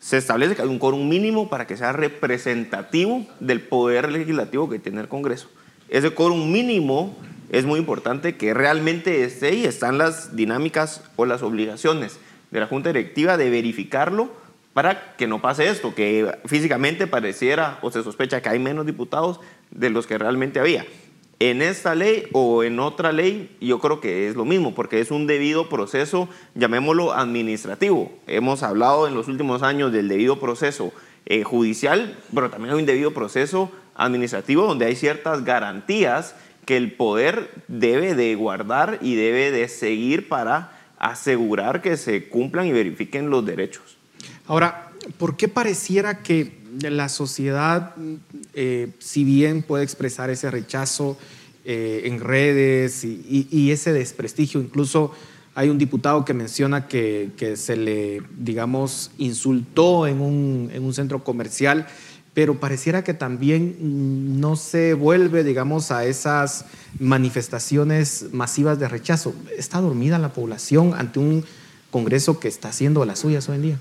se 0.00 0.16
establece 0.16 0.56
que 0.56 0.62
hay 0.62 0.68
un 0.68 0.80
quórum 0.80 1.08
mínimo 1.08 1.48
para 1.48 1.66
que 1.66 1.76
sea 1.76 1.92
representativo 1.92 3.24
del 3.38 3.60
poder 3.60 4.10
legislativo 4.10 4.68
que 4.68 4.80
tiene 4.80 5.00
el 5.00 5.08
Congreso. 5.08 5.48
Ese 5.92 6.08
quórum 6.08 6.50
mínimo 6.50 7.14
es 7.50 7.66
muy 7.66 7.78
importante 7.78 8.38
que 8.38 8.54
realmente 8.54 9.24
esté 9.24 9.54
y 9.56 9.66
están 9.66 9.98
las 9.98 10.34
dinámicas 10.34 11.04
o 11.16 11.26
las 11.26 11.42
obligaciones 11.42 12.18
de 12.50 12.60
la 12.60 12.66
Junta 12.66 12.88
Directiva 12.88 13.36
de 13.36 13.50
verificarlo 13.50 14.30
para 14.72 15.14
que 15.16 15.26
no 15.26 15.42
pase 15.42 15.68
esto, 15.68 15.94
que 15.94 16.34
físicamente 16.46 17.06
pareciera 17.06 17.78
o 17.82 17.90
se 17.90 18.02
sospecha 18.02 18.40
que 18.40 18.48
hay 18.48 18.58
menos 18.58 18.86
diputados 18.86 19.38
de 19.70 19.90
los 19.90 20.06
que 20.06 20.16
realmente 20.16 20.60
había. 20.60 20.86
En 21.40 21.60
esta 21.60 21.94
ley 21.94 22.26
o 22.32 22.64
en 22.64 22.80
otra 22.80 23.12
ley, 23.12 23.54
yo 23.60 23.78
creo 23.78 24.00
que 24.00 24.28
es 24.28 24.34
lo 24.34 24.46
mismo, 24.46 24.74
porque 24.74 24.98
es 24.98 25.10
un 25.10 25.26
debido 25.26 25.68
proceso, 25.68 26.26
llamémoslo 26.54 27.12
administrativo. 27.12 28.10
Hemos 28.26 28.62
hablado 28.62 29.06
en 29.06 29.14
los 29.14 29.28
últimos 29.28 29.62
años 29.62 29.92
del 29.92 30.08
debido 30.08 30.40
proceso 30.40 30.90
eh, 31.26 31.44
judicial, 31.44 32.16
pero 32.34 32.48
también 32.48 32.72
hay 32.72 32.80
un 32.80 32.86
debido 32.86 33.12
proceso 33.12 33.70
administrativo 34.04 34.66
donde 34.66 34.86
hay 34.86 34.96
ciertas 34.96 35.44
garantías 35.44 36.34
que 36.64 36.76
el 36.76 36.92
poder 36.92 37.50
debe 37.68 38.14
de 38.14 38.34
guardar 38.34 38.98
y 39.02 39.14
debe 39.14 39.50
de 39.50 39.68
seguir 39.68 40.28
para 40.28 40.78
asegurar 40.98 41.82
que 41.82 41.96
se 41.96 42.28
cumplan 42.28 42.66
y 42.66 42.72
verifiquen 42.72 43.30
los 43.30 43.44
derechos. 43.44 43.96
Ahora, 44.46 44.92
¿por 45.18 45.36
qué 45.36 45.48
pareciera 45.48 46.22
que 46.22 46.62
la 46.80 47.08
sociedad, 47.08 47.94
eh, 48.54 48.90
si 48.98 49.24
bien 49.24 49.62
puede 49.62 49.84
expresar 49.84 50.30
ese 50.30 50.50
rechazo 50.50 51.18
eh, 51.64 52.02
en 52.04 52.20
redes 52.20 53.04
y, 53.04 53.70
ese 53.70 53.92
desprestigio, 53.92 54.60
incluso 54.60 55.12
hay 55.54 55.68
un 55.68 55.78
diputado 55.78 56.24
que 56.24 56.32
menciona 56.32 56.88
que, 56.88 57.30
que 57.36 57.56
se 57.56 57.76
le, 57.76 58.22
digamos, 58.38 59.10
insultó 59.18 60.06
en 60.06 60.20
un, 60.20 60.70
en 60.72 60.82
un 60.82 60.94
centro 60.94 61.22
comercial, 61.22 61.86
pero 62.34 62.58
pareciera 62.60 63.04
que 63.04 63.14
también 63.14 63.76
mm, 63.78 64.40
no 64.40 64.56
se 64.56 64.94
vuelve, 64.94 65.44
digamos, 65.44 65.90
a 65.90 66.04
esas 66.04 66.64
manifestaciones 66.98 68.26
masivas 68.32 68.78
de 68.78 68.88
rechazo. 68.88 69.34
Está 69.56 69.80
dormida 69.80 70.18
la 70.18 70.32
población 70.32 70.94
ante 70.94 71.18
un 71.18 71.44
Congreso 71.90 72.40
que 72.40 72.48
está 72.48 72.70
haciendo 72.70 73.04
las 73.04 73.18
suyas 73.18 73.48
hoy 73.50 73.56
en 73.56 73.62
día. 73.62 73.78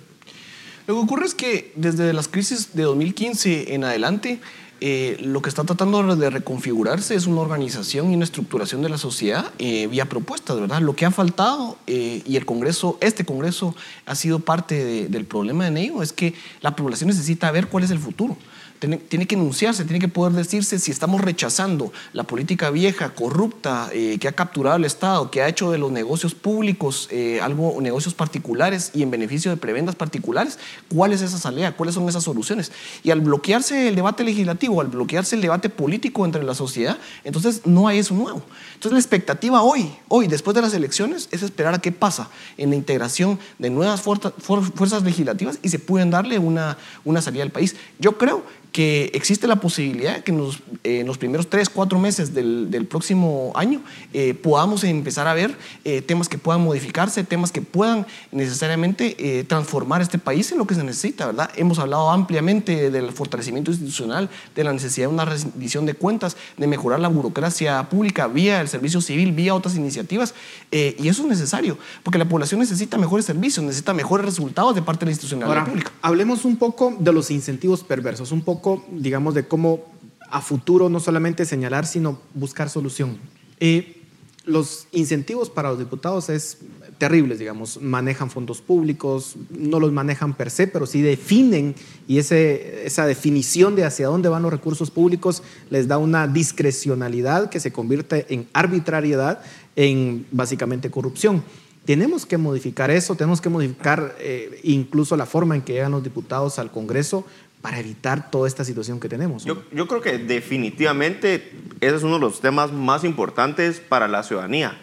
Lo 0.86 0.96
que 0.96 1.00
ocurre 1.00 1.26
es 1.26 1.34
que 1.34 1.72
desde 1.78 2.12
las 2.12 2.28
crisis 2.28 2.74
de 2.74 2.84
2015 2.84 3.74
en 3.74 3.86
adelante, 3.86 4.42
eh, 4.82 5.18
lo 5.22 5.42
que 5.42 5.50
está 5.50 5.64
tratando 5.64 6.16
de 6.16 6.30
reconfigurarse 6.30 7.16
es 7.16 7.28
una 7.28 7.42
organización 7.42 8.12
y 8.12 8.16
una 8.16 8.24
estructuración 8.26 8.82
de 8.82 8.90
la 8.90 8.98
sociedad 8.98 9.52
eh, 9.60 9.88
vía 9.88 10.10
propuestas, 10.10 10.60
¿verdad? 10.60 10.82
Lo 10.82 10.96
que 10.96 11.06
ha 11.06 11.12
faltado 11.12 11.78
eh, 11.88 12.24
y 12.26 12.36
el 12.36 12.46
Congreso, 12.46 12.98
este 13.00 13.24
Congreso 13.24 13.76
ha 14.06 14.16
sido 14.16 14.40
parte 14.40 14.84
de- 14.84 15.08
del 15.08 15.26
problema 15.26 15.68
en 15.68 15.78
ello, 15.78 16.02
es 16.02 16.12
que 16.14 16.34
la 16.62 16.76
población 16.76 17.10
necesita 17.10 17.52
ver 17.52 17.68
cuál 17.68 17.84
es 17.84 17.92
el 17.92 18.00
futuro. 18.00 18.36
Tiene, 18.82 18.98
tiene 18.98 19.28
que 19.28 19.36
enunciarse, 19.36 19.84
tiene 19.86 20.00
que 20.00 20.08
poder 20.08 20.34
decirse 20.34 20.80
si 20.80 20.90
estamos 20.90 21.22
rechazando 21.22 21.94
la 22.14 22.24
política 22.24 22.72
vieja, 22.72 23.14
corrupta, 23.14 23.92
eh, 23.94 24.18
que 24.20 24.28
ha 24.28 24.32
capturado 24.32 24.76
al 24.78 24.86
Estado, 24.86 25.30
que 25.30 25.44
ha 25.44 25.48
hecho 25.48 25.70
de 25.70 25.78
los 25.78 25.92
negocios 25.92 26.34
públicos 26.34 27.08
eh, 27.12 27.40
algo, 27.44 27.80
negocios 27.80 28.16
particulares 28.16 28.90
y 28.96 29.04
en 29.04 29.12
beneficio 29.12 29.52
de 29.52 29.58
prebendas 29.58 29.94
particulares, 29.94 30.58
cuál 30.92 31.14
es 31.14 31.22
esa 31.22 31.38
salida, 31.38 31.74
cuáles 31.74 31.94
son 31.94 32.10
esas 32.10 32.24
soluciones. 32.24 32.72
Y 33.04 33.12
al 33.12 33.22
bloquearse 33.22 33.88
el 33.88 33.96
debate 33.96 34.24
legislativo, 34.24 34.82
al 34.82 34.88
bloquearse 34.88 35.36
el 35.36 35.44
debate 35.44 35.70
político 35.70 36.26
entre 36.26 36.42
la 36.44 36.56
sociedad, 36.56 36.98
entonces 37.24 37.62
no 37.66 37.88
hay 37.88 38.00
eso 38.00 38.16
nuevo. 38.16 38.42
Entonces 38.74 38.94
la 38.94 39.00
expectativa 39.00 39.62
hoy, 39.62 39.92
hoy, 40.08 40.26
después 40.26 40.56
de 40.56 40.64
las 40.64 40.74
elecciones, 40.74 41.30
es 41.30 41.44
esperar 41.44 41.76
a 41.76 41.80
qué 41.82 41.92
pasa 41.92 42.32
en 42.58 42.72
la 42.72 42.78
integración 42.78 43.38
de 43.60 43.70
nuevas 43.70 44.02
fuerza- 44.02 44.34
fuer- 44.38 44.74
fuerzas 44.74 45.04
legislativas 45.04 45.60
y 45.62 45.70
se 45.70 45.78
pueden 45.78 46.10
darle 46.10 46.40
una, 46.40 46.80
una 47.06 47.22
salida 47.22 47.44
al 47.44 47.52
país. 47.52 47.76
Yo 48.00 48.18
creo 48.18 48.44
que 48.72 49.12
existe 49.14 49.48
la 49.48 49.58
posibilidad 49.58 50.24
que 50.24 50.32
en 50.32 50.38
los, 50.38 50.58
eh, 50.84 51.02
en 51.02 51.08
los 51.08 51.18
primeros 51.18 51.50
tres, 51.50 51.70
cuatro 51.70 52.00
meses 52.00 52.34
del, 52.34 52.72
del 52.72 52.86
próximo 52.86 53.52
año 53.56 53.82
eh, 54.14 54.34
podamos 54.34 54.84
empezar 54.84 55.28
a 55.28 55.34
ver 55.34 55.58
eh, 55.84 56.02
temas 56.02 56.30
que 56.30 56.38
puedan 56.38 56.64
modificarse, 56.64 57.24
temas 57.24 57.52
que 57.52 57.62
puedan 57.62 58.06
necesariamente 58.32 59.16
eh, 59.20 59.44
transformar 59.44 60.02
este 60.02 60.18
país 60.18 60.52
en 60.52 60.58
lo 60.58 60.66
que 60.68 60.76
se 60.76 60.84
necesita, 60.84 61.28
¿verdad? 61.28 61.50
Hemos 61.56 61.80
hablado 61.80 62.10
ampliamente 62.12 62.90
del 62.90 63.12
fortalecimiento 63.12 63.72
institucional, 63.72 64.30
de 64.56 64.64
la 64.64 64.74
necesidad 64.74 65.08
de 65.08 65.14
una 65.14 65.26
rendición 65.26 65.86
de 65.86 65.94
cuentas, 65.94 66.38
de 66.58 66.68
mejorar 66.68 67.00
la 67.00 67.08
burocracia 67.10 67.90
pública 67.90 68.28
vía 68.28 68.62
el 68.62 68.68
servicio 68.68 69.02
civil, 69.02 69.32
vía 69.34 69.54
otras 69.56 69.76
iniciativas, 69.76 70.34
eh, 70.72 70.96
y 71.00 71.08
eso 71.10 71.24
es 71.24 71.28
necesario, 71.28 71.78
porque 72.04 72.18
la 72.18 72.28
población 72.28 72.60
necesita 72.60 72.98
mejores 72.98 73.26
servicios, 73.26 73.66
necesita 73.66 73.94
mejores 73.94 74.26
resultados 74.26 74.76
de 74.76 74.82
parte 74.82 75.02
de 75.02 75.06
la 75.08 75.12
institucionalidad 75.12 75.58
Ahora, 75.60 75.70
pública. 75.70 75.92
hablemos 76.02 76.46
un 76.46 76.58
poco 76.58 76.96
de 76.98 77.12
los 77.12 77.32
incentivos 77.32 77.84
perversos, 77.84 78.32
un 78.32 78.42
poco, 78.42 78.61
digamos, 78.92 79.36
de 79.36 79.48
cómo 79.48 79.86
a 80.30 80.42
futuro 80.42 80.90
no 80.90 81.00
solamente 81.00 81.46
señalar, 81.46 81.86
sino 81.86 82.20
buscar 82.34 82.70
solución. 82.70 83.18
Eh, 83.60 83.98
los 84.46 84.88
incentivos 84.92 85.50
para 85.50 85.70
los 85.70 85.80
diputados 85.80 86.30
es 86.30 86.58
terribles, 86.98 87.40
digamos, 87.40 87.82
manejan 87.82 88.30
fondos 88.30 88.62
públicos, 88.62 89.36
no 89.50 89.80
los 89.80 89.92
manejan 89.92 90.36
per 90.36 90.50
se, 90.50 90.68
pero 90.68 90.86
sí 90.86 91.02
definen 91.02 91.76
y 92.08 92.18
ese, 92.18 92.86
esa 92.86 93.06
definición 93.06 93.76
de 93.76 93.86
hacia 93.86 94.08
dónde 94.08 94.30
van 94.30 94.42
los 94.42 94.52
recursos 94.52 94.90
públicos 94.90 95.44
les 95.70 95.88
da 95.88 95.98
una 95.98 96.28
discrecionalidad 96.28 97.50
que 97.50 97.60
se 97.60 97.72
convierte 97.72 98.26
en 98.30 98.48
arbitrariedad, 98.54 99.42
en 99.76 100.26
básicamente 100.32 100.90
corrupción. 100.90 101.44
Tenemos 101.86 102.28
que 102.28 102.38
modificar 102.38 102.92
eso, 102.92 103.16
tenemos 103.16 103.42
que 103.42 103.50
modificar 103.50 104.16
eh, 104.20 104.60
incluso 104.64 105.18
la 105.18 105.26
forma 105.26 105.56
en 105.56 105.64
que 105.64 105.74
llegan 105.74 105.92
los 105.92 106.04
diputados 106.04 106.60
al 106.60 106.72
Congreso 106.72 107.26
para 107.62 107.80
evitar 107.80 108.32
toda 108.32 108.48
esta 108.48 108.66
situación 108.66 109.00
que 109.00 109.10
tenemos. 109.10 109.46
Yo, 109.46 109.64
yo 109.72 109.88
creo 109.88 110.02
que 110.02 110.18
definitivamente 110.18 111.52
ese 111.80 111.96
es 111.96 112.04
uno 112.04 112.16
de 112.16 112.22
los 112.22 112.42
temas 112.42 112.72
más 112.72 113.04
importantes 113.04 113.80
para 113.80 114.08
la 114.08 114.24
ciudadanía. 114.24 114.78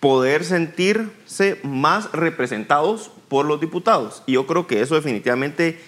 Poder 0.00 0.44
sentirse 0.44 1.60
más 1.62 2.10
representados 2.12 3.10
por 3.28 3.46
los 3.46 3.60
diputados. 3.60 4.22
Y 4.26 4.32
yo 4.32 4.46
creo 4.46 4.66
que 4.66 4.80
eso 4.80 4.94
definitivamente 4.94 5.78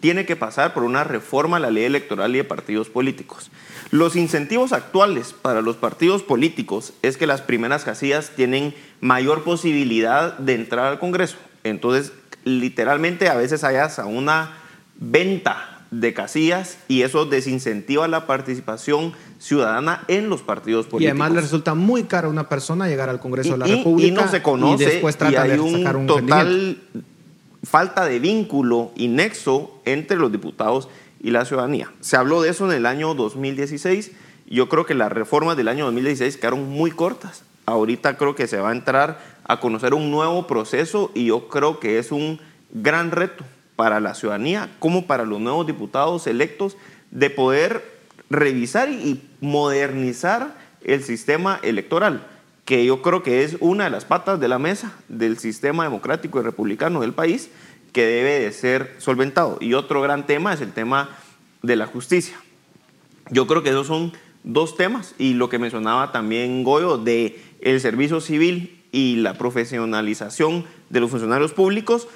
tiene 0.00 0.26
que 0.26 0.36
pasar 0.36 0.74
por 0.74 0.82
una 0.82 1.04
reforma 1.04 1.58
a 1.58 1.60
la 1.60 1.70
ley 1.70 1.84
electoral 1.84 2.34
y 2.34 2.38
de 2.38 2.44
partidos 2.44 2.88
políticos. 2.88 3.50
Los 3.90 4.16
incentivos 4.16 4.72
actuales 4.72 5.32
para 5.32 5.62
los 5.62 5.76
partidos 5.76 6.22
políticos 6.22 6.92
es 7.02 7.16
que 7.16 7.26
las 7.26 7.40
primeras 7.40 7.84
casillas 7.84 8.32
tienen 8.34 8.74
mayor 9.00 9.44
posibilidad 9.44 10.36
de 10.38 10.54
entrar 10.54 10.86
al 10.86 10.98
Congreso. 10.98 11.36
Entonces, 11.62 12.12
literalmente 12.44 13.28
a 13.28 13.36
veces 13.36 13.62
hay 13.62 13.76
hasta 13.76 14.06
una 14.06 14.58
venta 14.96 15.71
de 15.92 16.12
casillas 16.14 16.78
y 16.88 17.02
eso 17.02 17.26
desincentiva 17.26 18.08
la 18.08 18.26
participación 18.26 19.12
ciudadana 19.38 20.02
en 20.08 20.28
los 20.28 20.40
partidos 20.42 20.86
políticos. 20.86 21.02
Y 21.02 21.06
además 21.06 21.32
le 21.32 21.40
resulta 21.42 21.74
muy 21.74 22.04
caro 22.04 22.28
a 22.28 22.30
una 22.30 22.48
persona 22.48 22.88
llegar 22.88 23.08
al 23.08 23.20
Congreso 23.20 23.52
de 23.52 23.58
la 23.58 23.68
Y- 23.68 23.72
y- 23.72 23.76
República 23.76 24.08
y 24.08 24.10
no 24.10 24.28
se 24.30 24.42
conoce 24.42 24.82
y 24.82 24.86
después 24.86 25.14
y 25.14 25.18
trata 25.18 25.42
hay 25.42 25.50
de 25.52 25.60
un 25.60 25.72
sacar 25.78 25.96
un 25.96 26.08
rendimiento. 26.08 26.34
total 26.34 26.78
falta 27.64 28.04
de 28.06 28.18
vínculo 28.18 28.90
y 28.96 29.08
nexo 29.08 29.80
entre 29.84 30.16
los 30.16 30.32
diputados 30.32 30.88
y 31.20 31.30
la 31.30 31.44
ciudadanía. 31.44 31.92
Se 32.00 32.16
habló 32.16 32.42
de 32.42 32.50
eso 32.50 32.64
en 32.70 32.76
el 32.76 32.86
año 32.86 33.14
2016 33.14 34.10
y 34.48 34.56
yo 34.56 34.68
creo 34.68 34.86
que 34.86 34.94
las 34.94 35.12
reformas 35.12 35.56
del 35.56 35.68
año 35.68 35.84
2016 35.84 36.36
quedaron 36.38 36.68
muy 36.68 36.90
cortas. 36.90 37.44
Ahorita 37.66 38.16
creo 38.16 38.34
que 38.34 38.48
se 38.48 38.56
va 38.58 38.70
a 38.70 38.72
entrar 38.72 39.20
a 39.44 39.60
conocer 39.60 39.94
un 39.94 40.10
nuevo 40.10 40.46
proceso 40.48 41.12
y 41.14 41.26
yo 41.26 41.48
creo 41.48 41.78
que 41.78 41.98
es 41.98 42.10
un 42.10 42.40
gran 42.72 43.10
reto 43.12 43.44
para 43.82 43.98
la 43.98 44.14
ciudadanía 44.14 44.70
como 44.78 45.08
para 45.08 45.24
los 45.24 45.40
nuevos 45.40 45.66
diputados 45.66 46.28
electos 46.28 46.76
de 47.10 47.30
poder 47.30 47.82
revisar 48.30 48.88
y 48.88 49.20
modernizar 49.40 50.54
el 50.84 51.02
sistema 51.02 51.58
electoral, 51.64 52.24
que 52.64 52.84
yo 52.84 53.02
creo 53.02 53.24
que 53.24 53.42
es 53.42 53.56
una 53.58 53.82
de 53.82 53.90
las 53.90 54.04
patas 54.04 54.38
de 54.38 54.46
la 54.46 54.60
mesa 54.60 54.92
del 55.08 55.36
sistema 55.36 55.82
democrático 55.82 56.38
y 56.38 56.44
republicano 56.44 57.00
del 57.00 57.12
país 57.12 57.50
que 57.90 58.06
debe 58.06 58.38
de 58.38 58.52
ser 58.52 58.94
solventado. 58.98 59.58
Y 59.60 59.74
otro 59.74 60.00
gran 60.00 60.26
tema 60.26 60.52
es 60.52 60.60
el 60.60 60.72
tema 60.72 61.08
de 61.62 61.74
la 61.74 61.86
justicia. 61.86 62.36
Yo 63.32 63.48
creo 63.48 63.64
que 63.64 63.70
esos 63.70 63.88
son 63.88 64.12
dos 64.44 64.76
temas 64.76 65.16
y 65.18 65.34
lo 65.34 65.48
que 65.48 65.58
mencionaba 65.58 66.12
también 66.12 66.62
Goyo 66.62 66.98
de 66.98 67.42
el 67.60 67.80
servicio 67.80 68.20
civil 68.20 68.80
y 68.92 69.16
la 69.16 69.34
profesionalización 69.34 70.66
de 70.88 71.00
los 71.00 71.10
funcionarios 71.10 71.52
públicos 71.52 72.06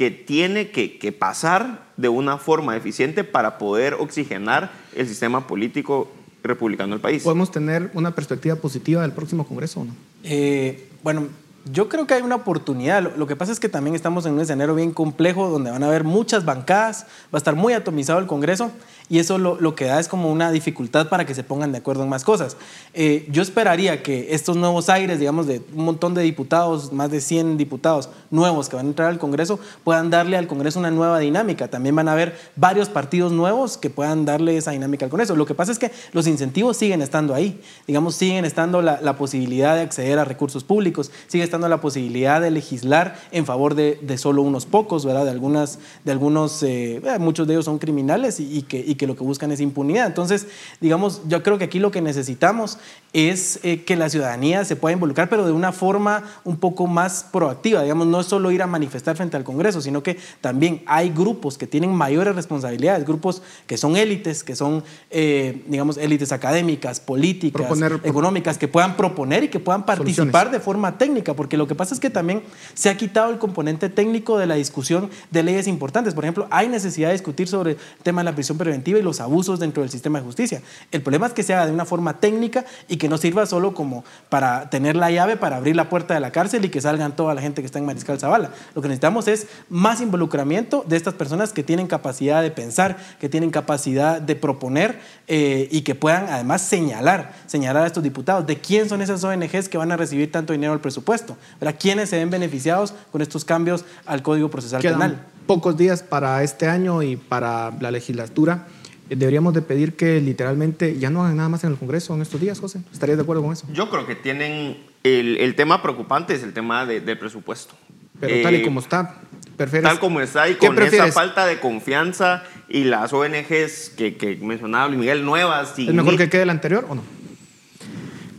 que 0.00 0.10
tiene 0.10 0.70
que, 0.70 0.96
que 0.96 1.12
pasar 1.12 1.84
de 1.98 2.08
una 2.08 2.38
forma 2.38 2.74
eficiente 2.74 3.22
para 3.22 3.58
poder 3.58 3.92
oxigenar 3.92 4.72
el 4.96 5.06
sistema 5.06 5.46
político 5.46 6.10
republicano 6.42 6.94
del 6.94 7.02
país. 7.02 7.22
¿Podemos 7.22 7.50
tener 7.50 7.90
una 7.92 8.14
perspectiva 8.14 8.56
positiva 8.56 9.02
del 9.02 9.12
próximo 9.12 9.46
Congreso 9.46 9.80
o 9.80 9.84
no? 9.84 9.94
Eh, 10.24 10.88
bueno, 11.02 11.28
yo 11.64 11.88
creo 11.88 12.06
que 12.06 12.14
hay 12.14 12.22
una 12.22 12.36
oportunidad. 12.36 13.02
Lo, 13.16 13.26
que 13.26 13.36
pasa 13.36 13.52
es 13.52 13.60
que 13.60 13.68
también 13.68 13.94
estamos 13.94 14.24
en 14.26 14.32
un 14.32 14.40
escenario 14.40 14.74
bien 14.74 14.92
complejo 14.92 15.50
donde 15.50 15.70
van 15.70 15.82
a 15.82 15.86
haber 15.86 16.04
muchas 16.04 16.44
bancadas, 16.44 17.06
va 17.24 17.36
a 17.36 17.38
estar 17.38 17.54
muy 17.54 17.72
atomizado 17.74 18.18
el 18.18 18.26
Congreso 18.26 18.70
y 19.10 19.18
eso 19.18 19.38
lo, 19.38 19.60
lo 19.60 19.74
que 19.74 19.86
da 19.86 19.98
es 19.98 20.06
como 20.06 20.30
una 20.30 20.52
dificultad 20.52 21.08
para 21.08 21.26
que 21.26 21.34
se 21.34 21.42
pongan 21.42 21.72
de 21.72 21.78
acuerdo 21.78 22.04
en 22.04 22.08
más 22.08 22.24
cosas. 22.24 22.56
Eh, 22.94 23.26
yo 23.30 23.42
esperaría 23.42 24.02
que 24.02 24.34
estos 24.34 24.56
nuevos 24.56 24.88
aires, 24.88 25.18
digamos, 25.18 25.48
de 25.48 25.62
un 25.74 25.84
montón 25.84 26.14
de 26.14 26.22
diputados, 26.22 26.92
más 26.92 27.10
de 27.10 27.20
100 27.20 27.56
diputados 27.56 28.08
nuevos 28.30 28.68
que 28.68 28.76
van 28.76 28.86
a 28.86 28.88
entrar 28.88 29.08
al 29.08 29.18
Congreso, 29.18 29.58
puedan 29.82 30.10
darle 30.10 30.36
al 30.36 30.46
Congreso 30.46 30.78
una 30.78 30.92
nueva 30.92 31.18
dinámica. 31.18 31.68
También 31.68 31.96
van 31.96 32.08
a 32.08 32.12
haber 32.12 32.38
varios 32.54 32.88
partidos 32.88 33.32
nuevos 33.32 33.76
que 33.76 33.90
puedan 33.90 34.24
darle 34.24 34.56
esa 34.56 34.70
dinámica 34.70 35.06
al 35.06 35.10
Congreso. 35.10 35.34
Lo 35.34 35.44
que 35.44 35.54
pasa 35.54 35.72
es 35.72 35.80
que 35.80 35.90
los 36.12 36.28
incentivos 36.28 36.76
siguen 36.76 37.02
estando 37.02 37.34
ahí. 37.34 37.60
Digamos, 37.88 38.14
siguen 38.14 38.44
estando 38.44 38.80
la, 38.80 39.00
la 39.02 39.16
posibilidad 39.16 39.74
de 39.74 39.82
acceder 39.82 40.20
a 40.20 40.24
recursos 40.24 40.62
públicos, 40.62 41.10
sigue 41.26 41.49
estando 41.50 41.68
la 41.68 41.80
posibilidad 41.80 42.40
de 42.40 42.50
legislar 42.50 43.18
en 43.32 43.44
favor 43.44 43.74
de, 43.74 43.98
de 44.00 44.16
solo 44.18 44.42
unos 44.42 44.66
pocos, 44.66 45.04
¿verdad? 45.04 45.24
De, 45.24 45.30
algunas, 45.30 45.78
de 46.04 46.12
algunos, 46.12 46.62
eh, 46.62 47.02
eh, 47.04 47.18
muchos 47.18 47.46
de 47.46 47.54
ellos 47.54 47.64
son 47.64 47.78
criminales 47.78 48.40
y, 48.40 48.58
y 48.58 48.62
que, 48.62 48.78
y 48.78 48.94
que 48.94 49.06
lo 49.06 49.16
que 49.16 49.24
buscan 49.24 49.50
es 49.52 49.60
impunidad. 49.60 50.06
Entonces, 50.06 50.46
digamos, 50.80 51.22
yo 51.28 51.42
creo 51.42 51.58
que 51.58 51.64
aquí 51.64 51.78
lo 51.78 51.90
que 51.90 52.00
necesitamos 52.00 52.78
es 53.12 53.58
eh, 53.64 53.82
que 53.84 53.96
la 53.96 54.08
ciudadanía 54.08 54.64
se 54.64 54.76
pueda 54.76 54.92
involucrar, 54.92 55.28
pero 55.28 55.44
de 55.44 55.52
una 55.52 55.72
forma 55.72 56.22
un 56.44 56.56
poco 56.56 56.86
más 56.86 57.26
proactiva. 57.32 57.82
Digamos, 57.82 58.06
no 58.06 58.20
es 58.20 58.26
solo 58.26 58.50
ir 58.52 58.62
a 58.62 58.66
manifestar 58.66 59.16
frente 59.16 59.36
al 59.36 59.42
Congreso, 59.44 59.80
sino 59.80 60.02
que 60.02 60.16
también 60.40 60.82
hay 60.86 61.10
grupos 61.10 61.58
que 61.58 61.66
tienen 61.66 61.92
mayores 61.92 62.36
responsabilidades, 62.36 63.04
grupos 63.04 63.42
que 63.66 63.76
son 63.76 63.96
élites, 63.96 64.44
que 64.44 64.54
son, 64.54 64.84
eh, 65.10 65.64
digamos, 65.66 65.96
élites 65.98 66.30
académicas, 66.32 67.00
políticas, 67.00 67.62
Proponer- 67.62 68.00
económicas, 68.04 68.58
que 68.58 68.68
puedan 68.68 68.96
proponer 68.96 69.44
y 69.44 69.48
que 69.48 69.58
puedan 69.58 69.84
participar 69.84 70.50
de 70.50 70.60
forma 70.60 70.96
técnica, 70.98 71.34
porque 71.40 71.56
lo 71.56 71.66
que 71.66 71.74
pasa 71.74 71.94
es 71.94 72.00
que 72.00 72.10
también 72.10 72.42
se 72.74 72.90
ha 72.90 72.98
quitado 72.98 73.30
el 73.30 73.38
componente 73.38 73.88
técnico 73.88 74.36
de 74.36 74.46
la 74.46 74.56
discusión 74.56 75.08
de 75.30 75.42
leyes 75.42 75.68
importantes. 75.68 76.12
Por 76.12 76.22
ejemplo, 76.22 76.46
hay 76.50 76.68
necesidad 76.68 77.08
de 77.08 77.14
discutir 77.14 77.48
sobre 77.48 77.70
el 77.70 77.78
tema 78.02 78.20
de 78.20 78.26
la 78.26 78.34
prisión 78.34 78.58
preventiva 78.58 78.98
y 78.98 79.02
los 79.02 79.20
abusos 79.20 79.58
dentro 79.58 79.82
del 79.82 79.88
sistema 79.90 80.18
de 80.18 80.26
justicia. 80.26 80.60
El 80.92 81.00
problema 81.00 81.26
es 81.26 81.32
que 81.32 81.42
se 81.42 81.54
haga 81.54 81.64
de 81.64 81.72
una 81.72 81.86
forma 81.86 82.20
técnica 82.20 82.66
y 82.88 82.98
que 82.98 83.08
no 83.08 83.16
sirva 83.16 83.46
solo 83.46 83.72
como 83.72 84.04
para 84.28 84.68
tener 84.68 84.96
la 84.96 85.10
llave 85.10 85.38
para 85.38 85.56
abrir 85.56 85.76
la 85.76 85.88
puerta 85.88 86.12
de 86.12 86.20
la 86.20 86.30
cárcel 86.30 86.62
y 86.62 86.68
que 86.68 86.82
salgan 86.82 87.16
toda 87.16 87.32
la 87.32 87.40
gente 87.40 87.62
que 87.62 87.66
está 87.66 87.78
en 87.78 87.86
Mariscal 87.86 88.20
Zavala. 88.20 88.50
Lo 88.74 88.82
que 88.82 88.88
necesitamos 88.88 89.26
es 89.26 89.46
más 89.70 90.02
involucramiento 90.02 90.84
de 90.86 90.98
estas 90.98 91.14
personas 91.14 91.54
que 91.54 91.62
tienen 91.62 91.86
capacidad 91.86 92.42
de 92.42 92.50
pensar, 92.50 92.98
que 93.18 93.30
tienen 93.30 93.48
capacidad 93.50 94.20
de 94.20 94.36
proponer 94.36 95.00
eh, 95.26 95.68
y 95.70 95.80
que 95.80 95.94
puedan 95.94 96.28
además 96.28 96.60
señalar, 96.60 97.32
señalar 97.46 97.84
a 97.84 97.86
estos 97.86 98.02
diputados 98.02 98.46
de 98.46 98.58
quién 98.58 98.90
son 98.90 99.00
esas 99.00 99.24
ONGs 99.24 99.70
que 99.70 99.78
van 99.78 99.90
a 99.90 99.96
recibir 99.96 100.30
tanto 100.30 100.52
dinero 100.52 100.72
del 100.72 100.80
presupuesto, 100.80 101.29
¿verdad? 101.60 101.78
quiénes 101.80 102.08
se 102.10 102.18
ven 102.18 102.30
beneficiados 102.30 102.94
con 103.12 103.22
estos 103.22 103.44
cambios 103.44 103.84
al 104.06 104.22
Código 104.22 104.50
Procesal 104.50 104.80
Quedan 104.80 104.98
Penal. 104.98 105.26
pocos 105.46 105.76
días 105.76 106.02
para 106.02 106.42
este 106.42 106.66
año 106.68 107.02
y 107.02 107.16
para 107.16 107.72
la 107.80 107.90
legislatura. 107.90 108.66
deberíamos 109.08 109.52
de 109.54 109.62
pedir 109.62 109.96
que 109.96 110.20
literalmente 110.20 110.96
ya 110.98 111.10
no 111.10 111.22
hagan 111.24 111.36
nada 111.36 111.48
más 111.48 111.64
en 111.64 111.72
el 111.72 111.76
Congreso 111.78 112.14
en 112.14 112.22
estos 112.22 112.40
días, 112.40 112.60
José. 112.60 112.80
¿Estarías 112.92 113.18
de 113.18 113.22
acuerdo 113.22 113.42
con 113.42 113.52
eso? 113.52 113.66
Yo 113.72 113.90
creo 113.90 114.06
que 114.06 114.14
tienen 114.14 114.76
el, 115.02 115.36
el 115.38 115.54
tema 115.56 115.82
preocupante 115.82 116.34
es 116.34 116.42
el 116.42 116.52
tema 116.52 116.86
de, 116.86 117.00
del 117.00 117.18
presupuesto. 117.18 117.74
Pero 118.20 118.42
tal 118.42 118.54
y 118.54 118.58
Eh, 118.58 118.62
como 118.62 118.80
está, 118.80 119.16
prefieres... 119.56 119.88
Tal 119.88 119.98
como 119.98 120.20
está 120.20 120.48
y 120.48 120.54
¿Qué 120.56 120.66
con 120.66 120.80
esa 120.82 121.10
falta 121.10 121.46
de 121.46 121.58
confianza 121.58 122.44
y 122.68 122.84
las 122.84 123.12
ONGs 123.12 123.90
que, 123.96 124.16
que 124.16 124.36
mencionaba 124.36 124.86
Luis 124.88 125.00
Miguel, 125.00 125.24
nuevas. 125.24 125.72
sin 125.74 125.88
¿Es 125.88 125.94
mejor 125.94 126.16
que 126.16 126.28
quede 126.28 126.42
el 126.42 126.50
anterior 126.50 126.86
o 126.88 126.94
no? 126.94 127.02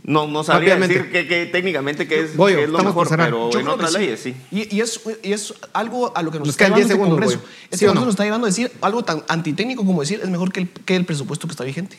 No, 0.04 0.26
no 0.26 0.42
sabría 0.42 0.76
decir 0.76 1.12
que, 1.12 1.28
que 1.28 1.46
técnicamente 1.46 2.08
qué 2.08 2.20
es, 2.20 2.36
Goyo, 2.36 2.56
qué 2.56 2.64
es 2.64 2.70
lo 2.70 2.82
mejor, 2.82 3.08
pero 3.08 3.50
Yo 3.50 3.60
en 3.60 3.66
que 3.66 3.70
otras 3.70 3.92
leyes 3.92 4.18
sí. 4.20 4.34
Y, 4.50 4.74
y 4.74 4.80
es, 4.80 5.00
y 5.22 5.32
es 5.32 5.54
algo 5.72 6.16
a 6.16 6.22
lo 6.22 6.32
que 6.32 6.38
nos, 6.38 6.48
Nos 6.48 6.54
está 6.54 6.66
quedan 6.66 6.78
10 6.78 6.88
llevando 6.88 7.16
este 7.20 7.28
segundos, 7.28 7.34
Congreso. 7.34 7.64
Este 7.70 7.76
¿Sí 7.76 7.84
Congreso 7.84 8.00
no? 8.00 8.06
nos 8.06 8.12
está 8.14 8.24
llevando 8.24 8.46
a 8.46 8.50
decir 8.50 8.72
algo 8.80 9.04
tan 9.04 9.22
antitécnico 9.28 9.84
como 9.86 10.00
decir 10.00 10.20
es 10.22 10.28
mejor 10.28 10.52
que 10.52 10.60
el, 10.60 10.68
que 10.68 10.96
el 10.96 11.04
presupuesto 11.04 11.46
que 11.46 11.52
está 11.52 11.62
vigente. 11.64 11.96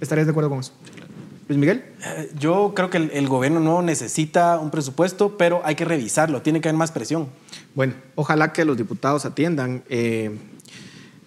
¿Estarías 0.00 0.26
de 0.26 0.30
acuerdo 0.32 0.50
con 0.50 0.60
eso? 0.60 0.72
Luis 1.46 1.58
Miguel. 1.58 1.84
Eh, 2.04 2.30
Yo 2.38 2.72
creo 2.74 2.90
que 2.90 2.96
el, 2.96 3.10
el 3.12 3.28
gobierno 3.28 3.60
no 3.60 3.82
necesita 3.82 4.58
un 4.58 4.70
presupuesto, 4.70 5.36
pero 5.36 5.62
hay 5.64 5.76
que 5.76 5.84
revisarlo, 5.84 6.42
tiene 6.42 6.60
que 6.60 6.68
haber 6.68 6.78
más 6.78 6.90
presión. 6.90 7.28
Bueno, 7.74 7.94
ojalá 8.16 8.52
que 8.52 8.64
los 8.64 8.76
diputados 8.76 9.24
atiendan 9.24 9.84
eh, 9.88 10.36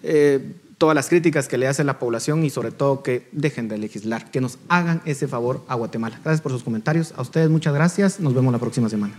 eh, 0.02 0.52
todas 0.78 0.94
las 0.94 1.08
críticas 1.08 1.48
que 1.48 1.58
le 1.58 1.66
hace 1.66 1.84
la 1.84 1.98
población 1.98 2.44
y 2.44 2.50
sobre 2.50 2.70
todo 2.70 3.02
que 3.02 3.28
dejen 3.32 3.68
de 3.68 3.78
legislar, 3.78 4.30
que 4.30 4.40
nos 4.40 4.58
hagan 4.68 5.02
ese 5.04 5.28
favor 5.28 5.64
a 5.68 5.74
Guatemala. 5.74 6.20
Gracias 6.22 6.40
por 6.40 6.52
sus 6.52 6.62
comentarios. 6.62 7.12
A 7.16 7.22
ustedes 7.22 7.50
muchas 7.50 7.74
gracias. 7.74 8.20
Nos 8.20 8.32
vemos 8.32 8.52
la 8.52 8.58
próxima 8.58 8.88
semana. 8.88 9.14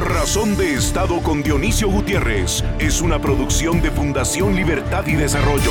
Razón 0.00 0.56
de 0.56 0.74
Estado 0.74 1.22
con 1.22 1.42
Dionisio 1.42 1.88
Gutiérrez 1.88 2.62
es 2.78 3.00
una 3.00 3.20
producción 3.20 3.80
de 3.80 3.90
Fundación 3.90 4.54
Libertad 4.54 5.06
y 5.06 5.14
Desarrollo. 5.14 5.70